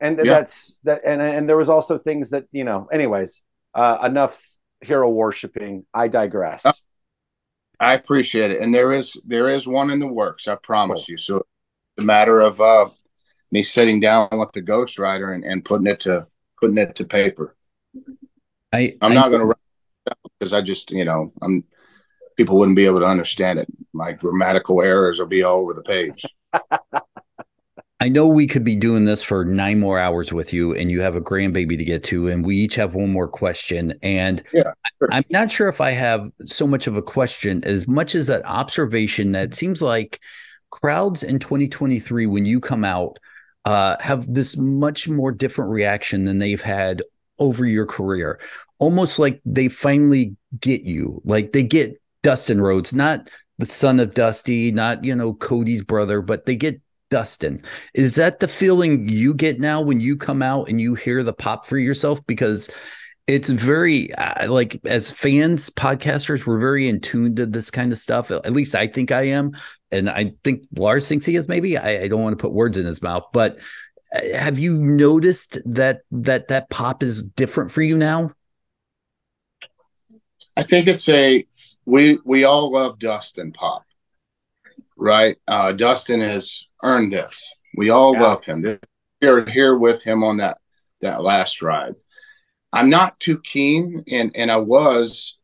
And 0.00 0.18
yeah. 0.18 0.24
that's 0.24 0.74
that 0.84 1.02
and 1.04 1.20
and 1.20 1.48
there 1.48 1.56
was 1.56 1.68
also 1.68 1.98
things 1.98 2.30
that, 2.30 2.44
you 2.52 2.64
know, 2.64 2.88
anyways, 2.92 3.42
uh 3.74 3.98
enough 4.04 4.40
hero 4.80 5.10
worshiping. 5.10 5.84
I 5.92 6.08
digress. 6.08 6.64
Uh, 6.64 6.72
I 7.80 7.94
appreciate 7.94 8.50
it. 8.50 8.60
And 8.60 8.74
there 8.74 8.92
is 8.92 9.20
there 9.24 9.48
is 9.48 9.66
one 9.66 9.90
in 9.90 9.98
the 9.98 10.06
works, 10.06 10.48
I 10.48 10.54
promise 10.56 11.06
cool. 11.06 11.12
you. 11.12 11.16
So 11.16 11.42
the 11.96 12.04
matter 12.04 12.40
of 12.40 12.60
uh 12.60 12.88
me 13.50 13.62
sitting 13.62 13.98
down 13.98 14.28
with 14.32 14.52
the 14.52 14.62
ghostwriter 14.62 15.34
and, 15.34 15.44
and 15.44 15.64
putting 15.64 15.86
it 15.86 16.00
to 16.00 16.26
putting 16.60 16.78
it 16.78 16.94
to 16.96 17.04
paper. 17.04 17.56
I 18.72 18.94
I'm 19.00 19.12
I, 19.12 19.14
not 19.14 19.30
gonna 19.30 19.54
because 20.38 20.54
I 20.54 20.60
just, 20.60 20.90
you 20.90 21.04
know, 21.04 21.32
I'm 21.42 21.64
people 22.36 22.56
wouldn't 22.58 22.76
be 22.76 22.86
able 22.86 23.00
to 23.00 23.06
understand 23.06 23.58
it. 23.58 23.68
My 23.92 24.12
grammatical 24.12 24.80
errors 24.80 25.18
will 25.18 25.26
be 25.26 25.42
all 25.42 25.60
over 25.60 25.74
the 25.74 25.82
page. 25.82 26.24
I 28.00 28.08
know 28.08 28.28
we 28.28 28.46
could 28.46 28.62
be 28.62 28.76
doing 28.76 29.04
this 29.04 29.24
for 29.24 29.44
nine 29.44 29.80
more 29.80 29.98
hours 29.98 30.32
with 30.32 30.52
you, 30.52 30.72
and 30.72 30.88
you 30.88 31.00
have 31.00 31.16
a 31.16 31.20
grandbaby 31.20 31.76
to 31.76 31.84
get 31.84 32.04
to, 32.04 32.28
and 32.28 32.46
we 32.46 32.56
each 32.56 32.76
have 32.76 32.94
one 32.94 33.10
more 33.10 33.26
question. 33.26 33.94
And 34.02 34.40
yeah, 34.52 34.72
sure. 34.98 35.08
I'm 35.10 35.24
not 35.30 35.50
sure 35.50 35.68
if 35.68 35.80
I 35.80 35.90
have 35.90 36.30
so 36.44 36.66
much 36.66 36.86
of 36.86 36.96
a 36.96 37.02
question 37.02 37.60
as 37.64 37.88
much 37.88 38.14
as 38.14 38.28
an 38.28 38.42
observation 38.44 39.32
that 39.32 39.52
seems 39.52 39.82
like 39.82 40.20
crowds 40.70 41.24
in 41.24 41.40
2023, 41.40 42.26
when 42.26 42.44
you 42.44 42.60
come 42.60 42.84
out, 42.84 43.18
uh, 43.64 43.96
have 43.98 44.32
this 44.32 44.56
much 44.56 45.08
more 45.08 45.32
different 45.32 45.70
reaction 45.70 46.22
than 46.22 46.38
they've 46.38 46.62
had 46.62 47.02
over 47.40 47.64
your 47.66 47.86
career. 47.86 48.38
Almost 48.78 49.18
like 49.18 49.40
they 49.44 49.66
finally 49.66 50.36
get 50.60 50.82
you, 50.82 51.20
like 51.24 51.52
they 51.52 51.64
get 51.64 52.00
Dustin 52.22 52.60
Rhodes, 52.60 52.94
not 52.94 53.28
the 53.58 53.66
son 53.66 53.98
of 53.98 54.14
Dusty, 54.14 54.70
not 54.70 55.02
you 55.02 55.16
know 55.16 55.34
Cody's 55.34 55.82
brother, 55.82 56.22
but 56.22 56.46
they 56.46 56.54
get 56.54 56.80
Dustin. 57.10 57.62
Is 57.94 58.16
that 58.16 58.40
the 58.40 58.48
feeling 58.48 59.08
you 59.08 59.34
get 59.34 59.60
now 59.60 59.80
when 59.80 60.00
you 60.00 60.16
come 60.16 60.42
out 60.42 60.68
and 60.68 60.80
you 60.80 60.94
hear 60.94 61.22
the 61.22 61.32
pop 61.32 61.66
for 61.66 61.78
yourself? 61.78 62.24
Because 62.26 62.70
it's 63.26 63.50
very 63.50 64.12
uh, 64.14 64.50
like 64.50 64.80
as 64.86 65.10
fans, 65.10 65.70
podcasters, 65.70 66.46
we're 66.46 66.58
very 66.58 66.88
in 66.88 67.00
tune 67.00 67.36
to 67.36 67.46
this 67.46 67.70
kind 67.70 67.92
of 67.92 67.98
stuff. 67.98 68.30
At 68.30 68.52
least 68.52 68.74
I 68.74 68.86
think 68.86 69.12
I 69.12 69.28
am, 69.28 69.52
and 69.90 70.08
I 70.08 70.32
think 70.44 70.64
Lars 70.76 71.06
thinks 71.06 71.26
he 71.26 71.36
is. 71.36 71.46
Maybe 71.46 71.76
I, 71.76 72.04
I 72.04 72.08
don't 72.08 72.22
want 72.22 72.38
to 72.38 72.42
put 72.42 72.52
words 72.52 72.78
in 72.78 72.86
his 72.86 73.02
mouth, 73.02 73.26
but 73.32 73.58
uh, 74.16 74.38
have 74.38 74.58
you 74.58 74.82
noticed 74.82 75.58
that 75.66 76.00
that 76.10 76.48
that 76.48 76.70
pop 76.70 77.02
is 77.02 77.22
different 77.22 77.70
for 77.70 77.82
you 77.82 77.96
now? 77.96 78.32
I 80.56 80.62
think 80.62 80.86
it's 80.86 81.08
a 81.08 81.44
we 81.84 82.18
we 82.24 82.44
all 82.44 82.72
love 82.72 82.98
Dustin 82.98 83.52
pop, 83.52 83.84
right? 84.96 85.36
Uh, 85.46 85.72
Dustin 85.72 86.20
has 86.20 86.67
earned 86.82 87.12
this. 87.12 87.54
We 87.76 87.90
all 87.90 88.14
yeah. 88.14 88.22
love 88.22 88.44
him. 88.44 88.78
We're 89.20 89.48
here 89.48 89.76
with 89.76 90.02
him 90.02 90.22
on 90.24 90.38
that 90.38 90.58
that 91.00 91.22
last 91.22 91.62
ride. 91.62 91.94
I'm 92.72 92.90
not 92.90 93.18
too 93.20 93.40
keen, 93.40 94.04
and 94.10 94.34
and 94.34 94.50
I 94.50 94.58
was 94.58 95.36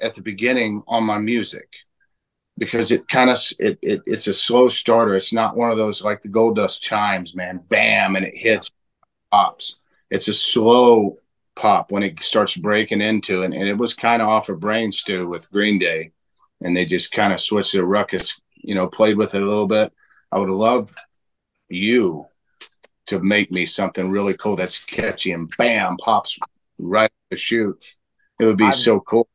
at 0.00 0.14
the 0.14 0.22
beginning 0.22 0.82
on 0.86 1.04
my 1.04 1.18
music 1.18 1.68
because 2.58 2.92
it 2.92 3.08
kind 3.08 3.30
of 3.30 3.38
it, 3.58 3.78
it 3.82 4.02
it's 4.06 4.26
a 4.26 4.34
slow 4.34 4.68
starter. 4.68 5.16
It's 5.16 5.32
not 5.32 5.56
one 5.56 5.70
of 5.70 5.78
those 5.78 6.04
like 6.04 6.22
the 6.22 6.28
Goldust 6.28 6.80
chimes, 6.80 7.34
man, 7.34 7.64
bam, 7.68 8.16
and 8.16 8.24
it 8.24 8.36
hits 8.36 8.70
pops. 9.30 9.78
It's 10.10 10.28
a 10.28 10.34
slow 10.34 11.18
pop 11.56 11.90
when 11.90 12.02
it 12.02 12.22
starts 12.22 12.56
breaking 12.56 13.00
into, 13.00 13.42
and, 13.42 13.54
and 13.54 13.68
it 13.68 13.76
was 13.76 13.94
kind 13.94 14.22
of 14.22 14.28
off 14.28 14.48
of 14.48 14.60
Brain 14.60 14.92
Stew 14.92 15.28
with 15.28 15.50
Green 15.50 15.78
Day, 15.78 16.12
and 16.60 16.76
they 16.76 16.84
just 16.84 17.12
kind 17.12 17.32
of 17.32 17.40
switched 17.40 17.72
the 17.72 17.84
ruckus, 17.84 18.40
you 18.56 18.74
know, 18.74 18.86
played 18.86 19.16
with 19.16 19.34
it 19.34 19.42
a 19.42 19.46
little 19.46 19.68
bit. 19.68 19.92
I 20.32 20.38
would 20.38 20.50
love 20.50 20.94
you 21.68 22.26
to 23.06 23.20
make 23.20 23.50
me 23.50 23.66
something 23.66 24.10
really 24.10 24.36
cool 24.36 24.56
that's 24.56 24.84
catchy 24.84 25.32
and 25.32 25.50
bam 25.58 25.96
pops 25.96 26.38
right 26.78 27.10
the 27.30 27.36
shoot. 27.36 27.96
It 28.38 28.44
would 28.44 28.56
be 28.56 28.64
I've, 28.64 28.74
so 28.74 29.00
cool 29.00 29.28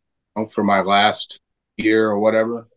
for 0.52 0.64
my 0.64 0.82
last 0.82 1.39
year 1.78 2.10
or 2.10 2.20
whatever. 2.20 2.68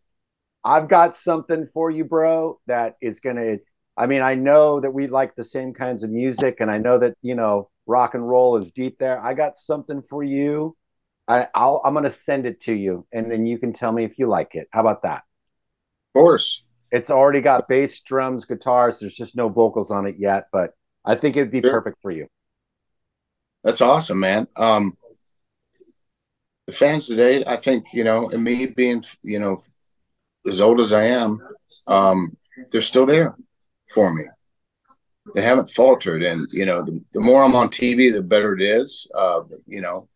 I've 0.64 0.88
got 0.88 1.16
something 1.16 1.68
for 1.72 1.90
you, 1.90 2.04
bro, 2.04 2.60
that 2.66 2.96
is 3.00 3.20
gonna 3.20 3.58
I 3.98 4.06
mean, 4.06 4.22
I 4.22 4.36
know 4.36 4.78
that 4.78 4.94
we 4.94 5.08
like 5.08 5.34
the 5.34 5.42
same 5.42 5.74
kinds 5.74 6.04
of 6.04 6.10
music, 6.10 6.58
and 6.60 6.70
I 6.70 6.78
know 6.78 6.98
that 6.98 7.16
you 7.20 7.34
know 7.34 7.68
rock 7.86 8.14
and 8.14 8.26
roll 8.26 8.56
is 8.56 8.70
deep 8.70 8.96
there. 8.98 9.20
I 9.20 9.34
got 9.34 9.58
something 9.58 10.02
for 10.08 10.22
you. 10.22 10.76
I, 11.26 11.48
I'll, 11.54 11.82
I'm 11.84 11.94
going 11.94 12.04
to 12.04 12.10
send 12.10 12.46
it 12.46 12.60
to 12.62 12.72
you, 12.72 13.06
and 13.12 13.30
then 13.30 13.44
you 13.44 13.58
can 13.58 13.72
tell 13.72 13.92
me 13.92 14.04
if 14.04 14.18
you 14.18 14.28
like 14.28 14.54
it. 14.54 14.68
How 14.70 14.80
about 14.80 15.02
that? 15.02 15.24
Of 16.14 16.20
course. 16.20 16.62
It's 16.90 17.10
already 17.10 17.40
got 17.40 17.68
bass, 17.68 18.00
drums, 18.00 18.44
guitars. 18.44 18.98
There's 18.98 19.14
just 19.14 19.36
no 19.36 19.48
vocals 19.48 19.90
on 19.90 20.06
it 20.06 20.16
yet, 20.18 20.48
but 20.52 20.74
I 21.04 21.14
think 21.14 21.36
it'd 21.36 21.50
be 21.50 21.60
sure. 21.60 21.72
perfect 21.72 22.00
for 22.02 22.10
you. 22.10 22.28
That's 23.64 23.80
awesome, 23.80 24.20
man. 24.20 24.48
Um, 24.56 24.96
the 26.66 26.72
fans 26.72 27.06
today, 27.06 27.44
I 27.46 27.56
think, 27.56 27.86
you 27.92 28.04
know, 28.04 28.30
and 28.30 28.42
me 28.42 28.66
being, 28.66 29.04
you 29.22 29.38
know, 29.38 29.60
as 30.46 30.60
old 30.60 30.80
as 30.80 30.92
I 30.92 31.04
am, 31.04 31.40
um, 31.86 32.36
they're 32.70 32.80
still 32.80 33.06
there 33.06 33.34
for 33.92 34.14
me 34.14 34.24
they 35.34 35.42
haven't 35.42 35.70
faltered. 35.70 36.22
And 36.22 36.46
you 36.52 36.64
know, 36.64 36.82
the, 36.82 37.02
the 37.12 37.20
more 37.20 37.42
I'm 37.42 37.54
on 37.54 37.68
TV, 37.68 38.12
the 38.12 38.22
better 38.22 38.54
it 38.54 38.62
is. 38.62 39.10
Uh, 39.14 39.42
you 39.66 39.80
know, 39.80 40.08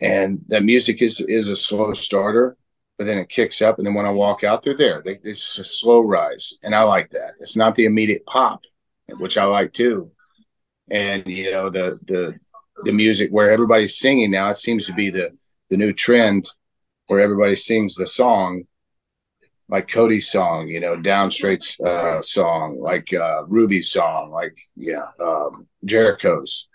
and 0.00 0.40
that 0.48 0.64
music 0.64 1.02
is 1.02 1.20
is 1.20 1.48
a 1.48 1.56
slow 1.56 1.94
starter, 1.94 2.56
but 2.98 3.04
then 3.04 3.18
it 3.18 3.28
kicks 3.28 3.60
up, 3.62 3.78
and 3.78 3.86
then 3.86 3.94
when 3.94 4.06
I 4.06 4.10
walk 4.10 4.44
out, 4.44 4.62
they're 4.62 4.76
there. 4.76 5.02
They, 5.04 5.18
it's 5.24 5.58
a 5.58 5.64
slow 5.64 6.00
rise, 6.02 6.54
and 6.62 6.74
I 6.74 6.82
like 6.82 7.10
that. 7.10 7.34
It's 7.40 7.56
not 7.56 7.74
the 7.74 7.86
immediate 7.86 8.24
pop, 8.26 8.64
which 9.18 9.36
I 9.36 9.44
like 9.44 9.72
too. 9.72 10.10
And 10.90 11.26
you 11.26 11.50
know, 11.50 11.70
the 11.70 11.98
the 12.06 12.38
the 12.84 12.92
music 12.92 13.30
where 13.30 13.50
everybody's 13.50 13.98
singing 13.98 14.30
now, 14.30 14.50
it 14.50 14.58
seems 14.58 14.86
to 14.86 14.92
be 14.94 15.10
the 15.10 15.30
the 15.70 15.76
new 15.76 15.92
trend 15.92 16.48
where 17.06 17.20
everybody 17.20 17.56
sings 17.56 17.94
the 17.94 18.06
song 18.06 18.64
like 19.68 19.88
Cody's 19.88 20.30
song, 20.30 20.68
you 20.68 20.80
know, 20.80 20.96
Down 20.96 21.30
Straight's 21.30 21.78
uh, 21.80 22.22
song, 22.22 22.78
like 22.80 23.12
uh, 23.12 23.44
Ruby's 23.46 23.90
song, 23.90 24.30
like 24.30 24.56
yeah, 24.76 25.06
um, 25.20 25.66
Jericho's, 25.84 26.68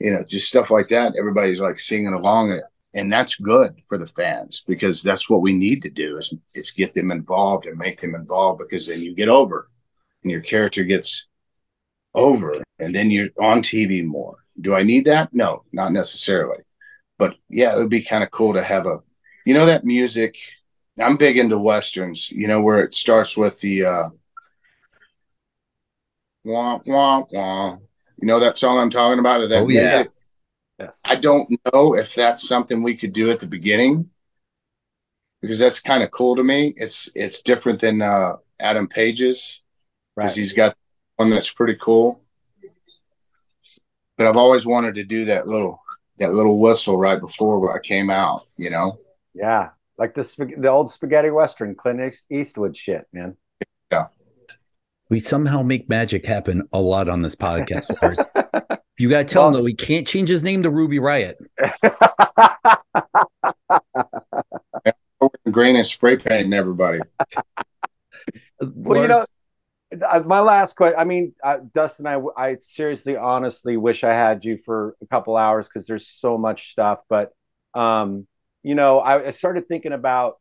you 0.00 0.10
know, 0.10 0.24
just 0.24 0.48
stuff 0.48 0.70
like 0.70 0.88
that. 0.88 1.14
Everybody's 1.18 1.60
like 1.60 1.78
singing 1.78 2.12
along 2.12 2.50
it, 2.50 2.64
and 2.94 3.12
that's 3.12 3.36
good 3.36 3.74
for 3.88 3.98
the 3.98 4.06
fans 4.06 4.64
because 4.66 5.02
that's 5.02 5.28
what 5.28 5.40
we 5.40 5.52
need 5.52 5.82
to 5.82 5.90
do 5.90 6.16
is 6.16 6.34
is 6.54 6.70
get 6.70 6.94
them 6.94 7.10
involved 7.10 7.66
and 7.66 7.78
make 7.78 8.00
them 8.00 8.14
involved 8.14 8.60
because 8.60 8.86
then 8.88 9.00
you 9.00 9.14
get 9.14 9.28
over, 9.28 9.68
and 10.22 10.30
your 10.30 10.42
character 10.42 10.84
gets 10.84 11.26
over, 12.14 12.62
and 12.78 12.94
then 12.94 13.10
you're 13.10 13.28
on 13.40 13.62
TV 13.62 14.04
more. 14.04 14.36
Do 14.60 14.74
I 14.74 14.82
need 14.82 15.06
that? 15.06 15.34
No, 15.34 15.62
not 15.72 15.92
necessarily, 15.92 16.58
but 17.18 17.36
yeah, 17.48 17.74
it 17.74 17.78
would 17.78 17.90
be 17.90 18.02
kind 18.02 18.22
of 18.22 18.30
cool 18.30 18.54
to 18.54 18.62
have 18.62 18.86
a, 18.86 19.00
you 19.44 19.54
know, 19.54 19.66
that 19.66 19.84
music 19.84 20.36
I'm 21.00 21.16
big 21.16 21.38
into 21.38 21.58
westerns. 21.58 22.30
You 22.30 22.46
know 22.46 22.62
where 22.62 22.80
it 22.80 22.94
starts 22.94 23.36
with 23.36 23.60
the 23.60 23.84
uh, 23.84 24.08
wah 26.44 26.80
wah 26.86 27.24
wah. 27.30 27.76
You 28.20 28.28
know 28.28 28.38
that 28.40 28.56
song 28.56 28.78
I'm 28.78 28.90
talking 28.90 29.18
about? 29.18 29.42
Or 29.42 29.48
that 29.48 29.62
oh, 29.62 29.66
music? 29.66 30.06
yeah. 30.06 30.13
Yes. 30.78 31.00
I 31.04 31.16
don't 31.16 31.48
know 31.72 31.94
if 31.94 32.14
that's 32.14 32.46
something 32.46 32.82
we 32.82 32.96
could 32.96 33.12
do 33.12 33.30
at 33.30 33.40
the 33.40 33.46
beginning 33.46 34.10
because 35.40 35.58
that's 35.58 35.78
kind 35.78 36.02
of 36.02 36.10
cool 36.10 36.34
to 36.36 36.42
me. 36.42 36.72
It's 36.76 37.08
it's 37.14 37.42
different 37.42 37.80
than 37.80 38.02
uh, 38.02 38.36
Adam 38.58 38.88
Page's 38.88 39.60
because 40.16 40.30
right. 40.32 40.36
he's 40.36 40.52
got 40.52 40.76
one 41.16 41.30
that's 41.30 41.52
pretty 41.52 41.76
cool. 41.80 42.22
But 44.16 44.26
I've 44.26 44.36
always 44.36 44.66
wanted 44.66 44.94
to 44.96 45.04
do 45.04 45.26
that 45.26 45.46
little 45.46 45.80
that 46.18 46.32
little 46.32 46.58
whistle 46.58 46.96
right 46.96 47.20
before 47.20 47.74
I 47.74 47.80
came 47.80 48.10
out. 48.10 48.42
You 48.56 48.70
know. 48.70 48.98
Yeah, 49.32 49.70
like 49.96 50.14
the 50.14 50.54
the 50.58 50.68
old 50.68 50.90
spaghetti 50.90 51.30
western 51.30 51.74
Clint 51.74 52.14
Eastwood 52.30 52.76
shit, 52.76 53.06
man. 53.12 53.36
Yeah. 53.92 54.06
We 55.10 55.20
somehow 55.20 55.62
make 55.62 55.88
magic 55.88 56.26
happen 56.26 56.66
a 56.72 56.80
lot 56.80 57.08
on 57.08 57.22
this 57.22 57.36
podcast. 57.36 57.92
you 58.98 59.08
got 59.08 59.26
to 59.26 59.34
tell 59.34 59.42
well, 59.42 59.56
him 59.56 59.64
that 59.64 59.68
he 59.68 59.74
can't 59.74 60.06
change 60.06 60.28
his 60.28 60.44
name 60.44 60.62
to 60.62 60.70
Ruby 60.70 60.98
Riott. 60.98 61.34
Grain 65.50 65.76
and 65.76 65.86
spray 65.86 66.16
painting 66.16 66.52
everybody. 66.52 67.00
well, 68.60 69.02
you 69.02 69.08
know, 69.08 69.24
uh, 70.08 70.22
my 70.24 70.40
last 70.40 70.76
question. 70.76 70.98
I 70.98 71.04
mean, 71.04 71.34
uh, 71.42 71.58
Dustin, 71.72 72.06
I, 72.06 72.20
I 72.36 72.56
seriously, 72.60 73.16
honestly 73.16 73.76
wish 73.76 74.04
I 74.04 74.12
had 74.12 74.44
you 74.44 74.58
for 74.58 74.96
a 75.02 75.06
couple 75.06 75.36
hours 75.36 75.68
because 75.68 75.86
there's 75.86 76.08
so 76.08 76.38
much 76.38 76.72
stuff. 76.72 77.00
But 77.08 77.32
um, 77.74 78.26
you 78.62 78.74
know, 78.74 79.00
I, 79.00 79.26
I 79.26 79.30
started 79.30 79.68
thinking 79.68 79.92
about 79.92 80.38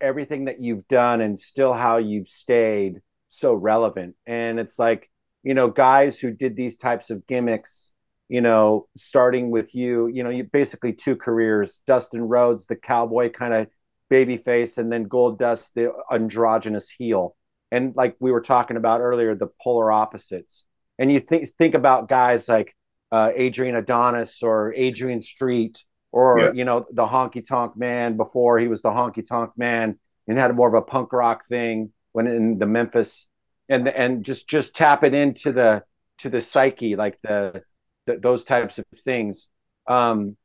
everything 0.00 0.46
that 0.46 0.60
you've 0.60 0.86
done 0.88 1.20
and 1.20 1.38
still 1.38 1.72
how 1.72 1.98
you've 1.98 2.28
stayed 2.28 3.00
so 3.28 3.54
relevant. 3.54 4.14
And 4.26 4.58
it's 4.58 4.78
like, 4.78 5.10
you 5.42 5.54
know, 5.54 5.68
guys 5.68 6.18
who 6.18 6.30
did 6.30 6.56
these 6.56 6.76
types 6.76 7.10
of 7.10 7.26
gimmicks, 7.26 7.90
you 8.28 8.40
know, 8.40 8.88
starting 8.96 9.50
with 9.50 9.74
you, 9.74 10.08
you 10.08 10.24
know, 10.24 10.30
you 10.30 10.44
basically 10.44 10.92
two 10.92 11.16
careers, 11.16 11.80
Dustin 11.86 12.22
Rhodes, 12.22 12.66
the 12.66 12.76
cowboy 12.76 13.30
kind 13.30 13.54
of 13.54 13.68
baby 14.08 14.36
face, 14.36 14.78
and 14.78 14.90
then 14.90 15.08
Goldust, 15.08 15.70
the 15.74 15.92
androgynous 16.10 16.88
heel. 16.88 17.36
And 17.70 17.94
like 17.96 18.16
we 18.20 18.32
were 18.32 18.40
talking 18.40 18.76
about 18.76 19.00
earlier, 19.00 19.34
the 19.34 19.48
polar 19.62 19.92
opposites. 19.92 20.64
And 20.98 21.12
you 21.12 21.20
think 21.20 21.48
think 21.58 21.74
about 21.74 22.08
guys 22.08 22.48
like 22.48 22.74
uh, 23.12 23.30
Adrian 23.34 23.76
Adonis 23.76 24.42
or 24.42 24.72
Adrian 24.74 25.20
Street 25.20 25.82
or 26.12 26.40
yeah. 26.40 26.52
you 26.52 26.64
know 26.64 26.86
the 26.90 27.06
honky 27.06 27.46
tonk 27.46 27.76
man 27.76 28.16
before 28.16 28.58
he 28.58 28.68
was 28.68 28.82
the 28.82 28.88
honky 28.88 29.24
tonk 29.26 29.50
man 29.56 29.98
and 30.26 30.38
had 30.38 30.54
more 30.54 30.68
of 30.68 30.74
a 30.74 30.82
punk 30.82 31.12
rock 31.12 31.46
thing 31.48 31.92
when 32.12 32.26
in 32.26 32.58
the 32.58 32.66
Memphis 32.66 33.26
and 33.68 33.86
and 33.88 34.24
just 34.24 34.48
just 34.48 34.74
tap 34.74 35.04
it 35.04 35.14
into 35.14 35.52
the 35.52 35.82
to 36.18 36.30
the 36.30 36.40
psyche 36.40 36.96
like 36.96 37.18
the, 37.22 37.62
the 38.06 38.18
those 38.18 38.44
types 38.44 38.78
of 38.78 38.84
things 39.04 39.48
um 39.88 40.36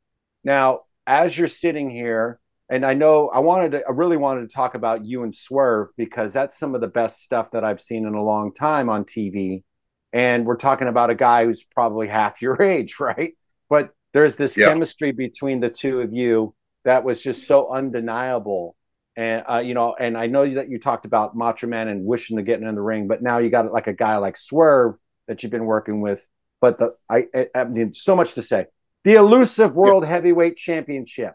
now 0.44 0.80
as 1.06 1.36
you're 1.36 1.48
sitting 1.48 1.90
here 1.90 2.38
and 2.68 2.86
I 2.86 2.94
know 2.94 3.28
I 3.28 3.40
wanted 3.40 3.72
to 3.72 3.82
I 3.86 3.90
really 3.90 4.16
wanted 4.16 4.48
to 4.48 4.54
talk 4.54 4.74
about 4.74 5.04
you 5.04 5.22
and 5.24 5.34
Swerve 5.34 5.88
because 5.96 6.32
that's 6.32 6.58
some 6.58 6.74
of 6.74 6.80
the 6.80 6.86
best 6.88 7.22
stuff 7.22 7.50
that 7.52 7.64
I've 7.64 7.80
seen 7.80 8.06
in 8.06 8.14
a 8.14 8.22
long 8.22 8.54
time 8.54 8.88
on 8.88 9.04
TV 9.04 9.64
And 10.12 10.46
we're 10.46 10.56
talking 10.56 10.88
about 10.88 11.10
a 11.10 11.14
guy 11.14 11.44
who's 11.44 11.64
probably 11.64 12.08
half 12.08 12.40
your 12.42 12.60
age, 12.62 12.96
right? 13.00 13.32
But 13.68 13.90
there's 14.12 14.36
this 14.36 14.56
Yeah. 14.56 14.58
chemistry 14.58 15.12
between 15.12 15.60
the 15.60 15.70
two 15.70 15.98
of 16.00 16.12
you 16.12 16.54
that 16.84 17.04
was 17.04 17.22
just 17.22 17.46
so 17.46 17.72
undeniable. 17.72 18.76
And 19.16 19.44
uh, 19.48 19.58
you 19.58 19.74
know, 19.74 19.94
and 19.98 20.16
I 20.16 20.26
know 20.26 20.54
that 20.54 20.70
you 20.70 20.78
talked 20.78 21.04
about 21.04 21.36
Macho 21.36 21.66
Man 21.66 21.88
and 21.88 22.04
wishing 22.06 22.36
to 22.38 22.42
get 22.42 22.62
in 22.62 22.74
the 22.74 22.80
ring, 22.80 23.08
but 23.08 23.22
now 23.22 23.38
you 23.38 23.50
got 23.50 23.70
like 23.72 23.86
a 23.86 23.92
guy 23.92 24.16
like 24.18 24.36
Swerve 24.38 24.94
that 25.28 25.42
you've 25.42 25.52
been 25.52 25.66
working 25.66 26.00
with. 26.00 26.26
But 26.62 26.78
the 26.78 26.94
I 27.10 27.26
I, 27.54 27.64
mean, 27.64 27.92
so 27.92 28.16
much 28.16 28.32
to 28.34 28.42
say. 28.42 28.66
The 29.04 29.14
elusive 29.14 29.74
World 29.74 30.06
Heavyweight 30.06 30.56
Championship. 30.56 31.34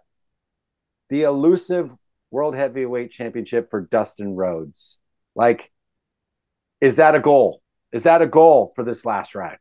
The 1.09 1.23
elusive 1.23 1.91
World 2.31 2.55
Heavyweight 2.55 3.11
Championship 3.11 3.69
for 3.69 3.81
Dustin 3.81 4.35
Rhodes. 4.35 4.97
Like, 5.35 5.71
is 6.81 6.95
that 6.95 7.13
a 7.13 7.19
goal? 7.19 7.61
Is 7.91 8.03
that 8.03 8.23
a 8.23 8.27
goal 8.27 8.73
for 8.75 8.83
this 8.83 9.05
last 9.05 9.35
ride? 9.35 9.59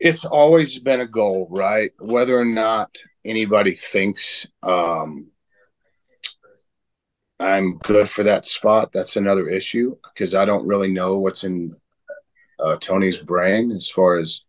it's 0.00 0.24
always 0.24 0.78
been 0.78 1.00
a 1.00 1.06
goal, 1.06 1.48
right? 1.50 1.90
Whether 1.98 2.38
or 2.38 2.44
not 2.44 2.96
anybody 3.24 3.72
thinks 3.72 4.46
um, 4.62 5.28
I'm 7.40 7.78
good 7.78 8.08
for 8.08 8.22
that 8.24 8.46
spot, 8.46 8.92
that's 8.92 9.16
another 9.16 9.48
issue 9.48 9.96
because 10.02 10.34
I 10.34 10.44
don't 10.44 10.66
really 10.66 10.90
know 10.90 11.18
what's 11.18 11.44
in 11.44 11.74
uh, 12.60 12.76
Tony's 12.78 13.18
brain 13.18 13.70
as 13.72 13.88
far 13.88 14.16
as, 14.16 14.44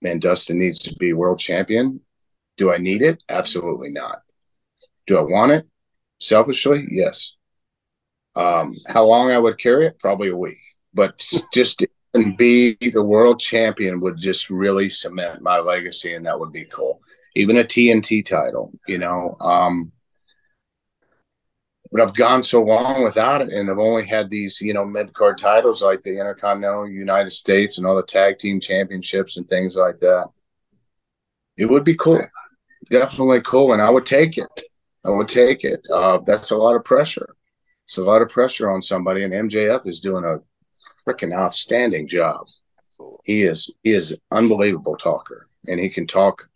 man, 0.00 0.18
Dustin 0.18 0.58
needs 0.58 0.78
to 0.80 0.94
be 0.96 1.12
world 1.12 1.38
champion. 1.38 2.00
Do 2.56 2.72
I 2.72 2.78
need 2.78 3.02
it? 3.02 3.22
Absolutely 3.28 3.90
not. 3.90 4.22
Do 5.06 5.18
I 5.18 5.22
want 5.22 5.52
it? 5.52 5.66
Selfishly, 6.20 6.86
yes. 6.88 7.34
Um, 8.36 8.74
how 8.86 9.04
long 9.04 9.30
I 9.30 9.38
would 9.38 9.58
carry 9.58 9.86
it? 9.86 9.98
Probably 9.98 10.28
a 10.28 10.36
week. 10.36 10.58
But 10.94 11.24
just 11.52 11.84
and 12.14 12.36
be 12.36 12.76
the 12.80 13.02
world 13.02 13.40
champion 13.40 14.00
would 14.00 14.18
just 14.18 14.50
really 14.50 14.90
cement 14.90 15.40
my 15.40 15.58
legacy 15.58 16.14
and 16.14 16.26
that 16.26 16.38
would 16.38 16.52
be 16.52 16.64
cool 16.66 17.00
even 17.34 17.58
a 17.58 17.64
tnt 17.64 18.24
title 18.26 18.72
you 18.86 18.98
know 18.98 19.36
um 19.40 19.90
but 21.92 22.00
i've 22.00 22.14
gone 22.14 22.42
so 22.42 22.62
long 22.62 23.04
without 23.04 23.42
it 23.42 23.52
and 23.52 23.70
i've 23.70 23.78
only 23.78 24.04
had 24.04 24.30
these 24.30 24.60
you 24.60 24.72
know 24.72 24.84
mid-card 24.84 25.38
titles 25.38 25.82
like 25.82 26.02
the 26.02 26.18
intercontinental 26.18 26.88
united 26.88 27.30
states 27.30 27.76
and 27.78 27.86
all 27.86 27.94
the 27.94 28.02
tag 28.02 28.38
team 28.38 28.58
championships 28.58 29.36
and 29.36 29.48
things 29.48 29.76
like 29.76 30.00
that. 30.00 30.26
It 31.58 31.66
would 31.66 31.84
be 31.84 31.94
cool. 31.94 32.24
Definitely 32.90 33.42
cool 33.42 33.74
and 33.74 33.82
i 33.82 33.90
would 33.90 34.06
take 34.06 34.38
it. 34.38 34.48
I 35.04 35.10
would 35.10 35.28
take 35.28 35.64
it. 35.64 35.80
Uh 35.92 36.18
that's 36.26 36.50
a 36.50 36.56
lot 36.56 36.74
of 36.74 36.84
pressure. 36.84 37.36
It's 37.84 37.98
a 37.98 38.04
lot 38.04 38.22
of 38.22 38.30
pressure 38.30 38.70
on 38.70 38.82
somebody 38.82 39.22
and 39.22 39.32
mjf 39.32 39.86
is 39.86 40.00
doing 40.00 40.24
a 40.24 40.40
freaking 41.06 41.36
outstanding 41.36 42.08
job. 42.08 42.46
He 43.24 43.42
is 43.42 43.74
he 43.82 43.92
is 43.92 44.16
unbelievable 44.30 44.96
talker, 44.96 45.48
and 45.66 45.78
he 45.78 45.88
can 45.88 46.06
talk 46.06 46.48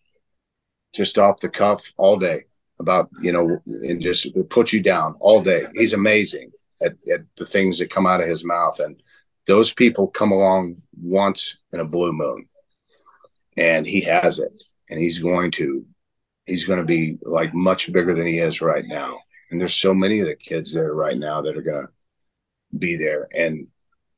just 0.94 1.18
off 1.18 1.40
the 1.40 1.48
cuff 1.48 1.92
all 1.98 2.16
day 2.16 2.44
about 2.78 3.08
you 3.20 3.32
know 3.32 3.58
and 3.66 4.00
just 4.00 4.28
put 4.50 4.72
you 4.72 4.82
down 4.82 5.16
all 5.20 5.42
day. 5.42 5.64
He's 5.74 5.92
amazing 5.92 6.52
at, 6.82 6.92
at 7.12 7.22
the 7.36 7.46
things 7.46 7.78
that 7.78 7.90
come 7.90 8.06
out 8.06 8.20
of 8.20 8.28
his 8.28 8.44
mouth, 8.44 8.80
and 8.80 9.00
those 9.46 9.72
people 9.72 10.08
come 10.08 10.32
along 10.32 10.76
once 11.00 11.56
in 11.72 11.80
a 11.80 11.88
blue 11.88 12.12
moon, 12.12 12.48
and 13.56 13.86
he 13.86 14.00
has 14.02 14.38
it, 14.38 14.52
and 14.90 15.00
he's 15.00 15.18
going 15.18 15.50
to 15.52 15.84
he's 16.46 16.64
going 16.64 16.78
to 16.78 16.84
be 16.84 17.18
like 17.22 17.54
much 17.54 17.92
bigger 17.92 18.14
than 18.14 18.26
he 18.26 18.38
is 18.38 18.60
right 18.60 18.84
now. 18.86 19.18
And 19.50 19.60
there's 19.60 19.74
so 19.74 19.94
many 19.94 20.20
of 20.20 20.26
the 20.26 20.34
kids 20.34 20.74
there 20.74 20.92
right 20.92 21.16
now 21.16 21.40
that 21.42 21.56
are 21.56 21.62
going 21.62 21.86
to 21.86 22.78
be 22.78 22.96
there, 22.96 23.28
and 23.32 23.68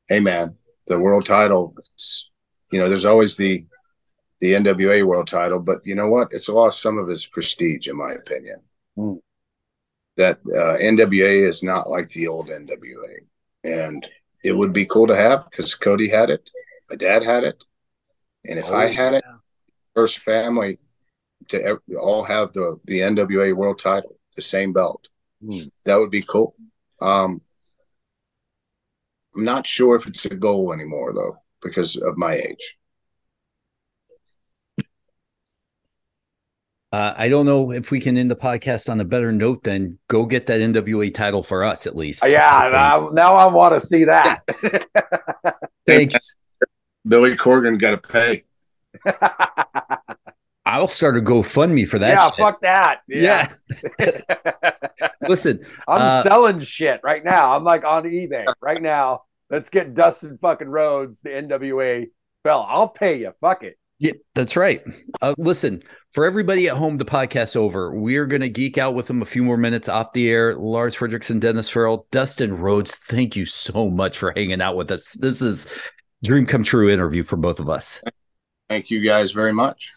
hey 0.07 0.19
man, 0.19 0.57
the 0.87 0.99
world 0.99 1.25
title, 1.25 1.75
you 2.71 2.79
know, 2.79 2.89
there's 2.89 3.05
always 3.05 3.37
the 3.37 3.63
the 4.39 4.53
NWA 4.53 5.03
world 5.03 5.27
title, 5.27 5.59
but 5.59 5.85
you 5.85 5.95
know 5.95 6.07
what? 6.09 6.29
It's 6.31 6.47
lost 6.49 6.81
some 6.81 6.97
of 6.97 7.09
its 7.09 7.25
prestige, 7.27 7.87
in 7.87 7.97
my 7.97 8.13
opinion. 8.13 8.61
Mm. 8.97 9.19
That 10.17 10.39
uh, 10.47 10.77
NWA 10.77 11.47
is 11.47 11.63
not 11.63 11.89
like 11.89 12.09
the 12.09 12.27
old 12.27 12.49
NWA, 12.49 13.17
and 13.63 14.07
it 14.43 14.53
would 14.53 14.73
be 14.73 14.85
cool 14.85 15.07
to 15.07 15.15
have 15.15 15.49
because 15.49 15.75
Cody 15.75 16.09
had 16.09 16.29
it, 16.29 16.49
my 16.89 16.95
dad 16.95 17.23
had 17.23 17.43
it, 17.43 17.63
and 18.45 18.59
if 18.59 18.69
Oh, 18.69 18.75
I 18.75 18.87
had 18.87 19.13
it, 19.15 19.23
first 19.93 20.19
family 20.19 20.79
to 21.49 21.63
ev- 21.63 21.81
all 21.99 22.23
have 22.23 22.51
the 22.53 22.77
the 22.85 22.99
NWA 22.99 23.53
world 23.53 23.79
title, 23.79 24.17
the 24.35 24.41
same 24.41 24.73
belt, 24.73 25.07
Mm. 25.43 25.71
that 25.85 25.95
would 25.95 26.11
be 26.11 26.21
cool. 26.21 26.53
Um, 27.01 27.41
I'm 29.35 29.45
not 29.45 29.65
sure 29.65 29.95
if 29.95 30.05
it's 30.07 30.25
a 30.25 30.35
goal 30.35 30.73
anymore 30.73 31.13
though, 31.13 31.37
because 31.61 31.95
of 31.95 32.17
my 32.17 32.33
age. 32.33 32.77
Uh, 36.91 37.13
I 37.15 37.29
don't 37.29 37.45
know 37.45 37.71
if 37.71 37.91
we 37.91 37.99
can 37.99 38.17
end 38.17 38.31
the 38.31 38.35
podcast 38.35 38.89
on 38.89 38.99
a 38.99 39.05
better 39.05 39.31
note 39.31 39.63
than 39.63 39.99
go 40.07 40.25
get 40.25 40.47
that 40.47 40.59
NWA 40.59 41.13
title 41.13 41.43
for 41.43 41.63
us 41.63 41.85
at 41.85 41.95
least. 41.95 42.23
Yeah, 42.27 42.67
now, 42.71 43.09
now 43.13 43.35
I 43.35 43.45
want 43.45 43.79
to 43.79 43.87
see 43.87 44.05
that. 44.05 44.41
Thanks. 45.85 46.35
Billy 47.07 47.35
Corgan 47.35 47.79
got 47.79 47.91
to 47.91 47.97
pay. 47.97 48.43
I'll 50.65 50.87
start 50.87 51.17
a 51.17 51.21
GoFundMe 51.21 51.87
for 51.87 51.99
that. 51.99 52.09
yeah, 52.09 52.27
shit. 52.29 52.37
fuck 52.37 52.61
that. 52.61 52.99
Yeah. 53.07 53.51
Listen, 55.27 55.65
I'm 55.87 56.01
Uh, 56.01 56.23
selling 56.23 56.59
shit 56.59 57.01
right 57.03 57.23
now. 57.23 57.55
I'm 57.55 57.63
like 57.63 57.83
on 57.83 58.03
eBay 58.03 58.45
right 58.61 58.81
now. 58.81 59.23
Let's 59.49 59.69
get 59.69 59.93
Dustin 59.95 60.37
fucking 60.39 60.67
Rhodes, 60.69 61.21
the 61.21 61.29
NWA 61.29 62.09
belt. 62.43 62.67
I'll 62.69 62.87
pay 62.87 63.19
you. 63.19 63.33
Fuck 63.41 63.63
it. 63.63 63.77
Yeah, 63.99 64.13
that's 64.33 64.55
right. 64.55 64.81
Uh, 65.21 65.33
listen, 65.37 65.83
for 66.11 66.25
everybody 66.25 66.69
at 66.69 66.77
home, 66.77 66.97
the 66.97 67.05
podcast 67.05 67.57
over. 67.57 67.93
We're 67.93 68.25
going 68.25 68.41
to 68.41 68.49
geek 68.49 68.77
out 68.77 68.95
with 68.95 69.07
them 69.07 69.21
a 69.21 69.25
few 69.25 69.43
more 69.43 69.57
minutes 69.57 69.89
off 69.89 70.13
the 70.13 70.29
air. 70.29 70.55
Lars 70.55 70.95
Frederiksen, 70.95 71.41
Dennis 71.41 71.69
Farrell, 71.69 72.07
Dustin 72.09 72.57
Rhodes, 72.57 72.95
thank 72.95 73.35
you 73.35 73.45
so 73.45 73.89
much 73.89 74.17
for 74.17 74.31
hanging 74.35 74.61
out 74.61 74.77
with 74.77 74.89
us. 74.91 75.13
This 75.13 75.41
is 75.41 75.67
dream 76.23 76.45
come 76.45 76.63
true 76.63 76.89
interview 76.89 77.23
for 77.23 77.35
both 77.35 77.59
of 77.59 77.69
us. 77.69 78.01
Thank 78.69 78.89
you 78.89 79.03
guys 79.03 79.31
very 79.31 79.53
much. 79.53 79.91